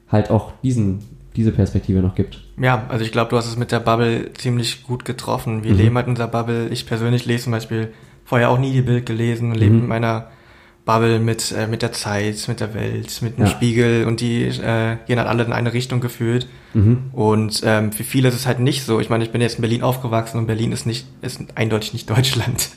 halt 0.09 0.31
auch 0.31 0.53
diesen, 0.63 1.01
diese 1.37 1.51
Perspektive 1.51 2.01
noch 2.01 2.15
gibt? 2.15 2.41
Ja, 2.61 2.85
also 2.89 3.05
ich 3.05 3.11
glaube, 3.11 3.31
du 3.31 3.37
hast 3.37 3.47
es 3.47 3.57
mit 3.57 3.73
der 3.73 3.81
Bubble 3.81 4.33
ziemlich 4.35 4.85
gut 4.85 5.05
getroffen. 5.05 5.65
Wir 5.65 5.73
Mhm. 5.73 5.79
leben 5.79 5.97
halt 5.97 6.07
in 6.07 6.11
unserer 6.11 6.29
Bubble. 6.29 6.69
Ich 6.69 6.87
persönlich 6.87 7.27
lese 7.27 7.45
zum 7.45 7.53
Beispiel 7.53 7.89
vorher 8.25 8.51
auch 8.51 8.59
nie 8.59 8.73
die 8.73 8.83
Bild 8.83 9.07
gelesen, 9.07 9.55
lebe 9.55 9.75
Mhm. 9.75 9.81
in 9.83 9.89
meiner 9.89 10.29
Bubble 10.85 11.19
mit, 11.19 11.51
äh, 11.53 11.67
mit 11.67 11.81
der 11.83 11.93
Zeit, 11.93 12.45
mit 12.47 12.61
der 12.61 12.75
Welt, 12.75 13.23
mit 13.23 13.39
dem 13.39 13.45
Ja. 13.47 13.51
Spiegel 13.51 14.05
und 14.07 14.21
die 14.21 14.45
äh, 14.45 14.97
gehen 15.07 15.19
halt 15.19 15.29
alle 15.29 15.45
in 15.45 15.53
eine 15.53 15.73
Richtung 15.73 16.01
gefühlt. 16.01 16.47
Mhm. 16.75 17.05
Und 17.13 17.63
ähm, 17.65 17.91
für 17.93 18.05
viele 18.05 18.29
ist 18.29 18.35
es 18.35 18.47
halt 18.47 18.61
nicht 18.61 18.85
so. 18.85 19.01
Ich 19.01 19.09
meine, 19.09 19.25
ich 19.25 19.31
bin 19.31 19.41
jetzt 19.41 19.55
in 19.57 19.63
Berlin 19.63 19.83
aufgewachsen 19.83 20.37
und 20.39 20.47
Berlin 20.47 20.73
ist 20.73 20.85
nicht, 20.87 21.07
ist 21.23 21.41
eindeutig 21.55 21.95
nicht 21.95 22.11
Deutschland. 22.15 22.69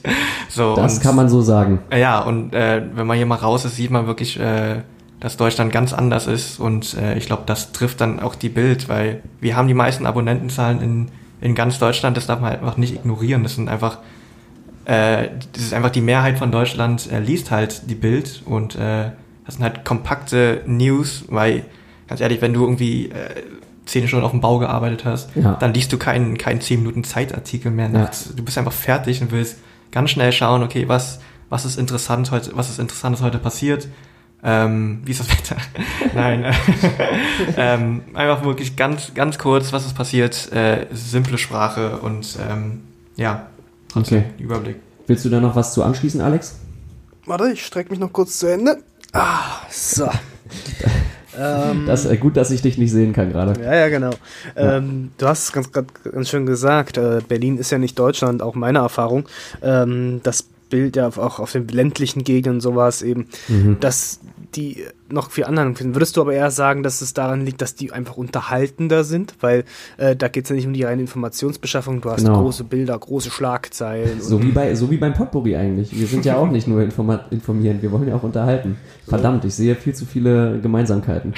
so 0.50 0.76
Das 0.76 0.96
und, 0.96 1.04
kann 1.04 1.16
man 1.16 1.28
so 1.28 1.42
sagen. 1.42 1.80
äh, 1.90 2.00
Ja, 2.00 2.20
und 2.22 2.54
äh, 2.54 2.82
wenn 2.94 3.08
man 3.08 3.18
hier 3.18 3.26
mal 3.26 3.36
raus 3.36 3.66
ist, 3.66 3.76
sieht 3.76 3.92
man 3.92 4.08
wirklich, 4.08 4.40
äh, 4.40 4.84
dass 5.20 5.36
Deutschland 5.36 5.74
ganz 5.74 5.94
anders 5.94 6.28
ist 6.28 6.60
und 6.60 6.94
äh, 6.94 7.18
ich 7.18 7.26
glaube, 7.26 7.44
das 7.48 7.72
trifft 7.72 8.00
dann 8.02 8.20
auch 8.20 8.36
die 8.36 8.50
Bild, 8.50 8.88
weil 8.88 9.22
wir 9.42 9.56
haben 9.56 9.68
die 9.68 9.74
meisten 9.74 10.06
Abonnentenzahlen 10.06 10.80
in, 10.82 11.08
in 11.42 11.56
ganz 11.56 11.80
Deutschland, 11.80 12.16
das 12.16 12.28
darf 12.28 12.40
man 12.40 12.54
einfach 12.54 12.78
nicht 12.78 12.94
ignorieren. 12.94 13.42
Das 13.44 13.56
sind 13.56 13.68
einfach, 13.68 13.98
äh, 14.88 15.30
das 15.54 15.64
ist 15.64 15.74
einfach 15.74 15.90
die 15.90 16.02
Mehrheit 16.02 16.38
von 16.38 16.52
Deutschland 16.52 17.12
äh, 17.12 17.20
liest 17.20 17.52
halt 17.52 17.90
die 17.90 17.96
Bild 17.96 18.42
und 18.46 18.76
äh, 18.76 19.12
das 19.46 19.56
sind 19.56 19.64
halt 19.64 19.86
kompakte 19.86 20.64
News, 20.66 21.26
weil 21.28 21.66
ganz 22.08 22.22
ehrlich, 22.22 22.42
wenn 22.42 22.54
du 22.54 22.64
irgendwie 22.64 23.06
äh, 23.06 23.44
zehn 23.86 24.08
Stunden 24.08 24.26
auf 24.26 24.32
dem 24.32 24.42
Bau 24.42 24.60
gearbeitet 24.60 25.06
hast, 25.06 25.36
ja. 25.36 25.56
dann 25.60 25.74
liest 25.74 25.94
du 25.94 25.98
keinen 25.98 26.38
keinen 26.38 26.62
zehn 26.62 26.80
Minuten 26.80 27.04
Zeitartikel 27.04 27.72
mehr 27.72 27.90
nachts. 27.90 28.28
Ja. 28.30 28.36
Du 28.36 28.44
bist 28.44 28.58
einfach 28.58 28.74
fertig 28.74 29.22
und 29.22 29.32
willst 29.32 29.58
ganz 29.92 30.10
schnell 30.10 30.32
schauen, 30.32 30.64
okay, 30.64 30.88
was 30.88 31.20
was 31.50 31.66
ist 31.66 31.78
interessant 31.78 32.32
heute, 32.32 32.52
was 32.56 32.70
ist 32.70 32.80
interessantes 32.80 33.22
heute 33.22 33.38
passiert 33.38 33.88
ähm, 34.44 35.02
wie 35.04 35.12
ist 35.12 35.20
das 35.20 35.30
Wetter? 35.30 35.58
Nein. 36.16 36.44
Äh, 36.44 36.54
ähm, 37.58 38.02
einfach 38.14 38.44
wirklich 38.44 38.76
ganz, 38.76 39.14
ganz 39.14 39.38
kurz, 39.38 39.74
was 39.74 39.86
ist 39.86 39.96
passiert. 39.96 40.52
Äh, 40.52 40.86
simple 40.92 41.38
Sprache 41.38 41.98
und 41.98 42.38
ähm, 42.50 42.82
ja, 43.16 43.48
okay. 43.98 44.24
Überblick. 44.40 44.78
Willst 45.08 45.26
du 45.26 45.30
da 45.30 45.40
noch 45.40 45.56
was 45.56 45.74
zu 45.74 45.84
anschließen, 45.84 46.22
Alex? 46.22 46.56
Warte, 47.26 47.52
ich 47.52 47.66
strecke 47.66 47.92
mich 47.92 48.00
noch 48.00 48.12
kurz 48.12 48.40
zu 48.40 48.48
Ende. 48.48 48.78
Ah, 49.14 49.62
so. 49.70 50.10
das 51.38 52.06
ist 52.06 52.12
äh, 52.12 52.18
gut, 52.18 52.36
dass 52.38 52.52
ich 52.52 52.62
dich 52.62 52.78
nicht 52.78 52.92
sehen 52.92 53.14
kann 53.14 53.32
gerade. 53.32 53.62
Ja, 53.62 53.76
ja, 53.76 53.90
genau. 53.90 54.12
Ja. 54.56 54.78
Ähm, 54.78 55.12
du 55.18 55.28
hast 55.28 55.44
es 55.44 55.52
ganz, 55.52 55.72
ganz 55.72 56.30
schön 56.30 56.46
gesagt. 56.46 56.98
Äh, 56.98 57.22
Berlin 57.28 57.58
ist 57.58 57.72
ja 57.72 57.78
nicht 57.78 57.98
Deutschland, 57.98 58.42
auch 58.42 58.56
meine 58.56 58.80
Erfahrung. 58.80 59.28
Ähm, 59.62 60.22
das 60.24 60.44
Bild 60.70 60.96
ja 60.96 61.08
auch 61.08 61.40
auf 61.40 61.52
den 61.52 61.68
ländlichen 61.68 62.24
Gegenden 62.24 62.62
sowas 62.62 63.02
eben, 63.02 63.28
mhm. 63.48 63.78
dass 63.80 64.20
die 64.56 64.84
noch 65.10 65.32
viel 65.32 65.46
anderen 65.46 65.76
finden. 65.76 65.96
Würdest 65.96 66.18
du 66.18 66.22
aber 66.22 66.34
eher 66.34 66.52
sagen, 66.52 66.84
dass 66.84 67.02
es 67.02 67.14
daran 67.14 67.46
liegt, 67.46 67.62
dass 67.62 67.76
die 67.76 67.92
einfach 67.92 68.18
unterhaltender 68.18 69.04
sind? 69.04 69.36
Weil 69.42 69.64
äh, 69.98 70.16
da 70.16 70.28
geht 70.28 70.46
es 70.46 70.50
ja 70.50 70.56
nicht 70.56 70.68
um 70.68 70.74
die 70.74 70.84
reine 70.84 71.02
Informationsbeschaffung, 71.02 72.02
du 72.02 72.12
hast 72.12 72.26
genau. 72.26 72.42
große 72.42 72.64
Bilder, 72.64 72.98
große 72.98 73.30
Schlagzeilen. 73.30 74.22
So 74.22 74.42
wie, 74.42 74.52
bei, 74.52 74.74
so 74.76 74.90
wie 74.92 74.98
beim 74.98 75.14
Potpourri 75.14 75.56
eigentlich. 75.56 75.98
Wir 75.98 76.08
sind 76.08 76.26
ja 76.26 76.38
auch 76.38 76.50
nicht 76.50 76.68
nur 76.68 76.82
informieren, 76.82 77.82
wir 77.82 77.92
wollen 77.92 78.08
ja 78.08 78.16
auch 78.16 78.24
unterhalten. 78.24 78.78
Verdammt, 79.08 79.46
ich 79.46 79.56
sehe 79.56 79.76
viel 79.76 79.96
zu 79.96 80.06
viele 80.06 80.60
Gemeinsamkeiten. 80.60 81.34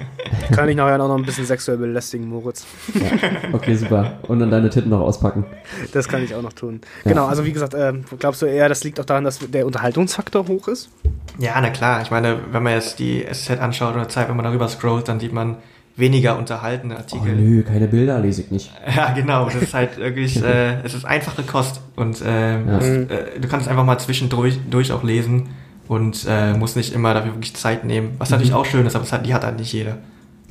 Kann 0.52 0.68
ich 0.68 0.76
nachher 0.76 0.98
noch 0.98 1.14
ein 1.14 1.24
bisschen 1.24 1.46
sexuell 1.46 1.78
belästigen, 1.78 2.28
Moritz. 2.28 2.66
Ja. 2.92 3.52
Okay, 3.52 3.74
super. 3.74 4.18
Und 4.28 4.40
dann 4.40 4.50
deine 4.50 4.68
Titten 4.68 4.90
noch 4.90 5.00
auspacken. 5.00 5.44
Das 5.92 6.08
kann 6.08 6.22
ich 6.22 6.34
auch 6.34 6.42
noch 6.42 6.52
tun. 6.52 6.80
Ja. 7.04 7.12
Genau, 7.12 7.26
also 7.26 7.44
wie 7.44 7.52
gesagt, 7.52 7.74
äh, 7.74 7.94
glaubst 8.18 8.42
du 8.42 8.46
eher, 8.46 8.68
das 8.68 8.84
liegt 8.84 9.00
auch 9.00 9.04
daran, 9.04 9.24
dass 9.24 9.38
der 9.38 9.64
Unterhaltungsfaktor 9.64 10.46
hoch 10.48 10.68
ist? 10.68 10.90
Ja, 11.38 11.58
na 11.60 11.70
klar. 11.70 12.02
Ich 12.02 12.10
meine, 12.10 12.38
wenn 12.52 12.62
man 12.62 12.74
jetzt 12.74 12.98
die 12.98 13.13
SZ 13.22 13.60
anschaut 13.60 13.94
oder 13.94 14.08
Zeit, 14.08 14.28
wenn 14.28 14.36
man 14.36 14.44
darüber 14.44 14.68
scrollt, 14.68 15.08
dann 15.08 15.20
sieht 15.20 15.32
man 15.32 15.56
weniger 15.96 16.36
unterhaltene 16.38 16.96
Artikel. 16.96 17.34
Oh, 17.34 17.40
nö, 17.40 17.62
keine 17.62 17.86
Bilder 17.86 18.18
lese 18.18 18.42
ich 18.42 18.50
nicht. 18.50 18.72
Ja, 18.96 19.12
genau. 19.12 19.46
Das 19.46 19.56
ist 19.56 19.74
halt 19.74 19.96
wirklich, 19.98 20.42
äh, 20.42 20.80
es 20.82 20.94
ist 20.94 21.04
einfache 21.04 21.42
Kost 21.42 21.80
und 21.96 22.20
äh, 22.20 22.60
ja. 22.60 22.78
äh, 22.78 23.40
du 23.40 23.48
kannst 23.48 23.68
einfach 23.68 23.84
mal 23.84 23.98
zwischendurch 23.98 24.58
durch 24.68 24.92
auch 24.92 25.04
lesen 25.04 25.48
und 25.86 26.26
äh, 26.28 26.54
musst 26.54 26.76
nicht 26.76 26.92
immer 26.92 27.14
dafür 27.14 27.34
wirklich 27.34 27.54
Zeit 27.54 27.84
nehmen. 27.84 28.14
Was 28.18 28.30
mhm. 28.30 28.34
natürlich 28.34 28.54
auch 28.54 28.64
schön 28.64 28.86
ist, 28.86 28.96
aber 28.96 29.08
hat, 29.10 29.26
die 29.26 29.34
hat 29.34 29.44
halt 29.44 29.58
nicht 29.58 29.72
jeder. 29.72 29.98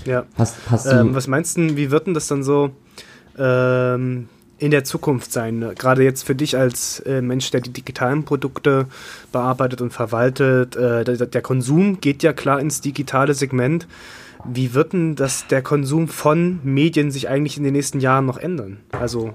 Ja. 0.06 0.24
Hast, 0.38 0.56
hast 0.70 0.86
du 0.86 1.00
ähm, 1.00 1.16
was 1.16 1.28
meinst 1.28 1.58
du, 1.58 1.76
wie 1.76 1.92
wird 1.92 2.08
denn 2.08 2.14
das 2.14 2.28
dann 2.28 2.44
so? 2.44 2.72
Ähm, 3.38 4.30
in 4.64 4.72
der 4.72 4.84
Zukunft 4.84 5.32
sein? 5.34 5.74
Gerade 5.78 6.04
jetzt 6.04 6.24
für 6.24 6.36
dich 6.36 6.56
als 6.58 7.00
äh, 7.02 7.22
Mensch, 7.22 7.52
der 7.52 7.62
die 7.62 7.72
digitalen 7.72 8.24
Produkte 8.24 8.88
bearbeitet 9.32 9.82
und 9.82 9.92
verwaltet. 9.92 10.76
Äh, 10.76 11.04
der, 11.04 11.26
der, 11.26 11.42
Konsum 11.42 12.00
geht 12.00 12.24
ja 12.24 12.32
klar 12.32 12.60
ins 12.60 12.80
digitale 12.80 13.34
Segment. 13.34 13.88
Wie 14.46 14.74
wird 14.74 14.94
denn 14.94 15.16
das, 15.16 15.48
der 15.48 15.62
Konsum 15.62 16.08
von 16.08 16.60
Medien 16.64 17.12
sich 17.12 17.28
eigentlich 17.28 17.58
in 17.58 17.64
den 17.64 17.74
nächsten 17.74 18.00
Jahren 18.00 18.26
noch 18.26 18.38
ändern? 18.38 18.78
Also, 18.92 19.34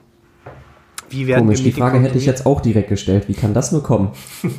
wie 1.11 1.27
werden 1.27 1.45
Komisch, 1.45 1.63
die 1.63 1.73
Frage 1.73 2.01
hätte 2.01 2.17
ich 2.17 2.27
jetzt 2.27 2.47
auch 2.47 2.61
direkt 2.61 2.89
gestellt. 2.89 3.29
Wie 3.29 3.35
kann 3.35 3.53
das 3.53 3.71
nur 3.71 3.83
kommen? 3.83 4.13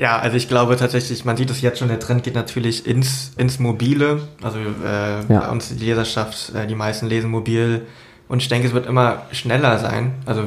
Ja, 0.00 0.18
also 0.18 0.38
ich 0.38 0.48
glaube 0.48 0.76
tatsächlich, 0.76 1.26
man 1.26 1.36
sieht 1.36 1.50
es 1.50 1.60
jetzt 1.60 1.78
schon, 1.78 1.88
der 1.88 2.00
Trend 2.00 2.22
geht 2.22 2.34
natürlich 2.34 2.86
ins, 2.86 3.32
ins 3.36 3.58
Mobile. 3.58 4.22
Also 4.40 4.58
äh, 4.58 5.30
ja. 5.30 5.40
bei 5.40 5.50
uns 5.50 5.68
die 5.68 5.84
Leserschaft, 5.84 6.54
äh, 6.54 6.66
die 6.66 6.74
meisten 6.74 7.06
lesen 7.06 7.30
mobil, 7.30 7.82
und 8.30 8.40
ich 8.40 8.48
denke, 8.48 8.68
es 8.68 8.72
wird 8.72 8.86
immer 8.86 9.22
schneller 9.32 9.76
sein. 9.80 10.14
Also 10.24 10.44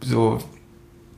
so, 0.00 0.38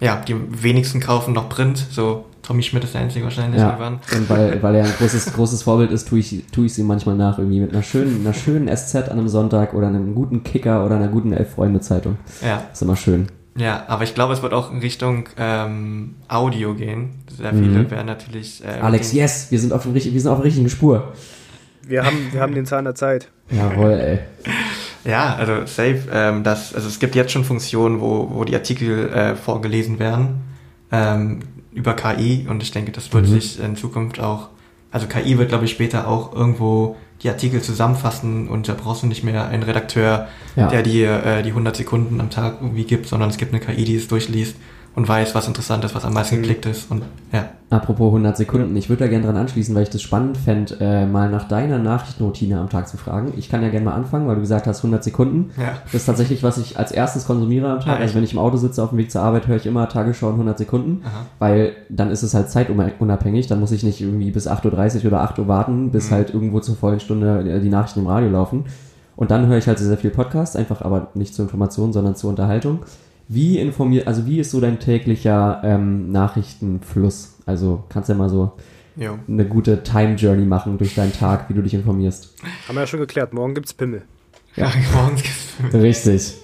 ja, 0.01 0.17
die 0.27 0.37
wenigsten 0.63 1.01
kaufen 1.01 1.35
noch 1.35 1.51
Print. 1.51 1.77
So 1.91 2.25
Tommy 2.43 2.63
Schmidt 2.63 2.83
ist 2.85 2.95
der 2.95 3.03
Einzige 3.03 3.25
wahrscheinlich 3.27 3.61
ja. 3.61 3.67
irgendwann. 3.67 4.01
Und 4.17 4.31
weil, 4.31 4.63
weil 4.63 4.75
er 4.77 4.87
ein 4.87 4.93
großes, 4.99 5.35
großes 5.35 5.65
Vorbild 5.65 5.91
ist, 5.91 6.09
tue 6.09 6.21
ich, 6.21 6.45
tue 6.51 6.65
ich 6.65 6.73
es 6.73 6.79
ihm 6.79 6.87
manchmal 6.87 7.15
nach, 7.15 7.39
irgendwie 7.39 7.61
mit 7.61 7.75
einer 7.75 7.83
schönen, 7.83 8.23
einer 8.25 8.33
schönen 8.33 8.75
SZ 8.75 8.95
an 8.95 9.19
einem 9.19 9.29
Sonntag 9.29 9.75
oder 9.75 9.89
einem 9.89 10.15
guten 10.15 10.45
Kicker 10.45 10.87
oder 10.87 10.97
einer 10.97 11.09
guten 11.09 11.35
Elf-Freunde-Zeitung. 11.35 12.17
Ja. 12.41 12.63
Ist 12.73 12.81
immer 12.81 12.97
schön. 12.97 13.27
Ja, 13.59 13.85
aber 13.89 14.05
ich 14.05 14.15
glaube, 14.15 14.33
es 14.33 14.41
wird 14.41 14.55
auch 14.55 14.73
in 14.73 14.79
Richtung 14.79 15.29
ähm, 15.37 16.15
Audio 16.29 16.73
gehen. 16.73 17.17
Sehr 17.37 17.51
viele 17.51 17.81
mhm. 17.81 17.91
werden 17.91 18.07
natürlich. 18.07 18.65
Äh, 18.65 18.81
Alex, 18.81 19.13
yes, 19.13 19.51
wir 19.51 19.61
sind 19.61 19.75
auf, 19.75 19.83
dem, 19.83 19.93
wir 19.93 20.01
sind 20.01 20.29
auf 20.29 20.39
der 20.39 20.47
richtigen 20.47 20.71
Spur. 20.71 21.13
Wir 21.87 22.07
haben, 22.07 22.17
wir 22.33 22.41
haben 22.41 22.55
den 22.55 22.65
Zahn 22.65 22.85
der 22.85 22.95
Zeit. 22.95 23.29
Jawohl, 23.51 23.93
ey. 23.93 24.19
Ja, 25.09 25.35
also 25.37 25.65
safe. 25.65 26.03
Ähm, 26.13 26.45
das, 26.45 26.75
also 26.75 26.87
es 26.87 26.99
gibt 26.99 27.15
jetzt 27.15 27.33
schon 27.33 27.43
Funktionen, 27.43 28.01
wo, 28.01 28.29
wo 28.31 28.45
die 28.45 28.55
Artikel 28.55 29.09
äh, 29.09 29.37
vorgelesen 29.37 29.99
werden 29.99 30.43
ähm, 30.93 31.41
über 31.73 31.95
KI 31.95 32.47
und 32.49 32.63
ich 32.63 32.73
denke, 32.73 32.93
das 32.93 33.11
wird 33.15 33.27
mhm. 33.27 33.41
sich 33.41 33.59
in 33.59 33.75
Zukunft 33.75 34.21
auch, 34.21 34.49
also 34.93 35.07
KI 35.07 35.39
wird, 35.39 35.49
glaube 35.49 35.65
ich, 35.65 35.71
später 35.71 36.07
auch 36.07 36.35
irgendwo 36.35 36.97
die 37.23 37.31
Artikel 37.31 37.63
zusammenfassen 37.63 38.49
und 38.49 38.69
da 38.69 38.75
brauchst 38.75 39.03
du 39.03 39.07
nicht 39.07 39.25
mehr 39.25 39.49
einen 39.49 39.63
Redakteur, 39.63 40.29
ja. 40.57 40.69
der 40.69 40.83
dir 40.83 41.25
äh, 41.25 41.43
die 41.43 41.51
100 41.51 41.75
Sekunden 41.75 42.21
am 42.21 42.29
Tag 42.29 42.59
irgendwie 42.61 42.85
gibt, 42.85 43.07
sondern 43.07 43.31
es 43.31 43.39
gibt 43.39 43.55
eine 43.55 43.65
KI, 43.65 43.85
die 43.85 43.97
es 43.97 44.09
durchliest 44.09 44.57
und 44.99 45.09
weiß, 45.09 45.33
was 45.37 45.47
interessant 45.47 45.85
ist, 45.85 45.95
was 45.95 46.05
am 46.05 46.13
meisten 46.13 46.37
mhm. 46.37 46.41
geklickt 46.41 46.67
ist. 46.67 46.91
Und, 46.91 47.05
ja. 47.33 47.51
Apropos 47.71 48.09
100 48.09 48.37
Sekunden, 48.37 48.75
ich 48.77 48.89
würde 48.89 49.05
da 49.05 49.09
gerne 49.09 49.25
dran 49.25 49.37
anschließen, 49.37 49.73
weil 49.75 49.85
ich 49.85 49.91
das 49.91 50.03
spannend 50.03 50.37
fände, 50.37 50.77
äh, 50.81 51.07
mal 51.07 51.31
nach 51.31 51.47
deiner 51.47 51.79
Nachrichtenroutine 51.79 52.59
am 52.59 52.69
Tag 52.69 52.89
zu 52.89 52.97
fragen. 52.97 53.33
Ich 53.37 53.49
kann 53.49 53.63
ja 53.63 53.69
gerne 53.69 53.85
mal 53.85 53.95
anfangen, 53.95 54.27
weil 54.27 54.35
du 54.35 54.41
gesagt 54.41 54.67
hast 54.67 54.79
100 54.79 55.05
Sekunden. 55.05 55.51
Ja. 55.57 55.75
Das 55.85 55.95
ist 55.95 56.07
tatsächlich, 56.07 56.43
was 56.43 56.59
ich 56.59 56.79
als 56.81 56.91
erstes 56.91 57.27
konsumiere 57.27 57.71
am 57.71 57.79
Tag. 57.79 57.99
Ah, 57.99 58.03
also 58.03 58.17
wenn 58.17 58.25
ich 58.25 58.33
im 58.33 58.41
Auto 58.41 58.57
sitze 58.57 58.83
auf 58.83 58.89
dem 58.89 58.99
Weg 58.99 59.13
zur 59.13 59.23
Arbeit, 59.23 59.47
höre 59.47 59.57
ich 59.57 59.67
immer 59.67 59.89
Tagesschau 59.89 60.31
100 60.31 60.59
Sekunden, 60.59 61.03
Aha. 61.05 61.27
weil 61.39 61.77
dann 61.89 62.11
ist 62.11 62.25
es 62.25 62.35
halt 62.35 62.51
zeitunabhängig. 62.51 63.47
Dann 63.47 63.61
muss 63.61 63.71
ich 63.71 63.85
nicht 63.85 64.01
irgendwie 64.01 64.33
bis 64.33 64.49
8.30 64.49 65.03
Uhr 65.03 65.07
oder 65.07 65.21
8 65.21 65.39
Uhr 65.39 65.47
warten, 65.47 65.93
bis 65.93 66.11
mhm. 66.11 66.15
halt 66.15 66.35
irgendwo 66.35 66.59
zur 66.59 66.75
vollen 66.75 66.99
Stunde 66.99 67.61
die 67.61 67.69
Nachrichten 67.69 68.01
im 68.01 68.09
Radio 68.09 68.31
laufen. 68.31 68.65
Und 69.15 69.31
dann 69.31 69.47
höre 69.47 69.59
ich 69.59 69.69
halt 69.69 69.79
sehr, 69.79 69.89
sehr 69.89 69.99
viel 69.99 70.11
Podcast, 70.11 70.57
einfach 70.57 70.83
aber 70.83 71.09
nicht 71.15 71.35
zur 71.35 71.45
Information, 71.45 71.93
sondern 71.93 72.17
zur 72.17 72.31
Unterhaltung. 72.31 72.81
Wie 73.29 73.59
informiert, 73.59 74.07
also 74.07 74.27
wie 74.27 74.41
ist 74.41 74.51
so 74.51 74.61
dein 74.61 74.81
täglicher 74.81 75.61
ähm, 75.63 76.11
Nachrichtenfluss? 76.11 77.37
Also 77.45 77.85
kannst 77.91 78.09
du 78.09 78.15
ja 78.15 78.19
mal 78.19 78.31
so 78.31 78.53
jo. 78.97 79.19
eine 79.29 79.45
gute 79.45 79.83
Time 79.83 80.15
Journey 80.15 80.47
machen 80.47 80.79
durch 80.79 80.95
deinen 80.95 81.13
Tag, 81.13 81.51
wie 81.51 81.55
du 81.55 81.63
dich 81.63 81.75
informierst. 81.75 82.35
Haben 82.67 82.77
wir 82.77 82.81
ja 82.81 82.87
schon 82.87 83.01
geklärt, 83.01 83.35
morgen 83.35 83.55
gibt's 83.55 83.75
Pimmel. 83.75 84.03
Ja, 84.57 84.73
morgen 84.95 85.17
gibt's 85.17 85.55
Pimmel. 85.59 85.81
Richtig. 85.83 86.35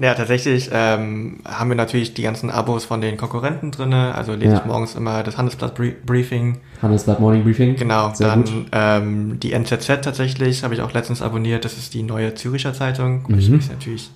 Ja, 0.00 0.14
tatsächlich 0.14 0.70
ähm, 0.72 1.38
haben 1.44 1.70
wir 1.70 1.76
natürlich 1.76 2.14
die 2.14 2.22
ganzen 2.22 2.50
Abos 2.50 2.84
von 2.84 3.00
den 3.00 3.16
Konkurrenten 3.16 3.70
drin. 3.70 3.92
Also 3.92 4.34
lese 4.34 4.52
ja. 4.52 4.58
ich 4.58 4.64
morgens 4.64 4.94
immer 4.94 5.22
das 5.22 5.36
Handelsblatt 5.38 5.74
Briefing. 6.04 6.58
Handelsblatt 6.82 7.18
Morning 7.20 7.42
Briefing. 7.42 7.76
Genau, 7.76 8.14
Sehr 8.14 8.28
dann 8.28 8.66
ähm, 8.72 9.40
die 9.40 9.52
NZZ 9.52 9.86
tatsächlich, 10.02 10.62
habe 10.62 10.74
ich 10.74 10.82
auch 10.82 10.92
letztens 10.92 11.20
abonniert. 11.20 11.64
Das 11.64 11.78
ist 11.78 11.94
die 11.94 12.04
neue 12.04 12.34
Züricher 12.34 12.74
Zeitung. 12.74 13.24
Mhm. 13.26 13.38
Ich 13.38 13.50
mich 13.50 13.68
natürlich 13.68 14.10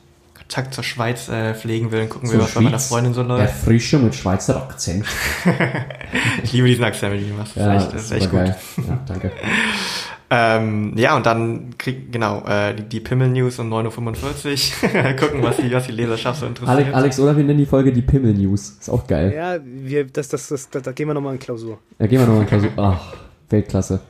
Kontakt 0.53 0.75
zur 0.75 0.85
Schweiz 0.85 1.31
äh, 1.31 1.55
pflegen 1.55 1.93
will, 1.93 2.07
gucken 2.09 2.31
wir, 2.31 2.38
was 2.38 2.51
Schweiz, 2.51 2.55
bei 2.57 2.61
meiner 2.61 2.79
Freundin 2.79 3.15
so 3.15 3.23
läuft. 3.23 3.41
Der 3.41 3.49
frische 3.49 3.99
mit 3.99 4.15
Schweizer 4.15 4.62
Akzent. 4.62 5.07
ich 6.43 6.53
liebe 6.53 6.69
diesen 6.69 6.85
Akzent, 6.85 7.15
den 7.15 7.27
du 7.27 7.35
machst. 7.35 7.57
Ja, 7.57 7.73
das 7.73 7.85
ist 7.85 7.87
echt, 7.87 7.95
das 7.95 8.05
ist 8.05 8.12
echt 8.12 8.31
gut. 8.31 8.87
Ja, 8.87 9.01
danke. 9.07 9.33
ähm, 10.31 10.93
ja, 10.97 11.17
und 11.17 11.25
dann 11.25 11.71
krieg, 11.79 12.12
genau, 12.12 12.45
äh, 12.47 12.75
die, 12.75 12.83
die 12.83 13.01
Pimmel-News 13.01 13.61
um 13.61 13.73
9.45 13.73 14.73
Uhr. 14.83 15.12
gucken, 15.17 15.43
was 15.43 15.57
die, 15.57 15.73
was 15.73 15.87
die 15.87 15.93
Leserschaft 15.93 16.41
so 16.41 16.47
interessiert. 16.47 16.77
Alex, 16.77 16.95
Alex 16.95 17.21
oder 17.21 17.35
wir 17.35 17.45
nennen 17.45 17.59
die 17.59 17.65
Folge 17.65 17.91
die 17.91 18.03
Pimmel-News. 18.03 18.77
Ist 18.79 18.91
auch 18.91 19.07
geil. 19.07 19.33
Ja, 19.35 19.59
wir, 19.65 20.05
das, 20.05 20.29
das, 20.29 20.49
das, 20.49 20.69
da, 20.69 20.81
da 20.81 20.93
gehen 20.93 21.09
wir 21.09 21.15
nochmal 21.15 21.33
in 21.33 21.38
Klausur. 21.38 21.79
Da 21.99 22.07
gehen 22.07 22.21
wir 22.21 22.27
nochmal 22.27 22.43
in 22.43 22.49
Klausur. 22.49 22.71
Ach. 22.77 23.15
Weltklasse. 23.53 24.01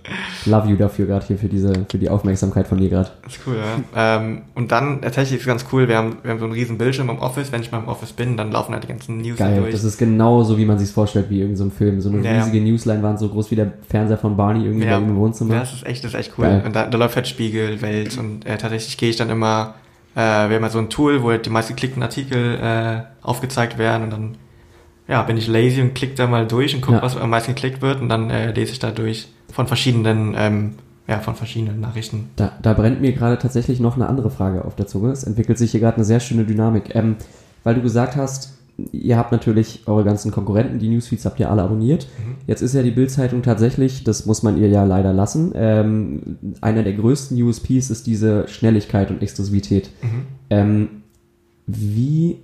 Love 0.47 0.69
you 0.69 0.77
dafür 0.77 1.07
gerade 1.07 1.27
hier 1.27 1.37
für 1.37 1.49
diese, 1.49 1.73
für 1.91 1.99
die 1.99 2.09
Aufmerksamkeit 2.09 2.67
von 2.67 2.79
dir 2.79 2.89
gerade. 2.89 3.11
Das 3.25 3.37
ist 3.37 3.41
cool, 3.47 3.57
ja. 3.57 4.17
Ähm, 4.17 4.43
und 4.55 4.73
dann 4.73 5.03
tatsächlich 5.03 5.37
ist 5.37 5.43
es 5.43 5.47
ganz 5.47 5.67
cool, 5.73 5.89
wir 5.89 5.97
haben, 5.97 6.17
wir 6.23 6.31
haben 6.31 6.39
so 6.39 6.45
einen 6.45 6.55
riesen 6.55 6.79
Bildschirm 6.79 7.11
im 7.11 7.19
Office. 7.19 7.53
Wenn 7.53 7.63
ich 7.63 7.71
mal 7.71 7.79
im 7.79 7.89
Office 7.89 8.13
bin, 8.13 8.37
dann 8.37 8.53
laufen 8.53 8.73
halt 8.73 8.85
die 8.85 8.89
ganzen 8.89 9.19
News 9.19 9.39
Geil, 9.39 9.61
durch. 9.61 9.73
Das 9.73 9.85
ist 9.85 9.99
genau 9.99 10.43
so, 10.43 10.57
wie 10.57 10.65
man 10.65 10.79
sich 10.79 10.91
vorstellt, 10.91 11.27
wie 11.29 11.41
irgendein 11.41 11.71
so 11.71 11.71
Film. 11.71 12.01
So 12.01 12.09
eine 12.09 12.23
ja, 12.23 12.39
riesige 12.39 12.59
ja. 12.59 12.65
Newsline 12.65 13.19
so 13.19 13.29
groß 13.29 13.51
wie 13.51 13.57
der 13.57 13.73
Fernseher 13.89 14.19
von 14.19 14.37
Barney 14.37 14.65
irgendwie 14.65 14.87
ja, 14.87 14.97
im 14.97 15.17
Wohnzimmer. 15.17 15.55
Ja, 15.55 15.61
das 15.61 15.75
ist 15.75 15.87
echt, 15.87 16.05
das 16.05 16.15
ist 16.15 16.19
echt 16.19 16.33
cool. 16.39 16.47
Geil. 16.47 16.63
Und 16.65 16.77
da, 16.77 16.87
da 16.87 16.99
läuft 16.99 17.17
halt 17.17 17.29
Spiegel, 17.29 17.83
Welt 17.83 18.17
und 18.19 18.47
äh, 18.47 18.57
tatsächlich 18.57 18.97
gehe 18.97 19.11
ich 19.11 19.17
dann 19.17 19.31
immer, 19.31 19.75
äh, 20.15 20.19
wir 20.21 20.57
haben 20.57 20.63
halt 20.63 20.73
so 20.73 20.79
ein 20.79 20.89
Tool, 20.89 21.23
wo 21.23 21.31
halt 21.31 21.47
die 21.47 21.51
meisten 21.51 21.75
geklickten 21.75 22.03
Artikel 22.03 22.59
äh, 22.61 23.03
aufgezeigt 23.23 23.79
werden 23.79 24.05
und 24.05 24.11
dann 24.11 24.37
ja, 25.09 25.23
bin 25.23 25.37
ich 25.37 25.49
lazy 25.49 25.81
und 25.81 25.95
klick 25.95 26.17
da 26.17 26.27
mal 26.27 26.47
durch 26.47 26.75
und 26.75 26.81
gucke, 26.81 26.99
ja. 26.99 27.03
was 27.03 27.17
am 27.17 27.31
meisten 27.31 27.55
geklickt 27.55 27.83
wird 27.83 28.01
und 28.01 28.09
dann 28.09 28.31
äh, 28.31 28.53
lese 28.53 28.73
ich 28.73 28.79
da 28.79 28.91
durch 28.91 29.29
von 29.53 29.67
verschiedenen, 29.67 30.35
ähm, 30.37 30.71
ja, 31.07 31.21
von 31.21 31.35
verschiedenen 31.35 31.81
Nachrichten. 31.81 32.31
Da, 32.37 32.53
da 32.61 32.73
brennt 32.73 33.01
mir 33.01 33.13
gerade 33.13 33.39
tatsächlich 33.39 33.79
noch 33.79 33.97
eine 33.97 34.09
andere 34.09 34.31
Frage 34.31 34.65
auf 34.65 34.75
der 34.75 34.87
Zunge. 34.87 35.11
Es 35.11 35.25
entwickelt 35.25 35.59
sich 35.59 35.71
hier 35.71 35.81
gerade 35.81 35.97
eine 35.97 36.05
sehr 36.05 36.21
schöne 36.21 36.45
Dynamik. 36.45 36.95
Ähm, 36.95 37.17
weil 37.65 37.75
du 37.75 37.83
gesagt 37.83 38.17
hast, 38.17 38.59
ihr 38.91 39.17
habt 39.17 39.33
natürlich 39.33 39.83
eure 39.87 40.05
ganzen 40.05 40.33
Konkurrenten, 40.33 40.79
die 40.79 40.89
Newsfeeds 40.89 41.25
habt 41.25 41.39
ihr 41.39 41.51
alle 41.51 41.63
abonniert. 41.63 42.09
Mhm. 42.19 42.35
Jetzt 42.47 42.63
ist 42.63 42.75
ja 42.75 42.83
die 42.83 42.91
Bildzeitung 42.91 43.43
tatsächlich, 43.43 44.05
das 44.05 44.27
muss 44.27 44.43
man 44.43 44.57
ihr 44.57 44.69
ja 44.69 44.85
leider 44.85 45.13
lassen, 45.13 45.53
ähm, 45.55 46.39
einer 46.61 46.83
der 46.83 46.95
größten 46.95 47.41
USPs 47.41 47.91
ist 47.91 48.07
diese 48.07 48.49
Schnelligkeit 48.49 49.11
und 49.11 49.23
Exklusivität. 49.23 49.91
Mhm. 50.03 50.23
Ähm, 50.51 50.89
wie, 51.67 52.39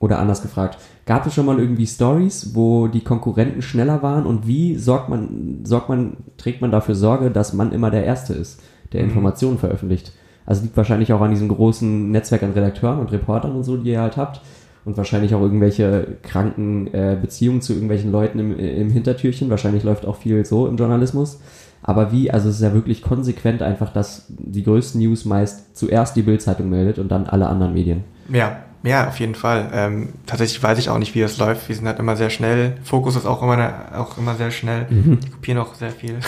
oder 0.00 0.18
anders 0.18 0.42
gefragt, 0.42 0.78
gab 1.06 1.26
es 1.26 1.34
schon 1.34 1.46
mal 1.46 1.60
irgendwie 1.60 1.86
Stories, 1.86 2.54
wo 2.54 2.88
die 2.88 3.04
Konkurrenten 3.04 3.62
schneller 3.62 4.02
waren 4.02 4.26
und 4.26 4.46
wie 4.46 4.76
sorgt 4.76 5.08
man, 5.08 5.60
sorgt 5.62 5.88
man, 5.88 6.16
trägt 6.38 6.62
man 6.62 6.72
dafür 6.72 6.94
Sorge, 6.94 7.30
dass 7.30 7.52
man 7.52 7.70
immer 7.70 7.90
der 7.90 8.04
Erste 8.04 8.32
ist, 8.32 8.60
der 8.92 9.02
mhm. 9.02 9.10
Informationen 9.10 9.58
veröffentlicht? 9.58 10.12
Also 10.46 10.62
liegt 10.62 10.76
wahrscheinlich 10.76 11.12
auch 11.12 11.20
an 11.20 11.30
diesem 11.30 11.48
großen 11.48 12.10
Netzwerk 12.10 12.42
an 12.42 12.52
Redakteuren 12.52 12.98
und 12.98 13.12
Reportern 13.12 13.52
und 13.52 13.62
so, 13.62 13.76
die 13.76 13.90
ihr 13.90 14.00
halt 14.00 14.16
habt 14.16 14.40
und 14.86 14.96
wahrscheinlich 14.96 15.34
auch 15.34 15.42
irgendwelche 15.42 16.16
kranken 16.22 16.92
äh, 16.94 17.16
Beziehungen 17.20 17.60
zu 17.60 17.74
irgendwelchen 17.74 18.10
Leuten 18.10 18.38
im, 18.38 18.58
im 18.58 18.90
Hintertürchen. 18.90 19.50
Wahrscheinlich 19.50 19.84
läuft 19.84 20.06
auch 20.06 20.16
viel 20.16 20.44
so 20.46 20.66
im 20.66 20.76
Journalismus. 20.76 21.40
Aber 21.82 22.10
wie, 22.10 22.30
also 22.30 22.48
es 22.48 22.56
ist 22.56 22.62
ja 22.62 22.74
wirklich 22.74 23.02
konsequent 23.02 23.62
einfach, 23.62 23.92
dass 23.92 24.26
die 24.28 24.62
größten 24.62 25.00
News 25.00 25.24
meist 25.24 25.76
zuerst 25.76 26.16
die 26.16 26.22
Bildzeitung 26.22 26.70
meldet 26.70 26.98
und 26.98 27.10
dann 27.10 27.26
alle 27.26 27.48
anderen 27.48 27.74
Medien. 27.74 28.04
Ja, 28.32 28.58
ja, 28.82 29.08
auf 29.08 29.20
jeden 29.20 29.34
Fall. 29.34 29.70
Ähm, 29.74 30.08
tatsächlich 30.26 30.62
weiß 30.62 30.78
ich 30.78 30.88
auch 30.88 30.98
nicht, 30.98 31.14
wie 31.14 31.20
das 31.20 31.36
läuft. 31.38 31.68
Wir 31.68 31.76
sind 31.76 31.86
halt 31.86 31.98
immer 31.98 32.16
sehr 32.16 32.30
schnell. 32.30 32.78
Fokus 32.82 33.16
ist 33.16 33.26
auch 33.26 33.42
immer, 33.42 33.72
auch 33.94 34.16
immer 34.16 34.36
sehr 34.36 34.50
schnell. 34.50 34.86
Mhm. 34.88 35.20
Die 35.20 35.28
kopieren 35.28 35.58
auch 35.58 35.74
sehr 35.74 35.90
viel. 35.90 36.18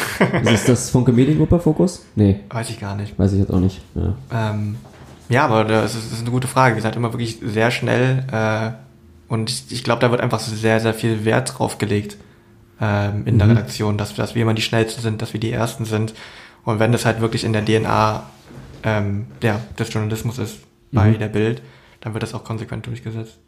ist 0.52 0.68
das 0.68 0.90
Funke 0.90 1.12
Mediengruppe 1.12 1.58
Fokus? 1.58 2.04
Nee. 2.14 2.40
Weiß 2.50 2.68
ich 2.68 2.78
gar 2.78 2.94
nicht. 2.94 3.18
Weiß 3.18 3.32
ich 3.32 3.40
jetzt 3.40 3.52
auch 3.52 3.60
nicht. 3.60 3.80
Ja. 3.94 4.14
Ähm, 4.32 4.76
ja, 5.30 5.46
aber 5.46 5.64
das 5.64 5.94
ist, 5.94 6.06
das 6.06 6.18
ist 6.18 6.20
eine 6.20 6.30
gute 6.30 6.46
Frage. 6.46 6.74
Wir 6.74 6.82
sind 6.82 6.88
halt 6.88 6.96
immer 6.96 7.14
wirklich 7.14 7.38
sehr 7.42 7.70
schnell 7.70 8.24
äh, 8.30 8.70
und 9.32 9.48
ich, 9.48 9.64
ich 9.70 9.82
glaube, 9.82 10.00
da 10.00 10.10
wird 10.10 10.20
einfach 10.20 10.40
sehr, 10.40 10.78
sehr 10.78 10.92
viel 10.92 11.24
Wert 11.24 11.58
drauf 11.58 11.78
gelegt 11.78 12.18
ähm, 12.82 13.22
in 13.24 13.34
mhm. 13.34 13.38
der 13.38 13.48
Redaktion, 13.48 13.96
dass, 13.96 14.14
dass 14.14 14.34
wir 14.34 14.42
immer 14.42 14.52
die 14.52 14.62
Schnellsten 14.62 15.00
sind, 15.00 15.22
dass 15.22 15.32
wir 15.32 15.40
die 15.40 15.52
Ersten 15.52 15.86
sind. 15.86 16.12
Und 16.64 16.80
wenn 16.80 16.92
das 16.92 17.06
halt 17.06 17.22
wirklich 17.22 17.44
in 17.44 17.54
der 17.54 17.64
DNA 17.64 18.24
ähm, 18.82 19.26
ja, 19.42 19.60
des 19.78 19.92
Journalismus 19.92 20.38
ist, 20.38 20.58
bei 20.92 21.10
mhm. 21.10 21.18
der 21.18 21.28
Bild, 21.28 21.62
dann 22.02 22.14
wird 22.14 22.22
das 22.22 22.34
auch 22.34 22.44
konsequent 22.44 22.86
durchgesetzt. 22.86 23.38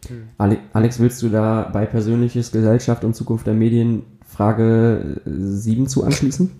Alex, 0.72 1.00
willst 1.00 1.20
du 1.22 1.28
da 1.28 1.68
bei 1.72 1.86
Persönliches, 1.86 2.52
Gesellschaft 2.52 3.04
und 3.04 3.14
Zukunft 3.14 3.46
der 3.46 3.54
Medien 3.54 4.04
Frage 4.26 5.20
7 5.26 5.86
zu 5.88 6.04
anschließen? 6.04 6.50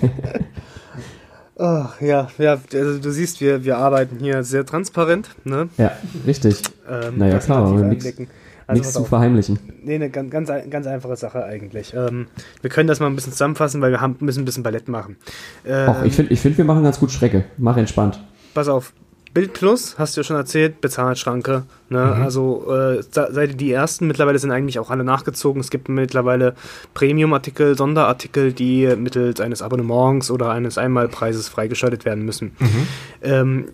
Ach, 1.56 2.00
ja, 2.00 2.28
ja, 2.38 2.58
also 2.72 2.98
du 2.98 3.10
siehst, 3.12 3.40
wir, 3.40 3.64
wir 3.64 3.76
arbeiten 3.76 4.18
hier 4.18 4.42
sehr 4.42 4.66
transparent, 4.66 5.30
ne? 5.44 5.68
Ja, 5.78 5.92
richtig. 6.26 6.62
Ähm, 6.90 7.18
naja, 7.18 7.38
klar, 7.38 7.66
aber 7.68 7.82
nichts 7.82 8.08
also 8.66 9.00
zu 9.02 9.04
verheimlichen. 9.04 9.58
Nee, 9.82 9.96
eine 9.96 10.10
ganz, 10.10 10.30
ganz, 10.30 10.50
ganz 10.70 10.86
einfache 10.86 11.16
Sache 11.16 11.44
eigentlich. 11.44 11.94
Ähm, 11.94 12.26
wir 12.62 12.70
können 12.70 12.88
das 12.88 12.98
mal 12.98 13.06
ein 13.06 13.14
bisschen 13.14 13.32
zusammenfassen, 13.32 13.80
weil 13.82 13.90
wir 13.90 14.00
haben, 14.00 14.16
müssen 14.20 14.40
ein 14.40 14.44
bisschen 14.46 14.62
Ballett 14.62 14.88
machen. 14.88 15.16
Ähm, 15.66 15.90
Och, 15.90 16.04
ich 16.04 16.14
finde, 16.14 16.32
ich 16.32 16.40
find, 16.40 16.56
wir 16.56 16.64
machen 16.64 16.82
ganz 16.82 16.98
gut 16.98 17.12
Strecke. 17.12 17.44
Mach 17.58 17.76
entspannt. 17.76 18.24
Pass 18.54 18.68
auf, 18.68 18.94
Bild 19.34 19.52
Plus, 19.52 19.98
hast 19.98 20.16
du 20.16 20.20
ja 20.20 20.24
schon 20.24 20.36
erzählt, 20.36 20.80
Bezahlschranke. 20.80 21.64
Ne? 21.88 22.04
Mhm. 22.04 22.22
Also 22.22 22.72
äh, 22.72 23.02
seid 23.02 23.50
ihr 23.50 23.56
die 23.56 23.72
Ersten. 23.72 24.06
Mittlerweile 24.06 24.38
sind 24.38 24.52
eigentlich 24.52 24.78
auch 24.78 24.90
alle 24.90 25.02
nachgezogen. 25.02 25.60
Es 25.60 25.70
gibt 25.70 25.88
mittlerweile 25.88 26.54
Premium-Artikel, 26.94 27.76
Sonderartikel, 27.76 28.52
die 28.52 28.86
mittels 28.96 29.40
eines 29.40 29.60
Abonnements 29.60 30.30
oder 30.30 30.50
eines 30.50 30.78
Einmalpreises 30.78 31.48
freigeschaltet 31.48 32.04
werden 32.04 32.24
müssen. 32.24 32.52
Mhm. 32.60 32.86
Ähm, 33.22 33.64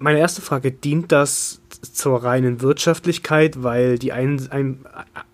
meine 0.00 0.18
erste 0.18 0.42
Frage, 0.42 0.72
dient 0.72 1.12
das 1.12 1.60
zur 1.80 2.24
reinen 2.24 2.60
Wirtschaftlichkeit, 2.60 3.62
weil 3.62 3.98
die, 3.98 4.12
ein, 4.12 4.48
ein, 4.50 4.80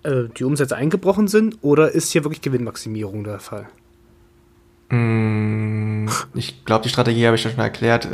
äh, 0.02 0.24
die 0.36 0.44
Umsätze 0.44 0.76
eingebrochen 0.76 1.26
sind, 1.26 1.58
oder 1.62 1.90
ist 1.90 2.12
hier 2.12 2.24
wirklich 2.24 2.42
Gewinnmaximierung 2.42 3.24
der 3.24 3.40
Fall? 3.40 3.66
Mm, 4.90 6.08
ich 6.34 6.64
glaube, 6.66 6.82
die 6.82 6.90
Strategie 6.90 7.26
habe 7.26 7.36
ich 7.36 7.42
schon 7.42 7.56
erklärt. 7.56 8.08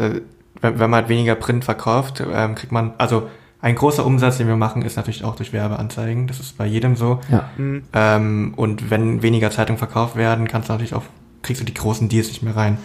Wenn, 0.66 0.78
wenn 0.78 0.90
man 0.90 1.00
halt 1.00 1.08
weniger 1.08 1.34
Print 1.34 1.64
verkauft, 1.64 2.22
ähm, 2.32 2.54
kriegt 2.54 2.72
man, 2.72 2.94
also 2.98 3.28
ein 3.60 3.74
großer 3.74 4.04
Umsatz, 4.04 4.38
den 4.38 4.48
wir 4.48 4.56
machen, 4.56 4.82
ist 4.82 4.96
natürlich 4.96 5.24
auch 5.24 5.34
durch 5.34 5.52
Werbeanzeigen. 5.52 6.26
Das 6.26 6.40
ist 6.40 6.58
bei 6.58 6.66
jedem 6.66 6.96
so. 6.96 7.20
Ja. 7.30 7.50
Mhm. 7.56 7.84
Ähm, 7.92 8.54
und 8.56 8.90
wenn 8.90 9.22
weniger 9.22 9.50
Zeitungen 9.50 9.78
verkauft 9.78 10.16
werden, 10.16 10.46
kannst 10.46 10.68
du 10.68 10.72
natürlich 10.72 10.94
auch, 10.94 11.02
kriegst 11.42 11.62
du 11.62 11.64
die 11.64 11.74
großen 11.74 12.08
Deals 12.08 12.28
nicht 12.28 12.42
mehr 12.42 12.56
rein. 12.56 12.78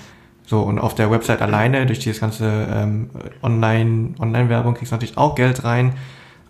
So, 0.46 0.62
und 0.62 0.80
auf 0.80 0.96
der 0.96 1.12
Website 1.12 1.42
alleine, 1.42 1.86
durch 1.86 2.00
dieses 2.00 2.20
ganze 2.20 2.68
ähm, 2.72 3.10
Online, 3.42 4.16
Online-Werbung, 4.20 4.74
kriegst 4.74 4.92
du 4.92 4.96
natürlich 4.96 5.18
auch 5.18 5.36
Geld 5.36 5.64
rein. 5.64 5.94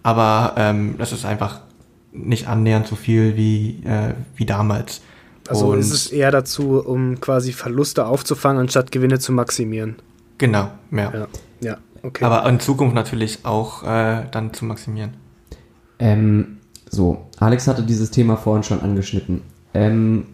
Aber 0.04 0.54
ähm, 0.58 0.96
das 0.98 1.12
ist 1.12 1.26
einfach 1.26 1.62
nicht 2.12 2.48
annähernd 2.48 2.88
so 2.88 2.96
viel 2.96 3.36
wie, 3.38 3.84
äh, 3.86 4.14
wie 4.36 4.46
damals. 4.46 5.02
Also 5.48 5.68
und 5.68 5.80
ist 5.80 5.92
es 5.92 6.08
eher 6.08 6.32
dazu, 6.32 6.80
um 6.80 7.20
quasi 7.20 7.52
Verluste 7.52 8.06
aufzufangen, 8.06 8.62
anstatt 8.62 8.92
Gewinne 8.92 9.20
zu 9.20 9.32
maximieren. 9.34 9.96
Genau, 10.42 10.70
ja. 10.92 11.14
Ja, 11.14 11.28
ja 11.62 11.78
okay. 12.02 12.26
Aber 12.26 12.50
in 12.50 12.60
Zukunft 12.60 12.96
natürlich 12.96 13.46
auch 13.46 13.84
äh, 13.84 14.24
dann 14.32 14.52
zu 14.56 14.66
maximieren. 14.66 15.12
Ähm, 16.00 16.58
so, 16.90 17.28
Alex 17.38 17.68
hatte 17.68 17.84
dieses 17.84 18.10
Thema 18.10 18.38
vorhin 18.38 18.64
schon 18.64 18.82
angeschnitten. 18.82 19.44
Ähm, 19.76 20.26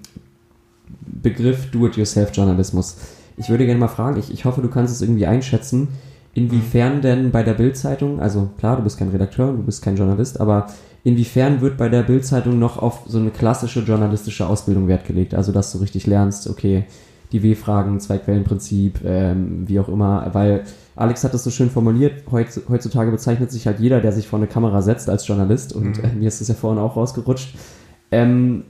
Begriff 1.02 1.72
Do-it-yourself-Journalismus. 1.72 2.96
Ich 3.36 3.50
würde 3.50 3.66
gerne 3.66 3.82
mal 3.82 3.90
fragen, 3.90 4.18
ich, 4.18 4.32
ich 4.32 4.46
hoffe, 4.46 4.62
du 4.62 4.70
kannst 4.70 4.94
es 4.94 5.02
irgendwie 5.02 5.26
einschätzen, 5.26 5.90
inwiefern 6.34 7.02
denn 7.02 7.32
bei 7.32 7.44
der 7.44 7.56
Bild-Zeitung, 7.56 8.22
also 8.22 8.50
klar, 8.58 8.78
du 8.78 8.84
bist 8.84 8.98
kein 8.98 9.10
Redakteur, 9.10 9.52
du 9.52 9.64
bist 9.64 9.84
kein 9.84 9.98
Journalist, 9.98 10.40
aber 10.40 10.68
inwiefern 11.04 11.60
wird 11.60 11.76
bei 11.76 11.90
der 11.90 12.04
Bild-Zeitung 12.04 12.60
noch 12.60 12.78
auf 12.78 13.02
so 13.08 13.20
eine 13.20 13.32
klassische 13.32 13.82
journalistische 13.82 14.48
Ausbildung 14.48 14.88
Wert 14.88 15.06
gelegt? 15.06 15.36
Also, 15.36 15.52
dass 15.52 15.74
du 15.74 15.80
richtig 15.80 16.08
lernst, 16.08 16.50
okay, 16.50 16.86
die 17.32 17.44
W-Fragen, 17.44 18.00
Zwei-Quellen-Prinzip, 18.00 19.02
ähm, 19.04 19.68
wie 19.68 19.80
auch 19.80 19.90
immer, 19.90 20.30
weil 20.34 20.64
Alex 20.96 21.24
hat 21.24 21.34
das 21.34 21.44
so 21.44 21.52
schön 21.52 21.70
formuliert, 21.70 22.24
heutzutage 22.32 23.12
bezeichnet 23.12 23.52
sich 23.52 23.68
halt 23.68 23.80
jeder, 23.80 24.02
der 24.02 24.12
sich 24.12 24.28
vor 24.28 24.40
eine 24.40 24.48
Kamera 24.48 24.82
setzt 24.82 25.10
als 25.10 25.28
Journalist 25.28 25.74
und 25.74 25.98
mhm. 25.98 26.04
äh, 26.04 26.14
mir 26.14 26.28
ist 26.28 26.42
das 26.42 26.48
ja 26.48 26.56
vorhin 26.56 26.80
auch 26.80 26.96
rausgerutscht. 26.96 27.56
Ähm, 28.10 28.64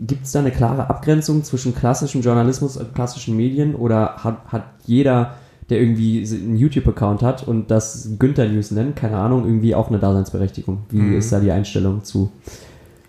Gibt 0.00 0.24
es 0.24 0.32
da 0.32 0.40
eine 0.40 0.50
klare 0.50 0.90
Abgrenzung 0.90 1.44
zwischen 1.44 1.74
klassischem 1.74 2.22
Journalismus 2.22 2.76
und 2.76 2.94
klassischen 2.94 3.36
Medien 3.36 3.76
oder 3.76 4.16
hat, 4.16 4.38
hat 4.48 4.64
jeder, 4.84 5.36
der 5.68 5.80
irgendwie 5.80 6.26
einen 6.28 6.56
YouTube-Account 6.56 7.22
hat 7.22 7.46
und 7.46 7.70
das 7.70 8.16
Günther 8.18 8.48
News 8.48 8.72
nennt, 8.72 8.96
keine 8.96 9.18
Ahnung, 9.18 9.44
irgendwie 9.44 9.76
auch 9.76 9.88
eine 9.88 10.00
Daseinsberechtigung? 10.00 10.80
Wie 10.90 10.98
mhm. 10.98 11.18
ist 11.18 11.32
da 11.32 11.38
die 11.38 11.52
Einstellung 11.52 12.02
zu? 12.02 12.32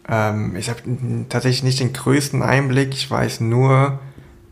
Ähm, 0.08 0.56
ich 0.56 0.70
habe 0.70 0.82
tatsächlich 1.30 1.64
nicht 1.64 1.80
den 1.80 1.94
größten 1.94 2.44
Einblick, 2.44 2.94
ich 2.94 3.10
weiß 3.10 3.42
nur, 3.42 4.00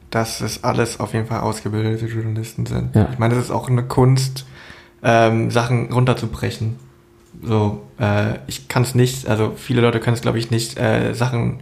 dass 0.09 0.41
es 0.41 0.63
alles 0.63 0.99
auf 0.99 1.13
jeden 1.13 1.27
Fall 1.27 1.41
ausgebildete 1.41 2.07
Journalisten 2.07 2.65
sind. 2.65 2.95
Ja. 2.95 3.09
Ich 3.11 3.19
meine, 3.19 3.35
es 3.35 3.45
ist 3.45 3.51
auch 3.51 3.69
eine 3.69 3.83
Kunst, 3.83 4.45
ähm, 5.03 5.51
Sachen 5.51 5.91
runterzubrechen. 5.91 6.75
So, 7.43 7.81
äh, 7.99 8.39
ich 8.47 8.67
kann 8.67 8.83
es 8.83 8.95
nicht, 8.95 9.27
also 9.27 9.53
viele 9.55 9.81
Leute 9.81 9.99
können 9.99 10.15
es, 10.15 10.21
glaube 10.21 10.39
ich, 10.39 10.51
nicht, 10.51 10.77
äh, 10.79 11.13
Sachen 11.13 11.59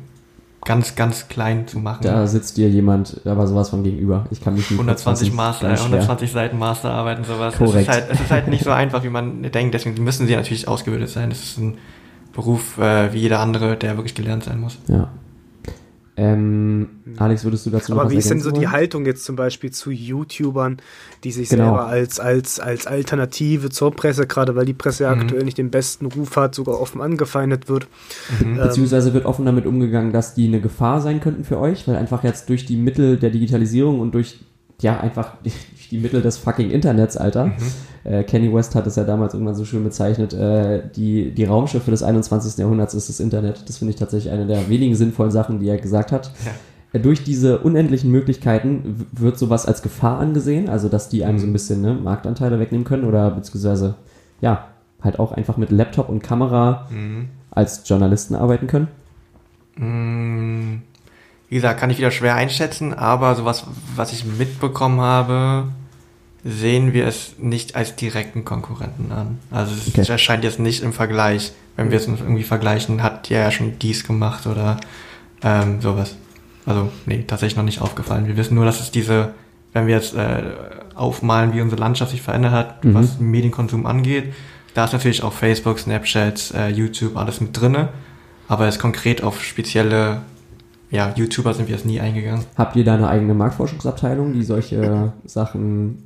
ganz, 0.65 0.95
ganz 0.95 1.27
klein 1.27 1.67
zu 1.67 1.79
machen. 1.79 2.03
Da 2.03 2.27
sitzt 2.27 2.57
dir 2.57 2.69
jemand, 2.69 3.21
aber 3.25 3.47
sowas 3.47 3.69
von 3.69 3.83
gegenüber. 3.83 4.25
Ich 4.31 4.41
kann 4.41 4.53
mich 4.53 4.69
nicht 4.69 4.79
120 4.79 5.33
Master, 5.33 5.69
120 5.69 6.31
Seiten 6.31 6.57
Masterarbeiten, 6.57 7.23
sowas. 7.23 7.55
Korrekt. 7.57 7.75
Es 7.75 7.81
ist, 7.81 7.89
halt, 7.89 8.05
es 8.11 8.19
ist 8.21 8.31
halt 8.31 8.47
nicht 8.47 8.63
so 8.63 8.71
einfach, 8.71 9.03
wie 9.03 9.09
man 9.09 9.43
denkt, 9.43 9.73
deswegen 9.73 10.03
müssen 10.03 10.27
sie 10.27 10.35
natürlich 10.35 10.67
ausgebildet 10.67 11.09
sein. 11.09 11.29
Das 11.29 11.43
ist 11.43 11.57
ein 11.57 11.77
Beruf 12.33 12.77
äh, 12.77 13.13
wie 13.13 13.19
jeder 13.19 13.39
andere, 13.39 13.77
der 13.77 13.97
wirklich 13.97 14.15
gelernt 14.15 14.43
sein 14.43 14.59
muss. 14.59 14.77
Ja. 14.87 15.09
Ähm, 16.19 16.89
Alex, 17.17 17.43
würdest 17.43 17.67
du 17.67 17.69
dazu 17.69 17.93
noch 17.93 18.01
Aber 18.01 18.09
wie 18.09 18.15
ist 18.15 18.31
denn 18.31 18.39
so 18.39 18.49
wollen? 18.49 18.59
die 18.59 18.67
Haltung 18.67 19.05
jetzt 19.05 19.23
zum 19.23 19.35
Beispiel 19.35 19.69
zu 19.69 19.91
YouTubern, 19.91 20.77
die 21.23 21.31
sich 21.31 21.49
genau. 21.49 21.65
selber 21.65 21.85
als, 21.85 22.19
als, 22.19 22.59
als 22.59 22.87
Alternative 22.87 23.69
zur 23.69 23.91
Presse, 23.91 24.25
gerade 24.25 24.55
weil 24.55 24.65
die 24.65 24.73
Presse 24.73 25.03
mhm. 25.03 25.21
aktuell 25.21 25.43
nicht 25.43 25.59
den 25.59 25.69
besten 25.69 26.07
Ruf 26.07 26.35
hat, 26.35 26.55
sogar 26.55 26.81
offen 26.81 27.01
angefeindet 27.01 27.69
wird? 27.69 27.87
Mhm. 28.41 28.53
Ähm, 28.53 28.57
Beziehungsweise 28.57 29.13
wird 29.13 29.25
offen 29.25 29.45
damit 29.45 29.67
umgegangen, 29.67 30.11
dass 30.11 30.33
die 30.33 30.47
eine 30.47 30.59
Gefahr 30.59 31.01
sein 31.01 31.21
könnten 31.21 31.43
für 31.43 31.59
euch, 31.59 31.87
weil 31.87 31.95
einfach 31.95 32.23
jetzt 32.23 32.49
durch 32.49 32.65
die 32.65 32.77
Mittel 32.77 33.17
der 33.17 33.29
Digitalisierung 33.29 33.99
und 33.99 34.15
durch 34.15 34.39
ja, 34.81 34.99
einfach 34.99 35.33
die, 35.43 35.51
die 35.91 35.97
Mittel 35.97 36.21
des 36.21 36.37
fucking 36.37 36.69
Internets, 36.71 37.17
Alter. 37.17 37.47
Mhm. 37.47 37.53
Äh, 38.03 38.23
Kenny 38.23 38.53
West 38.53 38.75
hat 38.75 38.87
es 38.87 38.95
ja 38.95 39.03
damals 39.03 39.33
irgendwann 39.33 39.55
so 39.55 39.65
schön 39.65 39.83
bezeichnet, 39.83 40.33
äh, 40.33 40.83
die, 40.95 41.31
die 41.31 41.43
Raumschiffe 41.45 41.91
des 41.91 42.03
21. 42.03 42.57
Jahrhunderts 42.57 42.93
ist 42.93 43.09
das 43.09 43.19
Internet. 43.19 43.67
Das 43.67 43.77
finde 43.77 43.93
ich 43.93 43.99
tatsächlich 43.99 44.31
eine 44.31 44.45
der 44.45 44.69
wenigen 44.69 44.95
sinnvollen 44.95 45.31
Sachen, 45.31 45.59
die 45.59 45.67
er 45.67 45.77
gesagt 45.77 46.11
hat. 46.11 46.31
Ja. 46.45 46.51
Äh, 46.93 46.99
durch 46.99 47.23
diese 47.23 47.59
unendlichen 47.59 48.11
Möglichkeiten 48.11 49.07
wird 49.11 49.37
sowas 49.37 49.65
als 49.65 49.81
Gefahr 49.81 50.19
angesehen, 50.19 50.69
also 50.69 50.89
dass 50.89 51.09
die 51.09 51.25
einem 51.25 51.39
so 51.39 51.45
ein 51.45 51.49
mhm. 51.49 51.53
bisschen 51.53 51.81
ne, 51.81 51.93
Marktanteile 51.93 52.59
wegnehmen 52.59 52.85
können 52.85 53.03
oder 53.03 53.31
beziehungsweise, 53.31 53.95
ja, 54.41 54.67
halt 55.01 55.19
auch 55.19 55.31
einfach 55.31 55.57
mit 55.57 55.71
Laptop 55.71 56.09
und 56.09 56.23
Kamera 56.23 56.87
mhm. 56.89 57.29
als 57.51 57.87
Journalisten 57.87 58.35
arbeiten 58.35 58.67
können? 58.67 58.87
Wie 61.49 61.55
gesagt, 61.55 61.79
kann 61.79 61.89
ich 61.89 61.97
wieder 61.97 62.11
schwer 62.11 62.35
einschätzen, 62.35 62.93
aber 62.93 63.35
sowas, 63.35 63.65
was 63.95 64.11
ich 64.11 64.25
mitbekommen 64.25 64.99
habe, 64.99 65.69
sehen 66.43 66.93
wir 66.93 67.07
es 67.07 67.35
nicht 67.39 67.75
als 67.75 67.95
direkten 67.95 68.45
Konkurrenten 68.45 69.11
an. 69.11 69.39
Also 69.51 69.73
es 69.73 69.87
okay. 69.87 70.09
erscheint 70.09 70.43
jetzt 70.43 70.59
nicht 70.59 70.83
im 70.83 70.93
Vergleich. 70.93 71.53
Wenn 71.75 71.91
wir 71.91 71.97
es 71.97 72.07
irgendwie 72.07 72.43
vergleichen, 72.43 73.03
hat 73.03 73.29
ja 73.29 73.51
schon 73.51 73.79
dies 73.79 74.03
gemacht 74.03 74.47
oder 74.47 74.77
ähm, 75.43 75.81
sowas. 75.81 76.15
Also, 76.65 76.91
nee, 77.05 77.23
tatsächlich 77.25 77.55
noch 77.55 77.63
nicht 77.63 77.81
aufgefallen. 77.81 78.27
Wir 78.27 78.35
wissen 78.35 78.55
nur, 78.55 78.65
dass 78.65 78.81
es 78.81 78.91
diese, 78.91 79.33
wenn 79.73 79.87
wir 79.87 79.95
jetzt 79.95 80.15
äh, 80.15 80.43
aufmalen, 80.95 81.53
wie 81.53 81.61
unsere 81.61 81.79
Landschaft 81.79 82.11
sich 82.11 82.21
verändert 82.21 82.51
hat, 82.51 82.83
mhm. 82.83 82.93
was 82.93 83.19
Medienkonsum 83.19 83.85
angeht, 83.85 84.33
da 84.73 84.85
ist 84.85 84.93
natürlich 84.93 85.23
auch 85.23 85.33
Facebook, 85.33 85.79
Snapchat, 85.79 86.53
äh, 86.55 86.69
YouTube, 86.69 87.15
alles 87.15 87.41
mit 87.41 87.59
drinne. 87.59 87.89
Aber 88.47 88.65
jetzt 88.65 88.79
konkret 88.79 89.23
auf 89.23 89.43
spezielle 89.43 90.21
ja, 90.89 91.13
YouTuber 91.15 91.53
sind 91.53 91.67
wir 91.67 91.75
jetzt 91.75 91.85
nie 91.85 91.99
eingegangen. 91.99 92.45
Habt 92.55 92.75
ihr 92.75 92.83
da 92.83 92.95
eine 92.95 93.09
eigene 93.09 93.33
Marktforschungsabteilung, 93.33 94.33
die 94.33 94.43
solche 94.43 95.13
Sachen, 95.25 96.03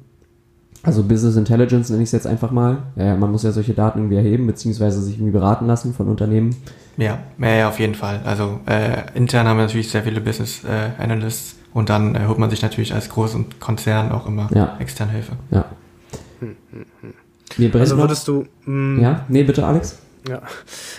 also 0.83 1.03
Business 1.03 1.35
Intelligence 1.35 1.89
nenne 1.89 2.01
ich 2.01 2.07
es 2.07 2.13
jetzt 2.13 2.27
einfach 2.27 2.51
mal. 2.51 2.83
Ja, 2.95 3.15
man 3.15 3.31
muss 3.31 3.43
ja 3.43 3.51
solche 3.51 3.73
Daten 3.73 3.99
irgendwie 3.99 4.15
erheben, 4.15 4.47
beziehungsweise 4.47 5.01
sich 5.01 5.15
irgendwie 5.15 5.31
beraten 5.31 5.67
lassen 5.67 5.93
von 5.93 6.07
Unternehmen. 6.07 6.55
Ja, 6.97 7.19
ja, 7.39 7.69
auf 7.69 7.79
jeden 7.79 7.95
Fall. 7.95 8.21
Also 8.25 8.59
äh, 8.65 9.03
intern 9.15 9.47
haben 9.47 9.57
wir 9.57 9.65
natürlich 9.65 9.89
sehr 9.89 10.03
viele 10.03 10.19
Business 10.21 10.63
äh, 10.63 11.01
Analysts 11.01 11.55
und 11.73 11.89
dann 11.89 12.15
äh, 12.15 12.25
holt 12.27 12.39
man 12.39 12.49
sich 12.49 12.61
natürlich 12.61 12.93
als 12.93 13.09
großen 13.09 13.59
Konzern 13.59 14.11
auch 14.11 14.25
immer 14.25 14.49
ja. 14.53 14.77
externe 14.79 15.11
Hilfe. 15.11 15.33
Ja. 15.51 15.65
Hm, 16.39 16.55
hm, 16.71 16.85
hm. 17.57 17.79
also 17.79 17.97
würdest 17.97 18.27
du. 18.27 18.45
Mh, 18.65 18.95
hm, 18.97 19.01
ja, 19.01 19.25
nee, 19.29 19.43
bitte, 19.43 19.65
Alex. 19.65 19.99
Ja, 20.29 20.43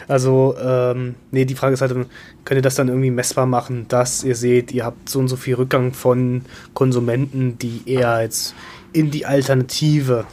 also, 0.09 0.57
ähm, 0.61 1.15
nee, 1.31 1.45
die 1.45 1.55
Frage 1.55 1.75
ist 1.75 1.81
halt, 1.81 1.93
könnt 1.93 2.59
ihr 2.59 2.63
das 2.63 2.75
dann 2.75 2.89
irgendwie 2.89 3.11
messbar 3.11 3.47
machen, 3.47 3.87
dass 3.89 4.25
ihr 4.25 4.35
seht, 4.35 4.73
ihr 4.73 4.85
habt 4.85 5.09
so 5.09 5.21
und 5.21 5.29
so 5.29 5.37
viel 5.37 5.55
Rückgang 5.55 5.93
von 5.93 6.43
Konsumenten, 6.75 7.57
die 7.59 7.83
eher 7.87 8.21
jetzt 8.23 8.55
in 8.93 9.13
die 9.13 9.25
Alternative, 9.25 10.25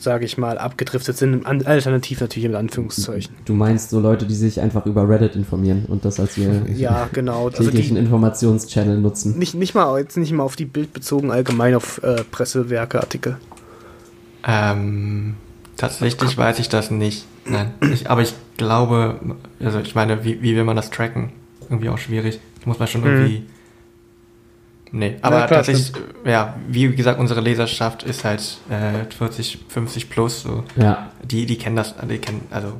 sage 0.00 0.24
ich 0.24 0.38
mal, 0.38 0.58
abgedriftet 0.58 1.16
sind. 1.16 1.46
Alternativ 1.46 2.20
natürlich 2.20 2.48
mit 2.48 2.56
Anführungszeichen. 2.56 3.32
Du 3.44 3.54
meinst 3.54 3.90
so 3.90 4.00
Leute, 4.00 4.26
die 4.26 4.34
sich 4.34 4.60
einfach 4.60 4.86
über 4.86 5.08
Reddit 5.08 5.36
informieren 5.36 5.84
und 5.86 6.04
das 6.04 6.18
als 6.18 6.36
ihr 6.36 6.62
ja, 6.74 7.08
genau. 7.12 7.50
Täglichen 7.50 7.96
also 7.96 8.06
Informationschannel 8.06 8.98
nutzen? 8.98 9.38
Nicht, 9.38 9.54
nicht 9.54 9.74
mal, 9.74 10.00
jetzt 10.00 10.16
nicht 10.16 10.32
mal 10.32 10.42
auf 10.42 10.56
die 10.56 10.66
Bild 10.66 10.92
bezogen, 10.92 11.30
allgemein 11.30 11.76
auf 11.76 12.02
äh, 12.02 12.24
Pressewerke, 12.28 12.98
Artikel. 12.98 13.36
Ähm, 14.44 15.34
tatsächlich 15.76 16.36
weiß 16.36 16.58
ich 16.58 16.68
das 16.68 16.90
nicht. 16.90 17.24
Nein, 17.48 17.74
ich, 17.92 18.10
aber 18.10 18.22
ich 18.22 18.34
glaube, 18.56 19.20
also 19.60 19.78
ich 19.80 19.94
meine, 19.94 20.24
wie, 20.24 20.42
wie 20.42 20.56
will 20.56 20.64
man 20.64 20.76
das 20.76 20.90
tracken? 20.90 21.32
Irgendwie 21.68 21.88
auch 21.88 21.98
schwierig. 21.98 22.40
Das 22.56 22.66
muss 22.66 22.78
man 22.78 22.88
schon 22.88 23.04
irgendwie. 23.04 23.38
Mhm. 23.40 23.46
Nee, 24.92 25.16
aber 25.20 25.40
ja, 25.40 25.46
klar, 25.46 25.58
tatsächlich, 25.58 25.88
stimmt. 25.88 26.06
ja, 26.24 26.54
wie 26.68 26.94
gesagt, 26.94 27.18
unsere 27.18 27.40
Leserschaft 27.40 28.04
ist 28.04 28.24
halt 28.24 28.58
äh, 28.70 29.12
40, 29.12 29.58
50 29.68 30.08
plus. 30.08 30.42
So. 30.42 30.64
Ja. 30.76 31.10
Die, 31.24 31.44
die 31.44 31.58
kennen 31.58 31.76
das, 31.76 31.94
die 32.08 32.18
kennen, 32.18 32.42
also. 32.50 32.72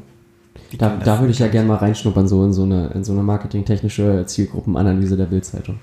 Die 0.72 0.78
da, 0.78 0.96
da 0.96 1.20
würde 1.20 1.32
ich 1.32 1.38
ja 1.38 1.48
gerne 1.48 1.68
mal 1.68 1.76
reinschnuppern, 1.76 2.26
so 2.26 2.44
in 2.44 2.52
so 2.52 2.62
eine, 2.62 2.88
in 2.94 3.04
so 3.04 3.12
eine 3.12 3.22
marketingtechnische 3.22 4.24
Zielgruppenanalyse 4.26 5.16
der 5.16 5.26
Bildzeitung. 5.26 5.78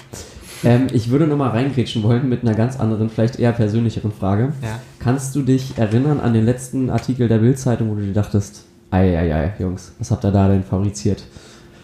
Ähm, 0.64 0.88
ich 0.92 1.10
würde 1.10 1.28
nochmal 1.28 1.52
reingrätschen 1.52 2.04
wollen 2.04 2.28
mit 2.30 2.42
einer 2.42 2.56
ganz 2.56 2.80
anderen, 2.80 3.10
vielleicht 3.10 3.40
eher 3.40 3.52
persönlicheren 3.52 4.12
Frage. 4.12 4.54
Ja. 4.62 4.80
Kannst 5.00 5.36
du 5.36 5.42
dich 5.42 5.78
erinnern 5.78 6.20
an 6.20 6.34
den 6.34 6.46
letzten 6.46 6.90
Artikel 6.90 7.28
der 7.28 7.40
Bildzeitung, 7.40 7.90
wo 7.90 7.96
du 7.96 8.02
dir 8.02 8.14
dachtest, 8.14 8.66
Eieiei, 8.94 9.54
Jungs, 9.58 9.94
was 9.98 10.12
habt 10.12 10.24
ihr 10.24 10.32
da 10.32 10.48
denn 10.48 10.64
fabriziert? 10.64 11.24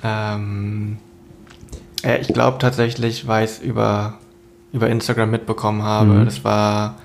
Ähm, 0.03 0.97
äh, 2.03 2.19
ich 2.19 2.27
glaube 2.27 2.59
tatsächlich, 2.59 3.27
weil 3.27 3.45
ich 3.45 3.51
es 3.51 3.59
über, 3.59 4.19
über 4.71 4.89
Instagram 4.89 5.31
mitbekommen 5.31 5.81
habe. 5.81 6.11
Mhm. 6.11 6.25
Das 6.25 6.43
war, 6.43 6.97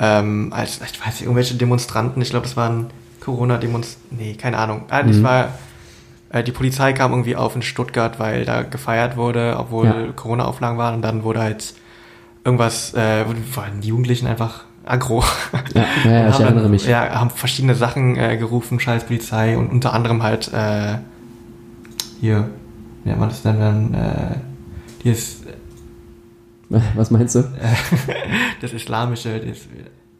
ähm, 0.00 0.52
als, 0.52 0.80
ich 0.80 1.00
weiß 1.00 1.14
nicht, 1.14 1.22
irgendwelche 1.22 1.54
Demonstranten, 1.54 2.20
ich 2.20 2.30
glaube, 2.30 2.46
das 2.46 2.56
waren 2.56 2.88
Corona-Demonstranten, 3.20 4.16
nee, 4.18 4.34
keine 4.34 4.58
Ahnung. 4.58 4.82
Ah, 4.90 5.04
das 5.04 5.18
mhm. 5.18 5.22
war, 5.22 5.48
äh, 6.30 6.42
die 6.42 6.52
Polizei 6.52 6.92
kam 6.92 7.12
irgendwie 7.12 7.36
auf 7.36 7.54
in 7.54 7.62
Stuttgart, 7.62 8.18
weil 8.18 8.44
da 8.44 8.62
gefeiert 8.62 9.16
wurde, 9.16 9.56
obwohl 9.56 9.86
ja. 9.86 10.12
Corona-Auflagen 10.16 10.78
waren 10.78 10.96
und 10.96 11.02
dann 11.02 11.22
wurde 11.22 11.40
halt 11.40 11.74
irgendwas, 12.44 12.92
äh, 12.94 13.24
waren 13.54 13.80
die 13.80 13.88
Jugendlichen 13.88 14.26
einfach 14.26 14.64
aggro. 14.84 15.22
Ja, 15.74 15.84
ja, 16.04 16.28
ich 16.30 16.40
erinnere 16.40 16.68
mich. 16.68 16.86
Ja, 16.86 17.20
haben 17.20 17.30
verschiedene 17.30 17.74
Sachen 17.74 18.16
äh, 18.16 18.36
gerufen, 18.36 18.80
scheiß 18.80 19.04
Polizei 19.04 19.56
und 19.56 19.70
unter 19.70 19.92
anderem 19.92 20.22
halt 20.22 20.52
äh, 20.52 20.98
hier, 22.20 22.50
wie 23.02 23.08
nennt 23.08 23.20
man 23.20 23.28
das 23.28 23.42
denn 23.42 23.58
dann? 23.58 23.94
Äh, 23.94 25.08
ist. 25.08 25.44
Was 26.68 27.10
meinst 27.10 27.34
du? 27.34 27.44
das 28.60 28.72
Islamische, 28.72 29.38
das 29.38 29.58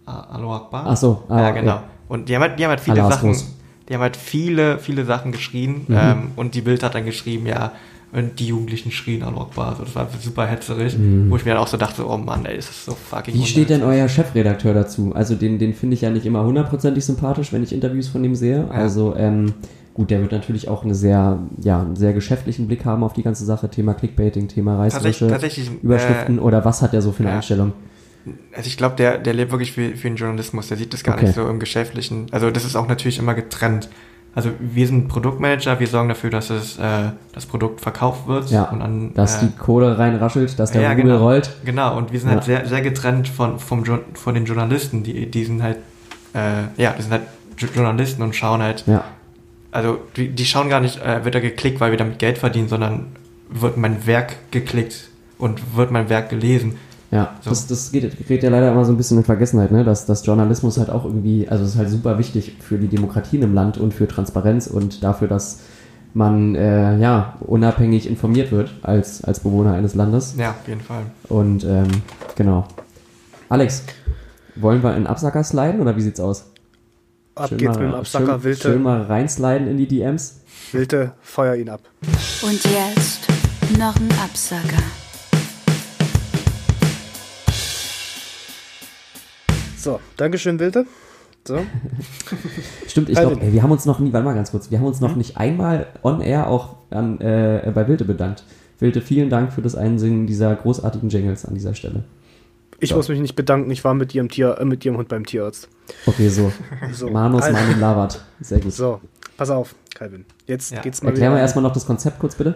Alo 0.07 0.55
Akbar. 0.55 0.85
Ach 0.89 0.97
so, 0.97 1.25
ah, 1.29 1.41
ja, 1.41 1.51
genau. 1.51 1.67
Ja. 1.67 1.85
Und 2.09 2.29
die 2.29 2.35
haben 2.35 2.43
halt, 2.43 2.59
die 2.59 2.65
haben 2.65 2.71
halt 2.71 2.81
viele 2.81 3.03
Allah 3.03 3.17
Sachen, 3.17 3.35
die 3.89 3.95
haben 3.95 4.03
halt 4.03 4.17
viele, 4.17 4.79
viele 4.79 5.05
Sachen 5.05 5.33
geschrien 5.33 5.87
mhm. 5.89 5.97
ähm, 5.99 6.31
und 6.37 6.55
die 6.55 6.61
Bild 6.61 6.83
hat 6.83 6.95
dann 6.95 7.07
geschrieben, 7.07 7.47
ja, 7.47 7.73
und 8.15 8.39
die 8.39 8.47
Jugendlichen 8.47 8.93
schrien 8.93 9.23
an 9.23 9.35
Rockbar. 9.35 9.71
Also 9.71 9.85
das 9.85 9.95
war 9.95 10.09
super 10.21 10.47
hetzerig, 10.47 10.97
mhm. 10.97 11.31
wo 11.31 11.37
ich 11.37 11.45
mir 11.45 11.53
dann 11.53 11.61
auch 11.61 11.67
so 11.67 11.77
dachte, 11.77 12.09
oh 12.09 12.17
Mann, 12.17 12.47
ey, 12.47 12.57
ist 12.57 12.69
das 12.69 12.85
so 12.85 12.93
fucking 12.93 13.35
Wie 13.35 13.45
steht 13.45 13.71
denn 13.71 13.83
euer 13.83 14.09
Chefredakteur 14.09 14.73
dazu? 14.73 15.13
Also 15.15 15.35
den, 15.35 15.59
den 15.59 15.75
finde 15.75 15.95
ich 15.95 16.03
ja 16.03 16.11
nicht 16.11 16.25
immer 16.25 16.45
hundertprozentig 16.45 17.05
sympathisch, 17.05 17.53
wenn 17.53 17.63
ich 17.63 17.73
Interviews 17.73 18.09
von 18.09 18.23
ihm 18.23 18.37
sehe. 18.37 18.59
Ja. 18.59 18.69
Also 18.69 19.17
ähm, 19.17 19.55
gut, 19.95 20.11
der 20.11 20.21
wird 20.21 20.31
natürlich 20.31 20.69
auch 20.69 20.85
eine 20.85 20.95
sehr, 20.95 21.41
ja, 21.61 21.81
einen 21.81 21.97
sehr 21.97 22.13
geschäftlichen 22.13 22.69
Blick 22.69 22.85
haben 22.85 23.03
auf 23.03 23.15
die 23.15 23.25
ganze 23.25 23.45
Sache, 23.45 23.69
Thema 23.69 23.95
Clickbaiting, 23.95 24.47
Thema 24.47 24.79
reißerische 24.79 25.27
tatsächlich, 25.27 25.71
Überschriften 25.83 26.39
äh, 26.39 26.41
oder 26.41 26.65
was 26.65 26.83
hat 26.83 26.95
er 26.95 27.03
so 27.03 27.11
für 27.11 27.25
eine 27.25 27.31
ja. 27.31 27.37
Einstellung? 27.37 27.73
Also 28.57 28.69
ich 28.69 28.77
glaube, 28.77 28.95
der, 28.97 29.19
der 29.19 29.35
lebt 29.35 29.51
wirklich 29.51 29.73
für, 29.73 29.97
für 29.97 30.09
den 30.09 30.17
Journalismus, 30.17 30.69
der 30.69 30.77
sieht 30.77 30.93
das 30.95 31.03
gar 31.03 31.17
okay. 31.17 31.27
nicht 31.27 31.35
so 31.35 31.49
im 31.49 31.59
Geschäftlichen. 31.59 32.27
Also 32.31 32.51
das 32.51 32.65
ist 32.65 32.77
auch 32.77 32.89
natürlich 32.89 33.19
immer 33.19 33.35
getrennt. 33.35 33.89
Also 34.35 34.51
wir 34.59 34.87
sind 34.87 35.07
Produktmanager, 35.09 35.79
wir 35.79 35.87
sorgen 35.87 36.09
dafür, 36.09 36.31
dass 36.31 36.51
es 36.51 36.77
äh, 36.79 37.11
das 37.33 37.47
Produkt 37.47 37.81
verkauft 37.81 38.27
wird. 38.27 38.51
Ja, 38.51 38.65
und 38.65 38.81
dann, 38.81 39.15
dass 39.15 39.43
äh, 39.43 39.47
die 39.47 39.57
Kohle 39.57 39.97
reinraschelt, 39.97 40.59
dass 40.59 40.73
der 40.73 40.83
ja, 40.83 40.91
Rubel 40.91 41.05
genau, 41.05 41.19
rollt. 41.19 41.51
Genau, 41.65 41.97
und 41.97 42.13
wir 42.13 42.19
sind 42.19 42.31
halt 42.31 42.47
ja. 42.49 42.57
halt 42.57 42.67
sehr, 42.67 42.77
sehr 42.77 42.83
getrennt 42.83 43.29
von, 43.29 43.61
vom, 43.61 43.85
von 44.15 44.35
den 44.35 44.45
Journalisten. 44.45 45.05
Die, 45.05 45.31
die 45.31 45.45
sind 45.45 45.63
halt, 45.63 45.79
äh, 46.35 46.65
ja, 46.77 46.95
die 46.99 47.03
sind 47.03 47.13
halt 47.13 47.23
Journalisten 47.57 48.23
und 48.23 48.35
schauen 48.35 48.61
halt, 48.61 48.85
ja. 48.89 49.05
also 49.71 49.99
die, 50.17 50.31
die 50.31 50.45
schauen 50.45 50.69
gar 50.69 50.81
nicht, 50.81 51.01
äh, 51.01 51.25
wird 51.25 51.37
da 51.37 51.41
geklickt, 51.41 51.81
weil 51.81 51.93
wir 51.93 51.99
damit 51.99 52.19
Geld 52.19 52.39
verdienen, 52.39 52.69
sondern 52.69 53.07
wird 53.49 53.77
mein 53.77 54.05
Werk 54.05 54.51
geklickt 54.51 55.11
und 55.39 55.77
wird 55.77 55.93
mein 55.93 56.09
Werk 56.09 56.29
gelesen. 56.29 56.77
Ja, 57.15 57.37
so. 57.43 57.51
das, 57.51 57.69
das 57.69 57.93
geht, 57.93 58.27
geht 58.27 58.43
ja 58.43 58.51
leider 58.51 58.73
immer 58.73 58.85
so 58.85 58.93
ein 58.93 58.97
bisschen 58.97 59.19
in 59.19 59.25
Vergessenheit, 59.25 59.71
ne? 59.71 59.85
dass, 59.85 60.05
dass 60.05 60.27
Journalismus 60.27 60.79
halt 60.79 60.91
auch 60.91 61.05
irgendwie, 61.05 61.47
also 61.47 61.63
es 61.63 61.71
ist 61.71 61.79
halt 61.79 61.89
super 61.89 62.19
wichtig 62.19 62.57
für 62.59 62.77
die 62.77 62.89
Demokratien 62.89 63.41
im 63.43 63.55
Land 63.55 63.79
und 63.79 63.95
für 63.95 64.09
Transparenz 64.09 64.67
und 64.67 65.05
dafür, 65.05 65.29
dass 65.29 65.61
man 66.13 66.57
äh, 66.57 66.99
ja 66.99 67.37
unabhängig 67.39 68.09
informiert 68.09 68.51
wird 68.51 68.75
als, 68.83 69.23
als 69.23 69.39
Bewohner 69.39 69.75
eines 69.75 69.95
Landes. 69.95 70.35
Ja, 70.37 70.51
auf 70.51 70.67
jeden 70.67 70.81
Fall. 70.81 71.05
Und 71.29 71.63
ähm, 71.63 71.87
genau. 72.35 72.67
Alex, 73.49 73.85
wollen 74.57 74.83
wir 74.83 74.97
in 74.97 75.07
Absacker 75.07 75.45
sliden 75.45 75.81
oder 75.81 75.95
wie 75.97 76.03
sieht's 76.03 76.19
aus? 76.19 76.47
Ab 77.37 77.51
schön 77.51 77.59
geht's 77.59 77.77
mal, 77.77 77.85
mit 77.85 77.93
dem 77.93 77.99
Absacker, 78.01 78.27
schön, 78.27 78.43
Wilte. 78.43 78.63
Schön 78.63 78.83
mal 78.83 79.03
reinsliden 79.03 79.69
in 79.69 79.77
die 79.77 79.87
DMs. 79.87 80.41
Wilte, 80.73 81.13
feuer 81.21 81.55
ihn 81.55 81.69
ab. 81.69 81.83
Und 82.43 82.65
jetzt 82.65 83.21
noch 83.79 83.95
ein 83.95 84.09
Absacker. 84.21 84.83
So, 89.85 90.01
Dankeschön, 90.17 90.59
Wilde. 90.59 90.87
So. 91.47 91.59
Stimmt, 92.87 93.11
ich 93.11 93.19
glaube, 93.19 93.53
wir 93.53 93.63
haben 93.63 93.71
uns 93.71 93.85
noch 93.85 93.99
nie, 93.99 94.15
warte 94.15 94.25
mal 94.25 94.35
ganz 94.35 94.51
kurz, 94.51 94.71
wir 94.71 94.79
haben 94.79 94.87
uns 94.87 95.01
noch 95.01 95.11
hm? 95.11 95.19
nicht 95.19 95.37
einmal 95.37 95.89
on 96.03 96.23
air 96.23 96.49
auch 96.49 96.77
an, 96.89 97.21
äh, 97.21 97.71
bei 97.75 97.87
Wilde 97.87 98.07
bedankt. 98.07 98.45
Wilde, 98.79 99.03
vielen 99.03 99.29
Dank 99.29 99.53
für 99.53 99.61
das 99.61 99.75
Einsingen 99.75 100.27
dieser 100.27 100.57
großartigen 100.57 101.11
Jingles 101.11 101.45
an 101.45 101.53
dieser 101.53 101.75
Stelle. 101.75 102.05
Ich 102.81 102.89
so. 102.89 102.97
muss 102.97 103.11
mich 103.11 103.21
nicht 103.21 103.37
bedanken, 103.37 103.71
ich 103.71 103.85
war 103.85 103.93
mit 103.93 104.15
ihrem 104.15 104.31
Tier, 104.31 104.57
äh, 104.59 104.65
mit 104.65 104.83
ihrem 104.87 104.97
Hund 104.97 105.09
beim 105.09 105.27
Tierarzt. 105.27 105.69
Okay, 106.07 106.31
so. 106.31 106.51
so. 106.95 107.11
Manus, 107.11 107.43
also. 107.43 107.59
Manum, 107.59 107.79
Lavat. 107.79 108.25
Sehr 108.41 108.61
gut. 108.61 108.73
So, 108.73 109.03
pass 109.37 109.51
auf, 109.51 109.75
Calvin. 109.95 110.25
Jetzt 110.47 110.73
ja. 110.73 110.81
geht's 110.81 111.03
mal 111.03 111.11
Erklären 111.11 111.35
wir 111.35 111.41
erstmal 111.41 111.63
noch 111.63 111.75
das 111.75 111.85
Konzept 111.85 112.19
kurz, 112.21 112.37
bitte. 112.37 112.55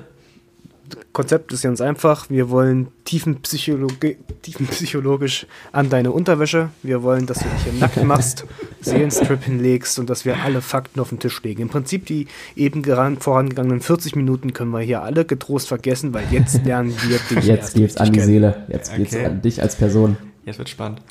Konzept 1.13 1.53
ist 1.53 1.63
ganz 1.63 1.81
einfach. 1.81 2.31
Wir 2.31 2.51
wollen 2.51 2.89
tiefenpsychologi 3.05 4.17
tiefenpsychologisch 4.43 5.47
an 5.73 5.91
deine 5.91 6.13
Unterwäsche. 6.13 6.71
Wir 6.83 7.03
wollen, 7.03 7.27
dass 7.27 7.39
du 7.39 7.45
dich 7.45 7.63
hier 7.65 7.73
nackt 7.75 8.03
machst, 8.05 8.45
Seelenstrip 8.81 9.45
hinlegst 9.45 9.99
und 9.99 10.09
dass 10.09 10.25
wir 10.25 10.43
alle 10.43 10.61
Fakten 10.61 11.01
auf 11.01 11.09
den 11.09 11.19
Tisch 11.19 11.43
legen. 11.43 11.63
Im 11.63 11.69
Prinzip 11.69 12.07
die 12.07 12.27
eben 12.57 12.85
vorangegangenen 13.21 13.81
40 13.81 14.17
Minuten 14.17 14.53
können 14.53 14.71
wir 14.71 14.81
hier 14.81 15.03
alle 15.03 15.25
getrost 15.25 15.69
vergessen, 15.69 16.15
weil 16.15 16.25
jetzt 16.31 16.65
lernen 16.65 16.95
wir 17.03 17.19
dich 17.19 17.47
Jetzt 17.47 17.75
geht's 17.75 17.97
an 17.97 18.13
die 18.13 18.21
Seele. 18.21 18.67
Jetzt 18.69 18.91
okay. 18.91 18.99
geht's 18.99 19.17
an 19.17 19.43
dich 19.43 19.63
als 19.63 19.77
Person. 19.77 20.17
Jetzt 20.45 20.59
wird 20.59 20.69
spannend. 20.69 21.03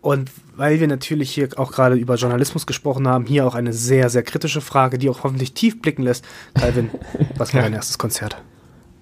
Und 0.00 0.30
weil 0.54 0.78
wir 0.78 0.86
natürlich 0.86 1.32
hier 1.32 1.48
auch 1.56 1.72
gerade 1.72 1.96
über 1.96 2.14
Journalismus 2.14 2.66
gesprochen 2.66 3.08
haben, 3.08 3.26
hier 3.26 3.44
auch 3.44 3.56
eine 3.56 3.72
sehr, 3.72 4.08
sehr 4.08 4.22
kritische 4.22 4.60
Frage, 4.60 4.98
die 4.98 5.10
auch 5.10 5.24
hoffentlich 5.24 5.52
tief 5.52 5.82
blicken 5.82 6.02
lässt. 6.02 6.24
Calvin, 6.54 6.90
was 7.36 7.52
war 7.52 7.62
dein 7.62 7.72
erstes 7.72 7.98
Konzert? 7.98 8.36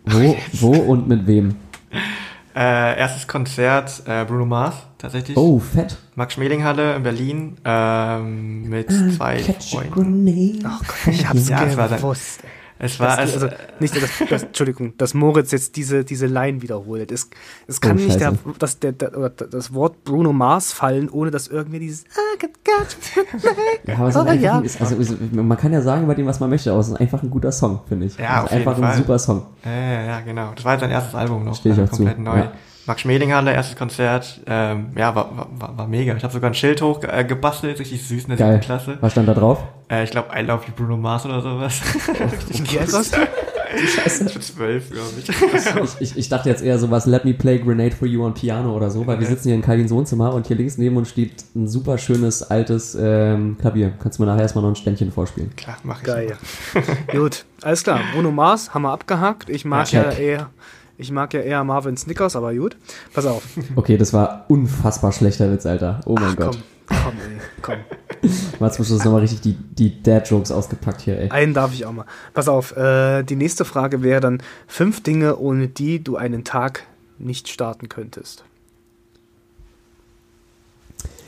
Wo, 0.05 0.37
wo 0.53 0.73
und 0.73 1.09
mit 1.09 1.27
wem? 1.27 1.57
Äh, 2.55 2.99
erstes 2.99 3.27
Konzert 3.27 4.03
äh, 4.07 4.25
Bruno 4.25 4.47
Mars 4.47 4.77
tatsächlich. 4.99 5.37
Oh, 5.37 5.59
fett. 5.59 5.97
Max 6.15 6.35
Schmelinghalle 6.35 6.95
in 6.95 7.03
Berlin 7.03 7.57
ähm, 7.65 8.69
mit 8.69 8.93
zwei 9.17 9.39
Freunden. 9.39 10.63
Ach 10.65 10.81
Gott, 10.81 11.15
ich 11.15 11.29
hab's 11.29 11.49
Ja, 11.49 11.65
gewusst. 11.65 12.41
Es 12.85 13.01
war 13.01 13.17
Das, 13.17 13.35
es, 13.35 13.43
also 13.43 13.57
nicht, 13.81 13.97
das, 13.97 14.11
das, 14.29 14.43
Entschuldigung, 14.45 14.95
dass 14.99 15.15
Moritz 15.15 15.51
jetzt 15.53 15.77
diese, 15.77 16.05
diese 16.05 16.27
Line 16.27 16.61
wiederholt. 16.61 17.11
Es, 17.11 17.31
es 17.67 17.81
kann 17.81 17.97
Oh, 17.99 18.01
nicht 18.01 18.21
der, 18.21 18.35
das, 18.59 18.79
der, 18.79 18.93
der, 18.93 19.11
das 19.31 19.73
Wort 19.73 20.05
Bruno 20.05 20.33
Mars 20.33 20.73
fallen, 20.73 21.09
ohne 21.09 21.31
dass 21.31 21.49
irgendwie 21.49 21.79
dieses 21.79 22.05
got 22.39 22.97
Ja, 23.87 23.95
aber 23.97 24.09
es 24.09 24.17
Oh, 24.17 24.25
ja. 24.33 24.61
ist, 24.61 24.81
also, 24.81 24.97
man 25.33 25.57
kann 25.57 25.73
ja 25.73 25.81
sagen 25.81 26.05
über 26.05 26.15
den, 26.15 26.27
was 26.27 26.41
man 26.41 26.51
möchte, 26.51 26.71
aber 26.71 26.81
es 26.81 26.89
ist 26.89 27.01
einfach 27.01 27.23
ein 27.23 27.31
guter 27.31 27.53
Song, 27.53 27.81
finde 27.89 28.07
ich. 28.07 28.19
Ja, 28.19 28.41
es 28.41 28.45
auf 28.45 28.53
einfach 28.53 28.73
jeden 28.75 28.85
ein 28.85 28.91
Fall. 28.93 28.99
super 28.99 29.19
Song. 29.19 29.47
Ja, 29.65 29.71
ja, 29.73 30.03
ja, 30.03 30.21
genau. 30.21 30.53
Das 30.55 30.65
war 30.65 30.73
jetzt 30.73 30.81
sein 30.83 30.91
erstes 30.91 31.15
Album 31.15 31.45
noch. 31.45 31.55
Steh 31.57 31.71
ich 31.71 31.79
äh, 31.79 31.83
auch 31.83 31.89
zu, 31.89 31.97
komplett 31.97 32.19
neu. 32.19 32.39
ja. 32.39 32.53
Max 32.87 33.01
Schmelinghalle, 33.01 33.53
erstes 33.53 33.77
Konzert. 33.77 34.41
Ähm, 34.47 34.89
ja, 34.97 35.15
war, 35.15 35.49
war- 35.59 35.79
war, 35.79 35.87
mega. 35.89 36.15
Ich 36.17 36.23
habe 36.23 36.33
sogar 36.33 36.51
ein 36.51 36.55
Schild 36.55 36.83
hoch 36.83 37.03
äh, 37.03 37.25
gebastelt, 37.25 37.79
richtig 37.81 38.07
süß 38.07 38.25
in 38.25 38.29
der 38.31 38.37
Geil. 38.37 38.53
siebten 38.55 38.67
Klasse. 38.67 38.99
Was 39.01 39.13
stand 39.13 39.29
da 39.29 39.35
drauf? 39.35 39.63
Äh, 39.91 40.05
ich 40.05 40.11
glaube, 40.11 40.29
I 40.37 40.43
love 40.43 40.65
you 40.67 40.73
Bruno 40.77 40.97
Mars 40.97 41.25
oder 41.25 41.41
sowas. 41.41 41.81
Alt 42.79 42.93
warst 42.93 43.17
du? 43.17 43.19
Scheiße. 43.77 44.27
Ich 44.27 44.33
bin 44.35 44.43
zwölf, 44.43 44.91
glaube 44.91 45.09
ich. 45.19 45.29
Ich, 45.29 46.01
ich, 46.13 46.17
ich 46.19 46.29
dachte 46.29 46.49
jetzt 46.49 46.63
eher 46.63 46.79
sowas, 46.79 47.07
let 47.07 47.25
me 47.25 47.35
play 47.35 47.59
Grenade 47.59 47.91
for 47.97 48.07
you 48.07 48.25
on 48.25 48.33
Piano 48.33 48.73
oder 48.77 48.89
so, 48.91 49.05
weil 49.07 49.19
wir 49.19 49.27
sitzen 49.27 49.49
hier 49.49 49.55
in 49.57 49.63
Calvins 49.63 49.91
Wohnzimmer 49.91 50.33
und 50.33 50.47
hier 50.47 50.57
links 50.57 50.79
neben 50.79 50.97
uns 50.97 51.09
steht 51.11 51.45
ein 51.57 51.67
super 51.67 51.99
schönes 51.99 52.43
altes 52.43 52.97
ähm, 53.01 53.57
Klavier. 53.61 53.93
Kannst 54.01 54.19
du 54.19 54.23
mir 54.23 54.31
nachher 54.31 54.43
erstmal 54.43 54.63
noch 54.63 54.71
ein 54.71 54.77
Ständchen 54.77 55.11
vorspielen? 55.11 55.51
Klar, 55.57 55.77
mach 55.83 55.99
ich. 56.03 56.07
Geil. 56.07 56.37
Gut, 57.13 57.47
alles 57.63 57.83
klar. 57.83 57.99
Bruno 58.13 58.31
Mars 58.31 58.73
haben 58.75 58.83
wir 58.83 58.93
abgehakt. 58.93 59.49
Ich 59.49 59.65
mag 59.65 59.91
ja, 59.91 60.05
check. 60.11 60.21
eher. 60.21 60.51
Ich 60.97 61.11
mag 61.11 61.35
ja 61.35 61.41
eher 61.41 61.65
Marvin 61.65 61.97
Snickers, 61.97 62.37
aber 62.37 62.55
gut. 62.55 62.77
Pass 63.13 63.27
auf. 63.27 63.43
Okay, 63.77 63.97
das 63.97 64.13
war 64.13 64.45
unfassbar 64.49 65.13
schlechter 65.13 65.51
Witz, 65.53 65.67
Alter. 65.67 66.01
Oh 66.07 66.15
mein 66.15 66.31
Ach, 66.33 66.37
Gott. 66.37 66.59
komm, 66.87 66.97
komm, 67.03 67.15
ey, 67.19 67.41
komm. 67.63 68.31
Mal 68.61 68.73
zum 68.73 68.85
Schluss 68.85 69.05
nochmal 69.05 69.21
richtig 69.21 69.41
die, 69.41 69.55
die 69.55 70.03
Dad-Jokes 70.03 70.53
ausgepackt 70.53 71.01
hier, 71.01 71.19
ey. 71.19 71.31
Einen 71.31 71.53
darf 71.53 71.73
ich 71.75 71.85
auch 71.85 71.93
mal. 71.93 72.07
Pass 72.33 72.49
auf, 72.49 72.77
äh, 72.77 73.23
die 73.25 73.37
nächste 73.37 73.65
Frage 73.65 74.03
wäre 74.03 74.21
dann 74.21 74.43
fünf 74.67 75.03
Dinge, 75.03 75.37
ohne 75.39 75.69
die 75.69 76.03
du 76.03 76.17
einen 76.17 76.45
Tag 76.45 76.85
nicht 77.19 77.49
starten 77.49 77.89
könntest. 77.89 78.45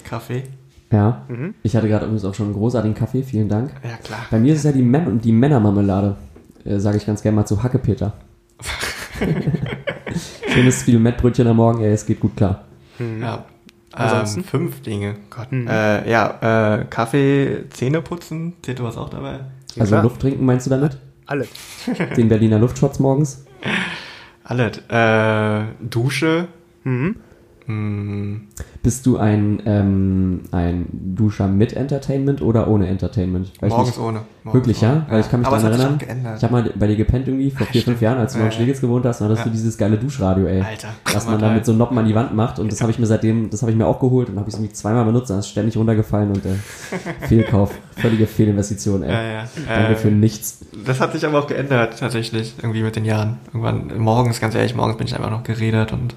Kaffee. 0.04 0.44
Ja. 0.92 1.24
Mhm. 1.28 1.54
Ich 1.62 1.74
hatte 1.76 1.88
gerade 1.88 2.04
übrigens 2.04 2.24
auch 2.24 2.34
schon 2.34 2.46
einen 2.46 2.54
großartigen 2.54 2.94
Kaffee, 2.94 3.22
vielen 3.22 3.48
Dank. 3.48 3.72
Ja, 3.82 3.96
klar. 3.96 4.20
Bei 4.30 4.38
mir 4.38 4.52
ist 4.52 4.60
es 4.60 4.64
ja 4.64 4.72
die, 4.72 4.82
Män 4.82 5.20
die 5.20 5.32
Männermarmelade, 5.32 6.16
äh, 6.64 6.78
sage 6.78 6.96
ich 6.96 7.06
ganz 7.06 7.22
gerne 7.22 7.36
mal 7.36 7.46
zu 7.46 7.62
Hackepeter. 7.62 8.12
Schönes 10.52 10.82
viel 10.82 10.98
Mettbrötchen 10.98 11.46
am 11.46 11.56
Morgen, 11.56 11.82
ey, 11.82 11.92
es 11.92 12.06
geht 12.06 12.20
gut 12.20 12.36
klar. 12.36 12.64
Ja. 13.20 13.44
Ansonsten? 13.92 14.40
Ähm, 14.40 14.44
fünf 14.44 14.82
Dinge. 14.82 15.16
Gott. 15.30 15.50
Mhm. 15.50 15.68
Äh, 15.68 16.10
ja, 16.10 16.80
äh, 16.80 16.84
Kaffee, 16.84 17.64
Zähne 17.70 18.02
putzen. 18.02 18.54
Zählt 18.62 18.82
was 18.82 18.96
auch 18.96 19.08
dabei? 19.08 19.40
Also 19.78 19.92
klar. 19.92 20.02
Luft 20.02 20.20
trinken 20.20 20.44
meinst 20.44 20.66
du 20.66 20.70
damit? 20.70 20.98
Alle. 21.26 21.46
Den 22.16 22.28
Berliner 22.28 22.58
Luftschutz 22.58 22.98
morgens? 22.98 23.44
Alles. 24.44 24.78
Äh, 24.88 25.64
Dusche. 25.80 26.48
Mhm. 26.84 27.16
Hm, 27.66 28.48
Bist 28.86 29.04
du 29.04 29.16
ein, 29.16 29.60
ähm, 29.66 30.42
ein 30.52 30.86
Duscher 30.92 31.48
mit 31.48 31.72
Entertainment 31.72 32.40
oder 32.40 32.68
ohne 32.68 32.86
Entertainment? 32.86 33.50
Ich 33.60 33.60
morgens 33.68 33.98
ohne. 33.98 34.20
Morgens 34.44 34.60
Wirklich, 34.60 34.80
ja? 34.80 34.92
ohne. 34.92 35.06
Weil 35.08 35.20
ich 35.22 35.28
kann 35.28 35.40
mich 35.40 35.48
Aber 35.48 35.56
daran 35.56 35.72
erinnern. 35.72 35.98
geändert. 35.98 36.36
Ich 36.38 36.44
habe 36.44 36.52
mal 36.52 36.72
bei 36.76 36.86
dir 36.86 36.94
gepennt 36.94 37.26
irgendwie 37.26 37.50
vor 37.50 37.66
vier, 37.66 37.82
fünf 37.82 38.00
Jahren, 38.00 38.18
als 38.18 38.34
du 38.34 38.38
noch 38.38 38.44
in 38.44 38.50
Ja, 38.50 38.52
ja. 38.52 38.56
Schlegels 38.58 38.80
gewohnt 38.80 39.04
hast, 39.04 39.20
dann 39.20 39.26
hattest 39.28 39.44
du 39.44 39.48
Ja. 39.48 39.54
dieses 39.54 39.76
geile 39.76 39.96
Duschradio, 39.98 40.46
ey. 40.46 40.62
Alter. 40.62 40.90
Was 41.12 41.26
man 41.26 41.40
da 41.40 41.52
mit 41.52 41.66
so 41.66 41.72
geil. 41.72 41.78
Noppen 41.80 41.98
an 41.98 42.06
die 42.06 42.14
Wand 42.14 42.36
macht 42.36 42.60
und 42.60 42.70
das 42.70 42.80
habe 42.80 42.92
ich 42.92 43.00
mir 43.00 43.06
seitdem, 43.06 43.50
das 43.50 43.62
habe 43.62 43.72
ich 43.72 43.76
mir 43.76 43.88
auch 43.88 43.98
geholt 43.98 44.28
und 44.28 44.38
habe 44.38 44.48
ich 44.48 44.54
es 44.54 44.60
irgendwie 44.60 44.72
zweimal 44.74 45.04
benutzt, 45.04 45.30
dann 45.30 45.40
ist 45.40 45.48
ständig 45.48 45.76
runtergefallen 45.76 46.28
und 46.28 46.46
äh, 46.46 46.50
Fehlkauf, 47.26 47.74
völlige 47.96 48.28
Fehlinvestition, 48.28 49.02
ey. 49.02 49.10
Ja, 49.12 49.22
ja. 49.22 49.44
Danke 49.68 49.92
Äh, 49.94 49.96
für 49.96 50.08
nichts. 50.12 50.60
Das 50.86 51.00
hat 51.00 51.10
sich 51.12 51.26
aber 51.26 51.40
auch 51.40 51.48
geändert, 51.48 51.98
tatsächlich, 51.98 52.54
irgendwie 52.62 52.84
mit 52.84 52.94
den 52.94 53.04
Jahren. 53.04 53.38
Irgendwann, 53.48 53.98
morgens, 53.98 54.40
ganz 54.40 54.54
ehrlich, 54.54 54.76
morgens 54.76 54.96
bin 54.96 55.08
ich 55.08 55.16
einfach 55.16 55.30
noch 55.32 55.42
geredet 55.42 55.92
und 55.92 56.14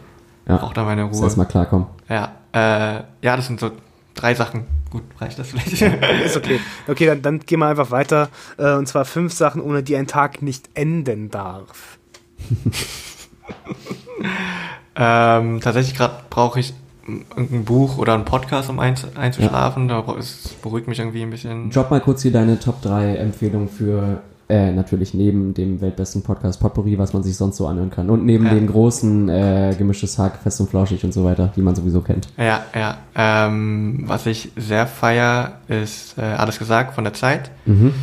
Ja, 0.50 0.58
brauche 0.58 0.74
da 0.74 0.84
meine 0.84 1.06
muss 1.06 1.18
Ruhe. 1.18 1.26
erstmal 1.26 1.46
klarkommen. 1.48 1.88
Ja, 2.10 2.32
äh, 2.52 3.04
ja, 3.22 3.36
das 3.38 3.48
sind 3.48 3.60
so 3.60 3.72
drei 4.16 4.34
Sachen. 4.36 4.66
Gut, 4.90 5.04
reicht 5.20 5.38
das 5.38 5.50
vielleicht? 5.50 5.82
Ist 6.26 6.36
okay. 6.36 6.60
Okay, 6.88 7.06
dann, 7.06 7.22
dann 7.22 7.40
gehen 7.42 7.60
wir 7.60 7.68
einfach 7.68 7.92
weiter. 7.92 8.30
Äh, 8.58 8.74
und 8.74 8.88
zwar 8.88 9.06
fünf 9.06 9.34
Sachen, 9.34 9.62
ohne 9.62 9.84
die 9.84 9.96
ein 9.96 10.08
Tag 10.08 10.42
nicht 10.42 10.68
enden 10.74 11.30
darf. 11.30 12.00
ähm, 14.96 15.60
tatsächlich 15.62 15.96
gerade 15.96 16.16
brauche 16.30 16.60
ich 16.60 16.74
irgendein 17.08 17.66
Buch 17.66 17.98
oder 17.98 18.14
einen 18.14 18.26
Podcast, 18.26 18.70
um 18.70 18.80
einz 18.80 19.06
einzuschlafen. 19.16 19.88
Da 19.88 20.02
bra- 20.02 20.18
es 20.18 20.50
beruhigt 20.62 20.88
mich 20.88 21.00
irgendwie 21.00 21.22
ein 21.24 21.30
bisschen. 21.30 21.70
Drop 21.72 21.90
mal 21.92 22.02
kurz 22.02 22.22
hier 22.22 22.32
deine 22.32 22.60
Top 22.60 22.82
3 22.82 23.16
Empfehlungen 23.16 23.70
für, 23.70 24.22
äh, 24.50 24.72
natürlich 24.72 25.14
neben 25.14 25.54
dem 25.54 25.80
weltbesten 25.80 26.24
Podcast 26.24 26.60
Potpourri, 26.60 26.98
was 26.98 27.14
man 27.14 27.22
sich 27.24 27.38
sonst 27.38 27.58
so 27.58 27.68
anhören 27.68 27.92
kann. 27.92 28.10
Und 28.10 28.26
neben 28.26 28.46
Ja. 28.48 28.54
den 28.56 28.66
großen 28.68 29.30
äh, 29.30 29.76
gemischtes 29.78 30.18
Hack, 30.18 30.40
fest 30.42 30.60
und 30.60 30.70
flauschig 30.70 31.04
und 31.04 31.14
so 31.14 31.24
weiter, 31.24 31.54
die 31.56 31.62
man 31.62 31.76
sowieso 31.76 32.02
kennt. 32.02 32.28
Ja, 32.38 32.64
ja. 32.74 32.98
Ähm, 33.16 34.04
was 34.08 34.26
ich 34.26 34.52
sehr 34.56 34.88
feier, 34.88 35.60
ist 35.68 36.18
äh, 36.18 36.22
alles 36.22 36.58
gesagt 36.58 36.96
von 36.96 37.04
der 37.04 37.14
Zeit. 37.14 37.52
Mhm. 37.68 37.94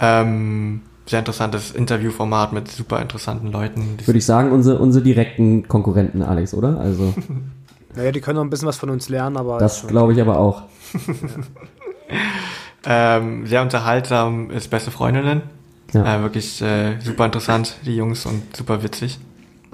Ähm, 0.00 0.80
sehr 1.06 1.18
interessantes 1.20 1.72
Interviewformat 1.72 2.52
mit 2.52 2.68
super 2.70 3.00
interessanten 3.00 3.48
Leuten. 3.50 3.96
Würde 4.04 4.18
ich 4.18 4.24
sagen, 4.26 4.52
unsere, 4.52 4.78
unsere 4.78 5.02
direkten 5.02 5.66
Konkurrenten, 5.66 6.22
Alex, 6.22 6.54
oder? 6.54 6.78
Also, 6.78 7.14
Naja, 7.96 8.12
die 8.12 8.20
können 8.20 8.36
noch 8.36 8.44
ein 8.44 8.50
bisschen 8.50 8.68
was 8.68 8.76
von 8.76 8.90
uns 8.90 9.08
lernen, 9.08 9.36
aber. 9.36 9.58
das 9.58 9.86
glaube 9.88 10.12
ich 10.12 10.20
aber 10.20 10.38
auch. 10.38 10.62
ähm, 12.86 13.46
sehr 13.46 13.62
unterhaltsam 13.62 14.50
ist 14.50 14.68
Beste 14.68 14.90
Freundinnen. 14.90 15.42
Ja. 15.92 16.18
Äh, 16.18 16.22
wirklich 16.22 16.60
äh, 16.62 16.98
super 17.00 17.26
interessant, 17.26 17.76
die 17.84 17.96
Jungs, 17.96 18.26
und 18.26 18.56
super 18.56 18.82
witzig. 18.82 19.18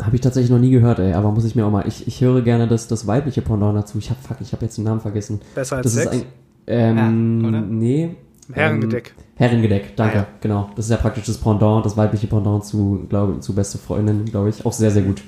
Habe 0.02 0.14
ich 0.16 0.20
tatsächlich 0.22 0.50
noch 0.50 0.58
nie 0.58 0.70
gehört, 0.70 0.98
ey, 0.98 1.12
aber 1.14 1.30
muss 1.30 1.44
ich 1.44 1.54
mir 1.54 1.64
auch 1.66 1.70
mal. 1.70 1.86
Ich, 1.88 2.06
ich 2.06 2.20
höre 2.20 2.42
gerne 2.42 2.68
das, 2.68 2.86
das 2.88 3.06
weibliche 3.06 3.40
Pendant 3.42 3.76
dazu. 3.76 3.98
Ich 3.98 4.10
hab, 4.10 4.22
fuck, 4.22 4.36
ich 4.40 4.52
habe 4.52 4.64
jetzt 4.64 4.76
den 4.76 4.84
Namen 4.84 5.00
vergessen. 5.00 5.40
Besser 5.54 5.76
als 5.76 5.84
Das 5.84 5.94
ist 5.96 6.02
Sex. 6.02 6.16
ein. 6.16 6.22
Ähm, 6.66 7.40
Ja, 7.42 7.48
oder? 7.48 7.60
nee. 7.60 8.16
Herrengedeck. 8.52 9.14
Ähm, 9.16 9.24
Herrengedeck, 9.36 9.96
danke, 9.96 10.18
Ah, 10.18 10.20
ja. 10.20 10.26
genau. 10.40 10.70
Das 10.76 10.84
ist 10.86 10.90
ja 10.90 10.96
praktisch 10.98 11.24
das 11.24 11.38
Pendant, 11.38 11.84
das 11.84 11.96
weibliche 11.96 12.26
Pendant 12.26 12.64
zu, 12.64 13.04
glaube 13.08 13.40
zu 13.40 13.54
beste 13.54 13.76
Freundin, 13.78 14.24
glaube 14.26 14.50
ich. 14.50 14.64
Auch 14.64 14.72
sehr, 14.72 14.90
sehr 14.90 15.02
gut. 15.02 15.22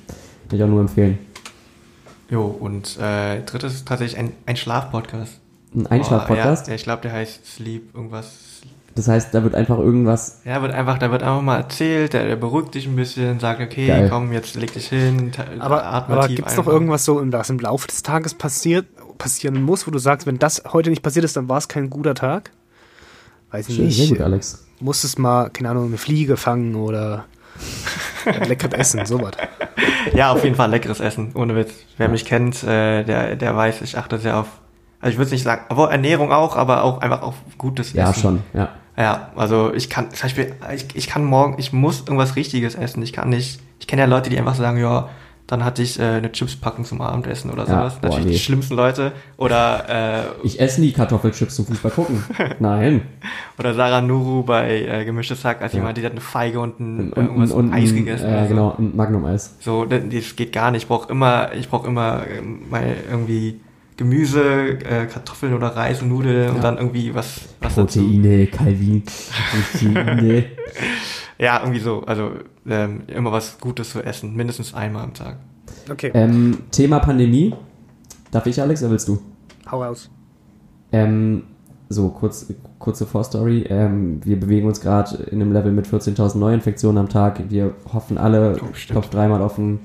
Kann 0.49 0.59
ich 0.59 0.63
auch 0.63 0.69
nur 0.69 0.81
empfehlen. 0.81 1.19
Jo, 2.31 2.45
und 2.45 2.99
äh, 3.01 3.41
drittes 3.43 3.75
ist 3.75 3.89
tatsächlich 3.89 4.19
ein, 4.19 4.33
ein 4.47 4.57
Schlafpodcast. 4.57 5.41
Ein 5.75 5.87
Einschlaf-Podcast. 5.87 6.67
Oh, 6.67 6.71
ja, 6.71 6.77
ich 6.77 6.83
glaube, 6.85 7.03
der 7.03 7.13
heißt 7.13 7.45
Sleep 7.47 7.95
irgendwas. 7.95 8.33
Das 8.99 9.07
heißt, 9.09 9.33
da 9.33 9.43
wird 9.45 9.55
einfach 9.55 9.79
irgendwas. 9.79 10.41
Ja, 10.45 10.61
wird 10.61 10.73
einfach, 10.73 10.99
da 10.99 11.11
wird 11.11 11.23
einfach 11.23 11.41
mal 11.41 11.57
erzählt, 11.59 12.13
der, 12.13 12.27
der 12.27 12.37
beruhigt 12.37 12.75
dich 12.75 12.87
ein 12.87 12.97
bisschen, 12.97 13.39
sagt, 13.41 13.61
okay, 13.61 13.87
Geil. 13.87 14.09
komm, 14.11 14.33
jetzt 14.33 14.55
leg 14.57 14.73
dich 14.73 14.89
hin, 14.89 15.31
Aber, 15.61 15.85
atme 15.87 16.17
aber 16.17 16.27
tief 16.27 16.37
gibt 16.37 16.49
es 16.49 16.57
noch 16.57 16.65
einfach. 16.65 16.73
irgendwas 16.73 17.05
so, 17.05 17.23
was 17.33 17.49
im 17.51 17.59
Laufe 17.61 17.87
des 17.87 18.03
Tages 18.03 18.35
passiert, 18.35 18.87
passieren 19.19 19.63
muss, 19.63 19.87
wo 19.87 19.91
du 19.91 19.99
sagst, 19.99 20.27
wenn 20.27 20.39
das 20.39 20.63
heute 20.73 20.91
nicht 20.91 21.03
passiert 21.03 21.25
ist, 21.25 21.37
dann 21.37 21.49
war 21.49 21.59
es 21.59 21.69
kein 21.69 21.91
guter 21.91 22.15
Tag? 22.15 22.51
Weiß 23.51 23.69
ich 23.69 23.79
nicht. 23.79 23.97
sehr 23.97 24.09
gut, 24.09 24.21
Alex. 24.21 24.65
Musstest 24.81 25.19
mal, 25.19 25.49
keine 25.51 25.71
Ahnung, 25.71 25.87
eine 25.87 25.97
Fliege 25.99 26.37
fangen 26.37 26.75
oder 26.75 27.25
leckeres 28.47 28.75
Essen, 28.75 29.07
sowas. 29.07 29.33
Ja, 30.15 30.33
auf 30.33 30.45
jeden 30.45 30.57
Fall 30.57 30.71
leckeres 30.71 31.01
Essen, 31.01 31.33
ohne 31.35 31.55
Witz. 31.57 31.73
Wer 31.97 32.09
mich 32.09 32.25
kennt, 32.25 32.63
äh, 32.65 33.05
der, 33.05 33.37
der 33.37 33.57
weiß, 33.57 33.81
ich 33.83 33.97
achte 33.97 34.19
sehr 34.19 34.37
auf, 34.39 34.47
also 35.01 35.13
ich 35.13 35.19
würde 35.19 35.31
nicht 35.31 35.45
sagen, 35.45 35.63
aber 35.69 35.91
Ernährung 35.91 36.33
auch, 36.33 36.57
aber 36.57 36.83
auch 36.85 37.01
einfach 37.01 37.23
auf 37.23 37.35
gutes 37.57 37.93
Ja, 37.93 38.11
Essen. 38.11 38.21
schon, 38.21 38.43
ja. 38.55 38.69
Ja, 38.99 39.31
also 39.37 39.73
ich 39.73 39.89
kann, 39.89 40.11
zum 40.11 40.23
Beispiel, 40.25 40.55
ich, 40.75 40.87
ich 40.95 41.07
kann 41.07 41.25
morgen, 41.25 41.55
ich 41.59 41.73
muss 41.73 42.01
irgendwas 42.01 42.35
Richtiges 42.35 42.75
essen. 42.75 43.01
Ich 43.03 43.13
kann 43.13 43.29
nicht, 43.29 43.61
ich 43.79 43.87
kenne 43.87 44.03
ja 44.03 44.09
Leute, 44.09 44.29
die 44.29 44.39
einfach 44.39 44.57
sagen, 44.57 44.79
ja, 44.79 45.09
dann 45.47 45.65
hatte 45.65 45.83
ich 45.83 45.99
äh, 45.99 46.03
eine 46.03 46.31
Chipspackung 46.31 46.85
zum 46.85 47.01
Abendessen 47.01 47.51
oder 47.51 47.63
Ja, 47.63 47.69
sowas. 47.89 47.95
boah, 48.01 48.09
Natürlich 48.09 48.27
nee. 48.27 48.33
die 48.33 48.39
schlimmsten 48.39 48.75
Leute. 48.75 49.13
Oder, 49.39 49.85
äh, 49.89 50.23
Ich 50.47 50.61
esse 50.61 50.81
nie 50.83 50.93
Kartoffelchips 50.93 51.55
zum 51.55 51.65
Fußball 51.67 51.91
gucken. 51.93 52.23
Nein. 52.59 53.03
oder 53.59 53.73
Sarah 53.73 54.01
Nuru 54.03 54.43
bei 54.43 54.83
äh, 54.83 55.05
Gemischtes 55.07 55.45
Hack, 55.45 55.63
als 55.63 55.73
Ja. 55.73 55.79
jemand, 55.79 55.97
die 55.97 56.05
hat 56.05 56.13
eine 56.13 56.21
Feige 56.21 56.61
und 56.61 56.81
ein, 56.81 57.13
Und, 57.13 57.17
irgendwas 57.17 57.53
und, 57.53 57.69
und 57.69 57.73
Eis 57.73 57.95
gegessen. 57.95 58.27
äh, 58.27 58.29
oder 58.31 58.43
so. 58.43 58.49
genau, 58.49 58.75
ein 58.79 58.97
Magnum-Eis. 58.97 59.55
So, 59.61 59.85
das, 59.87 60.03
das 60.13 60.37
geht 60.37 60.53
gar 60.53 60.71
nicht. 60.71 60.83
Ich 60.83 60.89
brauche 60.89 61.11
immer, 61.11 61.53
ich 61.55 61.69
brauche 61.71 61.87
immer 61.87 62.25
ähm, 62.37 62.63
mal 62.69 62.95
irgendwie 63.11 63.59
Gemüse, 63.99 64.79
äh, 64.81 65.05
Kartoffeln 65.07 65.53
oder 65.53 65.69
Reis 65.69 66.01
und 66.01 66.09
Nudeln 66.09 66.47
Ja. 66.49 66.53
und 66.53 66.65
dann 66.65 66.79
irgendwie 66.79 67.15
was, 67.15 67.41
was 67.61 67.75
dazu. 67.75 67.99
Proteine, 68.01 68.47
Calvin. 68.47 69.03
Proteine. 69.73 70.45
Ja, 71.41 71.61
irgendwie 71.61 71.79
so. 71.79 72.01
Also 72.05 72.33
ähm, 72.69 73.03
immer 73.07 73.31
was 73.31 73.59
Gutes 73.61 73.91
zu 73.91 74.03
essen, 74.03 74.35
mindestens 74.35 74.75
einmal 74.75 75.05
am 75.05 75.15
Tag. 75.15 75.37
Okay, 75.89 76.11
ähm, 76.13 76.63
Thema 76.73 76.99
Pandemie. 76.99 77.55
Darf 78.33 78.47
ich, 78.47 78.61
Alex, 78.61 78.83
oder 78.83 78.91
willst 78.91 79.07
du? 79.07 79.21
hau 79.71 79.85
raus. 79.85 80.11
Ähm, 80.91 81.45
so, 81.89 82.09
kurz, 82.09 82.53
kurze 82.81 83.07
Vorstory. 83.07 83.63
Ähm, 83.69 84.21
wir 84.25 84.41
bewegen 84.41 84.67
uns 84.67 84.81
gerade 84.81 85.15
in 85.31 85.41
einem 85.41 85.53
Level 85.53 85.71
mit 85.71 85.87
14.000 85.87 86.39
Neuinfektionen 86.39 86.99
am 86.99 87.09
Tag. 87.09 87.41
Wir 87.51 87.73
hoffen 87.93 88.19
alle, 88.19 88.59
Oh, 88.61 88.67
glaube, 88.89 89.07
dreimal 89.09 89.41
auf 89.41 89.59
ein, 89.59 89.79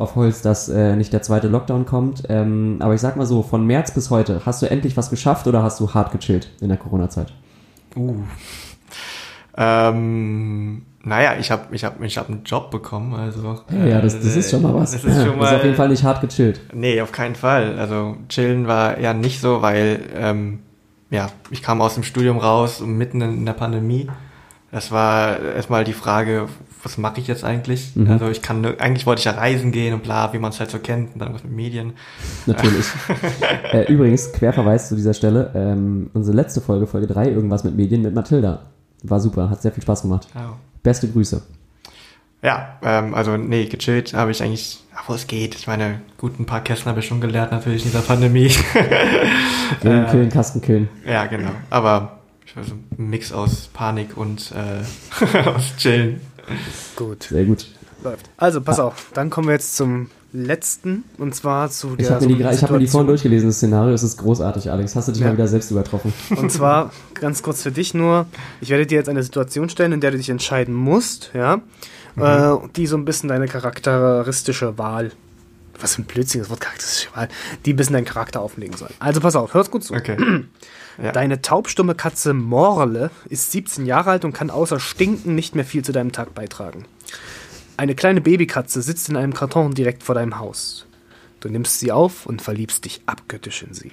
auf 0.00 0.16
Holz, 0.16 0.42
dass 0.42 0.68
äh, 0.68 0.96
nicht 0.96 1.12
der 1.12 1.22
zweite 1.22 1.48
Lockdown 1.48 1.86
kommt. 1.86 2.22
Ähm, 2.28 2.76
aber 2.80 2.94
ich 2.94 3.00
sag 3.00 3.16
mal 3.16 3.26
so, 3.26 3.42
von 3.42 3.66
März 3.66 3.92
bis 3.92 4.10
heute, 4.10 4.42
hast 4.46 4.62
du 4.62 4.70
endlich 4.70 4.96
was 4.96 5.10
geschafft 5.10 5.46
oder 5.46 5.62
hast 5.62 5.78
du 5.80 5.92
hart 5.92 6.12
gechillt 6.12 6.50
in 6.60 6.68
der 6.68 6.78
Corona-Zeit? 6.78 7.32
Uh. 7.96 8.16
Ähm, 9.56 10.82
naja, 11.02 11.34
ich 11.38 11.50
habe 11.50 11.74
ich 11.74 11.84
hab, 11.84 12.02
ich 12.02 12.18
hab 12.18 12.28
einen 12.28 12.44
Job 12.44 12.70
bekommen, 12.70 13.14
also. 13.14 13.60
Ja, 13.70 14.00
das, 14.00 14.14
das 14.14 14.36
ist 14.36 14.50
schon 14.50 14.62
mal 14.62 14.74
was. 14.74 14.92
Das 14.92 15.04
ist, 15.04 15.24
schon 15.24 15.36
mal, 15.36 15.40
das 15.40 15.50
ist 15.50 15.56
auf 15.56 15.64
jeden 15.64 15.76
Fall 15.76 15.88
nicht 15.88 16.04
hart 16.04 16.20
gechillt. 16.20 16.60
Nee, 16.72 17.00
auf 17.00 17.12
keinen 17.12 17.34
Fall. 17.34 17.78
Also 17.78 18.16
chillen 18.28 18.66
war 18.66 18.98
ja 19.00 19.12
nicht 19.12 19.40
so, 19.40 19.62
weil 19.62 20.00
ähm, 20.14 20.60
ja, 21.10 21.28
ich 21.50 21.62
kam 21.62 21.82
aus 21.82 21.94
dem 21.94 22.04
Studium 22.04 22.38
raus 22.38 22.80
mitten 22.80 23.20
in 23.20 23.44
der 23.44 23.52
Pandemie. 23.52 24.08
Das 24.70 24.92
war 24.92 25.40
erstmal 25.40 25.84
die 25.84 25.92
Frage, 25.92 26.46
was 26.82 26.98
mache 26.98 27.20
ich 27.20 27.26
jetzt 27.26 27.44
eigentlich? 27.44 27.94
Mhm. 27.94 28.10
Also 28.10 28.28
ich 28.28 28.42
kann, 28.42 28.64
eigentlich 28.64 29.06
wollte 29.06 29.20
ich 29.20 29.24
ja 29.24 29.32
reisen 29.32 29.72
gehen 29.72 29.94
und 29.94 30.02
bla, 30.02 30.32
wie 30.32 30.38
man 30.38 30.50
es 30.50 30.60
halt 30.60 30.70
so 30.70 30.78
kennt, 30.78 31.14
und 31.14 31.20
dann 31.20 31.34
was 31.34 31.44
mit 31.44 31.52
Medien. 31.52 31.92
Natürlich. 32.46 32.86
äh, 33.72 33.92
übrigens, 33.92 34.32
Querverweis 34.32 34.88
zu 34.88 34.96
dieser 34.96 35.14
Stelle, 35.14 35.50
ähm, 35.54 36.10
unsere 36.14 36.36
letzte 36.36 36.60
Folge, 36.60 36.86
Folge 36.86 37.06
3, 37.06 37.30
irgendwas 37.30 37.64
mit 37.64 37.76
Medien 37.76 38.02
mit 38.02 38.14
Mathilda. 38.14 38.66
War 39.02 39.20
super, 39.20 39.50
hat 39.50 39.62
sehr 39.62 39.72
viel 39.72 39.82
Spaß 39.82 40.02
gemacht. 40.02 40.28
Oh. 40.34 40.54
Beste 40.82 41.08
Grüße. 41.08 41.42
Ja, 42.42 42.78
ähm, 42.82 43.14
also 43.14 43.36
nee, 43.36 43.66
gechillt 43.66 44.14
habe 44.14 44.30
ich 44.30 44.42
eigentlich, 44.42 44.80
wo 45.06 45.12
es 45.12 45.26
geht. 45.26 45.54
Ich 45.54 45.66
meine, 45.66 46.00
gut, 46.16 46.38
ein 46.40 46.46
paar 46.46 46.62
Kästen 46.62 46.88
habe 46.88 47.00
ich 47.00 47.06
schon 47.06 47.20
gelernt, 47.20 47.52
natürlich 47.52 47.84
in 47.84 47.90
dieser 47.90 48.02
Pandemie. 48.02 48.48
killen, 49.80 50.06
killen, 50.06 50.28
äh, 50.28 50.32
Kasten 50.32 50.62
killen. 50.62 50.88
Ja, 51.06 51.26
genau. 51.26 51.50
Aber 51.68 52.20
ich 52.46 52.56
weiß, 52.56 52.66
ein 52.98 53.10
Mix 53.10 53.32
aus 53.32 53.68
Panik 53.72 54.16
und 54.16 54.52
äh, 54.52 55.38
aus 55.48 55.76
Chillen. 55.76 56.20
Gut. 56.96 57.24
Sehr 57.24 57.44
gut. 57.44 57.66
Läuft. 58.02 58.30
Also, 58.36 58.60
pass 58.60 58.78
ah. 58.78 58.84
auf, 58.84 59.10
dann 59.14 59.30
kommen 59.30 59.48
wir 59.48 59.54
jetzt 59.54 59.76
zum 59.76 60.08
letzten 60.32 61.04
und 61.18 61.34
zwar 61.34 61.70
zu 61.70 61.96
der. 61.96 62.06
Ich 62.06 62.12
habe 62.12 62.26
mir, 62.26 62.46
hab 62.46 62.70
mir, 62.70 62.78
die 62.78 62.86
vorhin 62.86 63.08
durchgelesen, 63.08 63.48
das 63.48 63.56
Szenario. 63.56 63.92
Es 63.92 64.02
ist 64.02 64.16
großartig, 64.18 64.70
Alex. 64.70 64.94
Hast 64.94 65.08
du 65.08 65.12
dich 65.12 65.20
ja. 65.20 65.28
mal 65.28 65.34
wieder 65.34 65.48
selbst 65.48 65.70
übertroffen? 65.70 66.12
Und 66.36 66.52
zwar 66.52 66.92
ganz 67.14 67.42
kurz 67.42 67.62
für 67.62 67.72
dich 67.72 67.94
nur: 67.94 68.26
Ich 68.60 68.70
werde 68.70 68.86
dir 68.86 68.96
jetzt 68.96 69.08
eine 69.08 69.22
Situation 69.22 69.68
stellen, 69.68 69.92
in 69.92 70.00
der 70.00 70.12
du 70.12 70.18
dich 70.18 70.30
entscheiden 70.30 70.74
musst, 70.74 71.30
ja, 71.34 71.60
mhm. 72.14 72.22
äh, 72.22 72.56
die 72.76 72.86
so 72.86 72.96
ein 72.96 73.04
bisschen 73.04 73.28
deine 73.28 73.48
charakteristische 73.48 74.78
Wahl. 74.78 75.12
Was 75.80 75.94
für 75.94 76.02
ein 76.02 76.04
Blödsinn, 76.04 76.42
das 76.42 76.50
Wort 76.50 76.60
charakteristische 76.60 77.08
Wahl, 77.14 77.28
die 77.64 77.72
ein 77.72 77.76
bisschen 77.76 77.94
deinen 77.94 78.04
Charakter 78.04 78.40
auflegen 78.40 78.76
soll. 78.76 78.90
Also 78.98 79.20
pass 79.20 79.34
auf, 79.34 79.54
hör's 79.54 79.70
gut 79.70 79.82
zu. 79.82 79.94
Okay. 79.94 80.16
Ja. 81.02 81.12
Deine 81.12 81.40
taubstumme 81.40 81.94
Katze 81.94 82.34
Morle 82.34 83.10
ist 83.28 83.52
17 83.52 83.86
Jahre 83.86 84.10
alt 84.10 84.24
und 84.24 84.32
kann 84.32 84.50
außer 84.50 84.78
Stinken 84.80 85.34
nicht 85.34 85.54
mehr 85.54 85.64
viel 85.64 85.84
zu 85.84 85.92
deinem 85.92 86.12
Tag 86.12 86.34
beitragen. 86.34 86.84
Eine 87.76 87.94
kleine 87.94 88.20
Babykatze 88.20 88.82
sitzt 88.82 89.08
in 89.08 89.16
einem 89.16 89.32
Karton 89.32 89.72
direkt 89.72 90.02
vor 90.02 90.14
deinem 90.14 90.38
Haus. 90.38 90.86
Du 91.40 91.48
nimmst 91.48 91.80
sie 91.80 91.90
auf 91.90 92.26
und 92.26 92.42
verliebst 92.42 92.84
dich 92.84 93.00
abgöttisch 93.06 93.62
in 93.62 93.72
sie. 93.72 93.92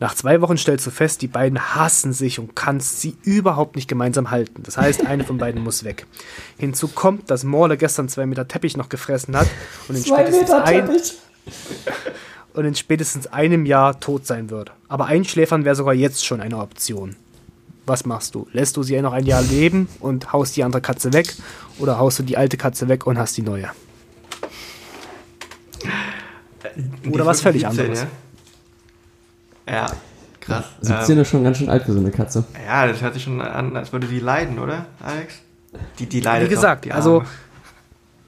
Nach 0.00 0.14
zwei 0.14 0.40
Wochen 0.40 0.58
stellst 0.58 0.86
du 0.86 0.90
fest, 0.90 1.22
die 1.22 1.28
beiden 1.28 1.74
hassen 1.74 2.12
sich 2.12 2.38
und 2.38 2.54
kannst 2.54 3.00
sie 3.00 3.16
überhaupt 3.22 3.76
nicht 3.76 3.88
gemeinsam 3.88 4.30
halten. 4.30 4.62
Das 4.62 4.76
heißt, 4.76 5.06
eine 5.06 5.24
von 5.24 5.38
beiden 5.38 5.62
muss 5.62 5.84
weg. 5.84 6.06
Hinzu 6.58 6.88
kommt, 6.88 7.30
dass 7.30 7.44
Morle 7.44 7.76
gestern 7.76 8.08
zwei 8.08 8.26
Meter 8.26 8.46
Teppich 8.46 8.76
noch 8.76 8.88
gefressen 8.88 9.36
hat 9.36 9.48
und 9.88 9.96
in, 9.96 10.04
spätestens, 10.04 10.50
ein, 10.50 10.90
und 12.58 12.66
in 12.66 12.74
spätestens 12.74 13.26
einem 13.28 13.64
Jahr 13.66 14.00
tot 14.00 14.26
sein 14.26 14.50
wird. 14.50 14.72
Aber 14.88 15.06
einschläfern 15.06 15.64
wäre 15.64 15.76
sogar 15.76 15.94
jetzt 15.94 16.26
schon 16.26 16.40
eine 16.40 16.58
Option 16.58 17.16
was 17.88 18.04
machst 18.04 18.34
du? 18.34 18.46
Lässt 18.52 18.76
du 18.76 18.82
sie 18.82 19.00
noch 19.00 19.12
ein 19.12 19.26
Jahr 19.26 19.42
leben 19.42 19.88
und 20.00 20.32
haust 20.32 20.56
die 20.56 20.62
andere 20.62 20.82
Katze 20.82 21.12
weg 21.12 21.34
oder 21.78 21.98
haust 21.98 22.18
du 22.18 22.22
die 22.22 22.36
alte 22.36 22.56
Katze 22.56 22.88
weg 22.88 23.06
und 23.06 23.18
hast 23.18 23.36
die 23.36 23.42
neue? 23.42 23.70
Die 27.04 27.10
oder 27.10 27.26
was 27.26 27.40
völlig 27.40 27.62
17, 27.62 27.80
anderes. 27.80 28.06
Ja, 29.66 29.74
ja 29.74 29.92
krass. 30.40 30.64
17 30.82 31.16
ähm, 31.16 31.22
ist 31.22 31.30
schon 31.30 31.44
ganz 31.44 31.58
schön 31.58 31.70
alt 31.70 31.84
für 31.84 31.92
so 31.92 31.98
eine 31.98 32.10
Katze. 32.10 32.44
Ja, 32.66 32.86
das 32.86 33.00
hört 33.00 33.14
sich 33.14 33.24
schon 33.24 33.40
an, 33.40 33.76
als 33.76 33.92
würde 33.92 34.06
die 34.06 34.20
leiden, 34.20 34.58
oder, 34.58 34.86
Alex? 35.00 35.40
Die, 35.98 36.06
die 36.06 36.20
leidet 36.20 36.50
Wie 36.50 36.54
gesagt, 36.54 36.86
doch, 36.86 36.94
also 36.94 37.22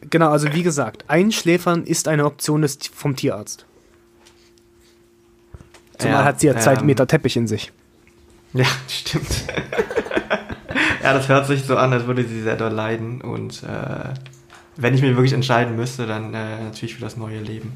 genau, 0.09 0.31
also 0.31 0.53
wie 0.53 0.63
gesagt, 0.63 1.05
Einschläfern 1.09 1.85
ist 1.85 2.09
eine 2.09 2.25
Option 2.25 2.63
des, 2.63 2.79
vom 2.93 3.17
Tierarzt. 3.17 3.67
Zumal 6.01 6.21
ja, 6.21 6.25
hat 6.25 6.41
sie 6.41 6.47
ja 6.47 6.57
zwei 6.59 6.75
ähm, 6.75 6.87
Meter 6.87 7.07
Teppich 7.07 7.37
in 7.37 7.47
sich. 7.47 7.73
Ja, 8.53 8.65
stimmt. 8.89 9.29
ja, 11.03 11.13
das 11.13 11.29
hört 11.29 11.47
sich 11.47 11.65
so 11.65 11.77
an, 11.77 11.93
als 11.93 12.07
würde 12.07 12.25
sie 12.27 12.43
sehr 12.43 12.57
doll 12.57 12.73
leiden. 12.73 13.21
Und 13.21 13.63
äh, 13.63 14.15
wenn 14.77 14.95
ich 14.95 15.03
mich 15.03 15.15
wirklich 15.15 15.33
entscheiden 15.33 15.77
müsste, 15.77 16.07
dann 16.07 16.35
äh, 16.35 16.65
natürlich 16.65 16.95
für 16.95 17.03
das 17.03 17.17
neue 17.17 17.41
Leben. 17.41 17.73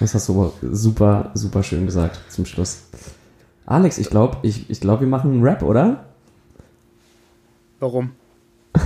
Das 0.00 0.14
hast 0.14 0.28
du 0.28 0.52
super, 0.62 1.30
super 1.34 1.62
schön 1.62 1.86
gesagt 1.86 2.18
zum 2.28 2.44
Schluss. 2.44 2.82
Alex, 3.66 3.98
ich 3.98 4.10
glaube, 4.10 4.38
ich, 4.42 4.68
ich 4.68 4.80
glaub, 4.80 5.00
wir 5.00 5.06
machen 5.06 5.30
einen 5.30 5.44
Rap, 5.44 5.62
oder? 5.62 6.06
Warum? 7.78 8.10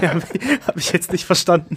Habe 0.00 0.78
ich 0.78 0.92
jetzt 0.92 1.10
nicht 1.10 1.24
verstanden. 1.24 1.76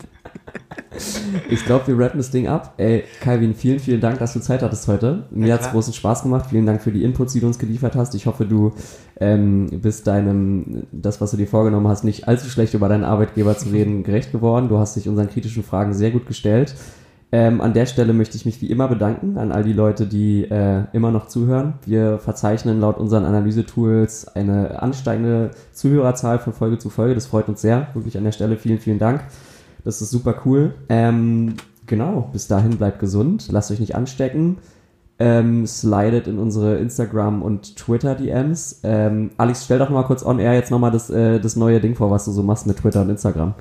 Ich 1.50 1.66
glaube, 1.66 1.88
wir 1.88 2.00
rappen 2.00 2.18
das 2.18 2.32
Ding 2.32 2.48
ab. 2.48 2.74
Ey, 2.78 3.04
Calvin, 3.22 3.54
vielen, 3.54 3.80
vielen 3.80 4.02
Dank, 4.02 4.20
dass 4.20 4.34
du 4.34 4.40
Zeit 4.40 4.62
hattest 4.62 4.88
heute. 4.88 5.26
Mir 5.32 5.48
ja, 5.48 5.54
hat 5.56 5.62
es 5.62 5.72
großen 5.72 5.94
Spaß 5.94 6.24
gemacht. 6.24 6.48
Vielen 6.50 6.66
Dank 6.66 6.82
für 6.82 6.92
die 6.92 7.04
Inputs, 7.04 7.34
die 7.34 7.40
du 7.40 7.48
uns 7.48 7.60
geliefert 7.60 7.96
hast. 7.96 8.16
Ich 8.16 8.26
hoffe, 8.26 8.46
du 8.46 8.74
ähm, 9.20 9.70
bist 9.82 10.08
deinem, 10.08 10.84
das, 10.92 11.22
was 11.22 11.32
du 11.32 11.38
dir 11.38 11.48
vorgenommen 11.48 11.88
hast, 11.88 12.04
nicht 12.04 12.28
allzu 12.28 12.50
schlecht 12.50 12.74
über 12.74 12.90
deinen 12.90 13.04
Arbeitgeber 13.04 13.58
zu 13.58 13.70
reden, 13.70 14.04
gerecht 14.06 14.32
geworden. 14.32 14.70
Du 14.70 14.78
hast 14.78 14.96
dich 14.96 15.08
unseren 15.08 15.30
kritischen 15.30 15.64
Fragen 15.64 15.94
sehr 15.94 16.12
gut 16.12 16.28
gestellt. 16.28 16.76
Ähm, 17.32 17.60
an 17.60 17.74
der 17.74 17.86
Stelle 17.86 18.14
möchte 18.14 18.38
ich 18.38 18.46
mich 18.46 18.62
wie 18.62 18.68
immer 18.68 18.88
bedanken 18.88 19.38
an 19.38 19.52
all 19.52 19.64
die 19.64 19.74
Leute, 19.74 20.06
die 20.06 20.44
äh, 20.44 20.84
immer 20.94 21.12
noch 21.12 21.28
zuhören. 21.28 21.74
Wir 21.86 22.20
verzeichnen 22.20 22.80
laut 22.80 22.98
unseren 22.98 23.26
Analysetools 23.26 24.28
eine 24.36 24.82
ansteigende 24.82 25.52
Zuhörerzahl 25.74 26.40
von 26.40 26.54
Folge 26.54 26.78
zu 26.78 26.90
Folge. 26.90 27.16
Das 27.16 27.26
freut 27.26 27.50
uns 27.50 27.62
sehr. 27.62 27.88
Wirklich 27.94 28.18
an 28.18 28.24
der 28.24 28.32
Stelle 28.32 28.56
vielen, 28.56 28.80
vielen 28.80 29.00
Dank. 29.00 29.22
Das 29.86 30.02
ist 30.02 30.10
super 30.10 30.42
cool. 30.46 30.74
Ähm, 30.90 31.56
genau, 31.86 32.30
bis 32.34 32.48
dahin 32.48 32.78
bleibt 32.78 33.00
gesund, 33.00 33.48
lasst 33.52 33.72
euch 33.72 33.80
nicht 33.80 33.96
anstecken. 33.96 34.58
Ähm, 35.18 35.66
slidet 35.66 36.28
in 36.28 36.40
unsere 36.40 36.76
Instagram- 36.76 37.42
und 37.42 37.78
Twitter-DMs. 37.78 38.82
Ähm, 38.84 39.32
Alex, 39.38 39.64
stell 39.64 39.80
doch 39.80 39.90
mal 39.90 40.04
kurz 40.04 40.26
on 40.26 40.40
air 40.40 40.54
jetzt 40.56 40.72
nochmal 40.72 40.92
das, 40.92 41.10
äh, 41.10 41.40
das 41.40 41.56
neue 41.56 41.80
Ding 41.80 41.96
vor, 41.96 42.12
was 42.12 42.26
du 42.26 42.32
so 42.32 42.44
machst 42.44 42.68
mit 42.68 42.80
Twitter 42.80 43.02
und 43.02 43.10
Instagram. 43.10 43.54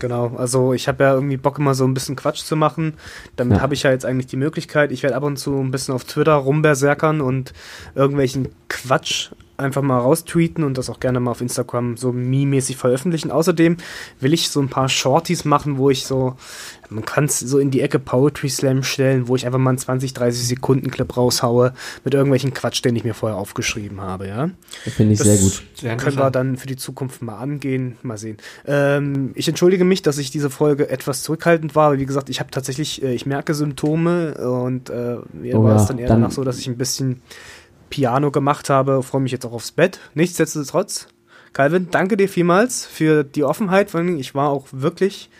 Genau, 0.00 0.32
also 0.36 0.72
ich 0.72 0.88
habe 0.88 1.04
ja 1.04 1.14
irgendwie 1.14 1.36
Bock 1.36 1.60
immer 1.60 1.74
so 1.74 1.84
ein 1.84 1.94
bisschen 1.94 2.16
Quatsch 2.16 2.42
zu 2.42 2.56
machen. 2.56 2.94
Damit 3.36 3.58
ja. 3.58 3.62
habe 3.62 3.74
ich 3.74 3.84
ja 3.84 3.92
jetzt 3.92 4.04
eigentlich 4.04 4.26
die 4.26 4.36
Möglichkeit. 4.36 4.90
Ich 4.90 5.04
werde 5.04 5.14
ab 5.14 5.22
und 5.22 5.36
zu 5.36 5.54
ein 5.54 5.70
bisschen 5.70 5.94
auf 5.94 6.02
Twitter 6.02 6.34
rumberserkern 6.34 7.20
und 7.20 7.52
irgendwelchen 7.94 8.48
Quatsch 8.68 9.30
einfach 9.56 9.82
mal 9.82 9.98
raustweeten 9.98 10.64
und 10.64 10.78
das 10.78 10.90
auch 10.90 11.00
gerne 11.00 11.20
mal 11.20 11.30
auf 11.30 11.40
Instagram 11.40 11.96
so 11.96 12.12
meme-mäßig 12.12 12.76
veröffentlichen. 12.76 13.30
Außerdem 13.30 13.76
will 14.20 14.32
ich 14.32 14.50
so 14.50 14.60
ein 14.60 14.68
paar 14.68 14.88
Shorties 14.88 15.44
machen, 15.44 15.78
wo 15.78 15.90
ich 15.90 16.06
so, 16.06 16.36
man 16.90 17.04
kann 17.04 17.24
es 17.24 17.40
so 17.40 17.58
in 17.58 17.70
die 17.70 17.80
Ecke 17.80 17.98
Poetry 17.98 18.48
Slam 18.48 18.82
stellen, 18.82 19.28
wo 19.28 19.36
ich 19.36 19.46
einfach 19.46 19.58
mal 19.58 19.70
einen 19.70 19.78
20, 19.78 20.14
30 20.14 20.46
Sekunden 20.46 20.90
Clip 20.90 21.16
raushaue 21.16 21.72
mit 22.04 22.14
irgendwelchen 22.14 22.54
Quatsch, 22.54 22.84
den 22.84 22.96
ich 22.96 23.04
mir 23.04 23.14
vorher 23.14 23.38
aufgeschrieben 23.38 24.00
habe, 24.00 24.28
ja. 24.28 24.50
Finde 24.84 25.12
ich 25.12 25.18
das 25.18 25.28
sehr 25.28 25.36
gut. 25.38 25.62
Sehr 25.74 25.96
können 25.96 26.18
wir 26.18 26.30
dann 26.30 26.56
für 26.56 26.66
die 26.66 26.76
Zukunft 26.76 27.22
mal 27.22 27.36
angehen, 27.36 27.96
mal 28.02 28.18
sehen. 28.18 28.36
Ähm, 28.66 29.32
ich 29.34 29.48
entschuldige 29.48 29.84
mich, 29.84 30.02
dass 30.02 30.18
ich 30.18 30.30
diese 30.30 30.50
Folge 30.50 30.88
etwas 30.88 31.22
zurückhaltend 31.22 31.74
war, 31.74 31.88
aber 31.88 31.98
wie 31.98 32.06
gesagt, 32.06 32.30
ich 32.30 32.40
habe 32.40 32.50
tatsächlich, 32.50 33.02
äh, 33.02 33.14
ich 33.14 33.26
merke 33.26 33.54
Symptome 33.54 34.34
und 34.34 34.90
äh, 34.90 35.16
mir 35.32 35.58
oh, 35.58 35.64
war 35.64 35.76
es 35.76 35.86
dann 35.86 35.98
eher 35.98 36.08
dann 36.08 36.20
danach 36.20 36.32
so, 36.32 36.44
dass 36.44 36.58
ich 36.58 36.66
ein 36.66 36.76
bisschen 36.76 37.22
Piano 37.96 38.30
gemacht 38.30 38.68
habe, 38.68 39.02
freue 39.02 39.22
mich 39.22 39.32
jetzt 39.32 39.46
auch 39.46 39.54
aufs 39.54 39.72
Bett. 39.72 40.00
Nichtsdestotrotz, 40.12 41.08
Calvin, 41.54 41.88
danke 41.90 42.18
dir 42.18 42.28
vielmals 42.28 42.84
für 42.84 43.24
die 43.24 43.42
Offenheit. 43.42 43.94
Ich 43.94 44.34
war 44.34 44.50
auch 44.50 44.66
wirklich 44.70 45.30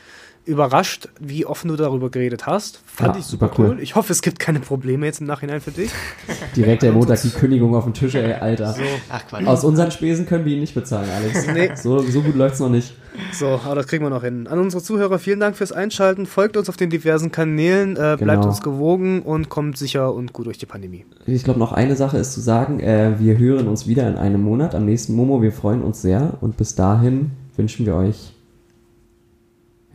überrascht, 0.47 1.09
wie 1.21 1.45
offen 1.45 1.69
du 1.69 1.77
darüber 1.77 2.09
geredet 2.09 2.47
hast. 2.47 2.81
Fand 2.87 3.15
ja, 3.15 3.21
ich 3.21 3.27
super 3.27 3.51
cool. 3.59 3.71
cool. 3.71 3.81
Ich 3.81 3.97
hoffe, 3.97 4.13
es 4.13 4.23
gibt 4.23 4.39
keine 4.39 4.61
Probleme 4.61 5.05
jetzt 5.05 5.21
im 5.21 5.27
Nachhinein 5.27 5.61
für 5.61 5.73
dich. 5.73 5.91
Direkt 6.57 6.83
der 6.83 6.93
Montag 6.93 7.21
die 7.23 7.31
Kündigung 7.31 7.75
auf 7.75 7.85
den 7.85 7.95
Tisch, 7.95 8.15
ey, 8.15 8.33
Alter. 8.33 8.73
So. 8.73 8.83
Ach, 9.11 9.47
Aus 9.47 9.65
unseren 9.65 9.91
Spesen 9.91 10.25
können 10.25 10.45
wir 10.45 10.55
ihn 10.55 10.61
nicht 10.61 10.75
bezahlen, 10.75 11.09
Alex. 11.11 11.47
Nee. 11.57 11.71
So, 11.75 12.01
so 12.01 12.21
gut 12.21 12.35
läuft's 12.35 12.61
noch 12.61 12.69
nicht. 12.69 12.93
So, 13.33 13.61
aber 13.65 13.77
das 13.77 13.87
kriegen 13.87 14.05
wir 14.05 14.11
noch 14.11 14.23
hin. 14.23 14.47
An 14.47 14.59
unsere 14.59 14.83
Zuhörer, 14.83 15.19
vielen 15.19 15.41
Dank 15.41 15.57
fürs 15.57 15.73
Einschalten. 15.73 16.27
Folgt 16.27 16.57
uns 16.57 16.69
auf 16.69 16.77
den 16.77 16.91
diversen 16.91 17.33
Kanälen, 17.33 17.93
äh, 17.93 18.17
bleibt 18.19 18.21
genau. 18.21 18.49
uns 18.49 18.61
gewogen 18.61 19.23
und 19.23 19.49
kommt 19.49 19.79
sicher 19.79 20.13
und 20.13 20.33
gut 20.33 20.47
durch 20.47 20.59
die 20.59 20.67
Pandemie. 20.67 21.07
Ich 21.25 21.45
glaube, 21.45 21.59
noch 21.59 21.73
eine 21.73 21.97
Sache 21.97 22.19
ist 22.19 22.33
zu 22.33 22.41
sagen. 22.41 22.79
Äh, 22.81 23.19
wir 23.19 23.39
hören 23.39 23.69
uns 23.69 23.87
wieder 23.87 24.07
in 24.07 24.17
einem 24.17 24.43
Monat 24.43 24.75
am 24.75 24.85
nächsten 24.85 25.15
Momo. 25.15 25.41
Wir 25.41 25.53
freuen 25.53 25.83
uns 25.83 26.03
sehr 26.03 26.35
und 26.41 26.57
bis 26.57 26.75
dahin 26.75 27.31
wünschen 27.57 27.87
wir 27.87 27.95
euch 27.95 28.36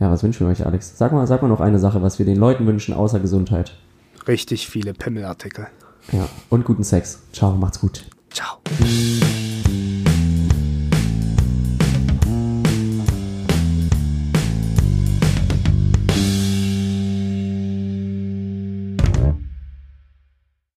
ja, 0.02 0.10
was 0.10 0.24
wünschen 0.24 0.46
wir 0.46 0.50
euch, 0.50 0.66
Alex? 0.66 0.98
Sag 0.98 1.12
mal, 1.12 1.28
sag 1.28 1.42
mal 1.42 1.48
noch 1.48 1.60
eine 1.60 1.78
Sache, 1.78 2.02
was 2.02 2.18
wir 2.18 2.26
den 2.26 2.36
Leuten 2.36 2.66
wünschen, 2.66 2.92
außer 2.92 3.20
Gesundheit. 3.20 3.76
Richtig 4.26 4.68
viele 4.68 4.94
Pimmelartikel. 4.94 5.68
Ja, 6.10 6.28
und 6.50 6.64
guten 6.64 6.82
Sex. 6.82 7.20
Ciao, 7.32 7.52
macht's 7.52 7.78
gut. 7.78 8.04
Ciao. 8.30 8.58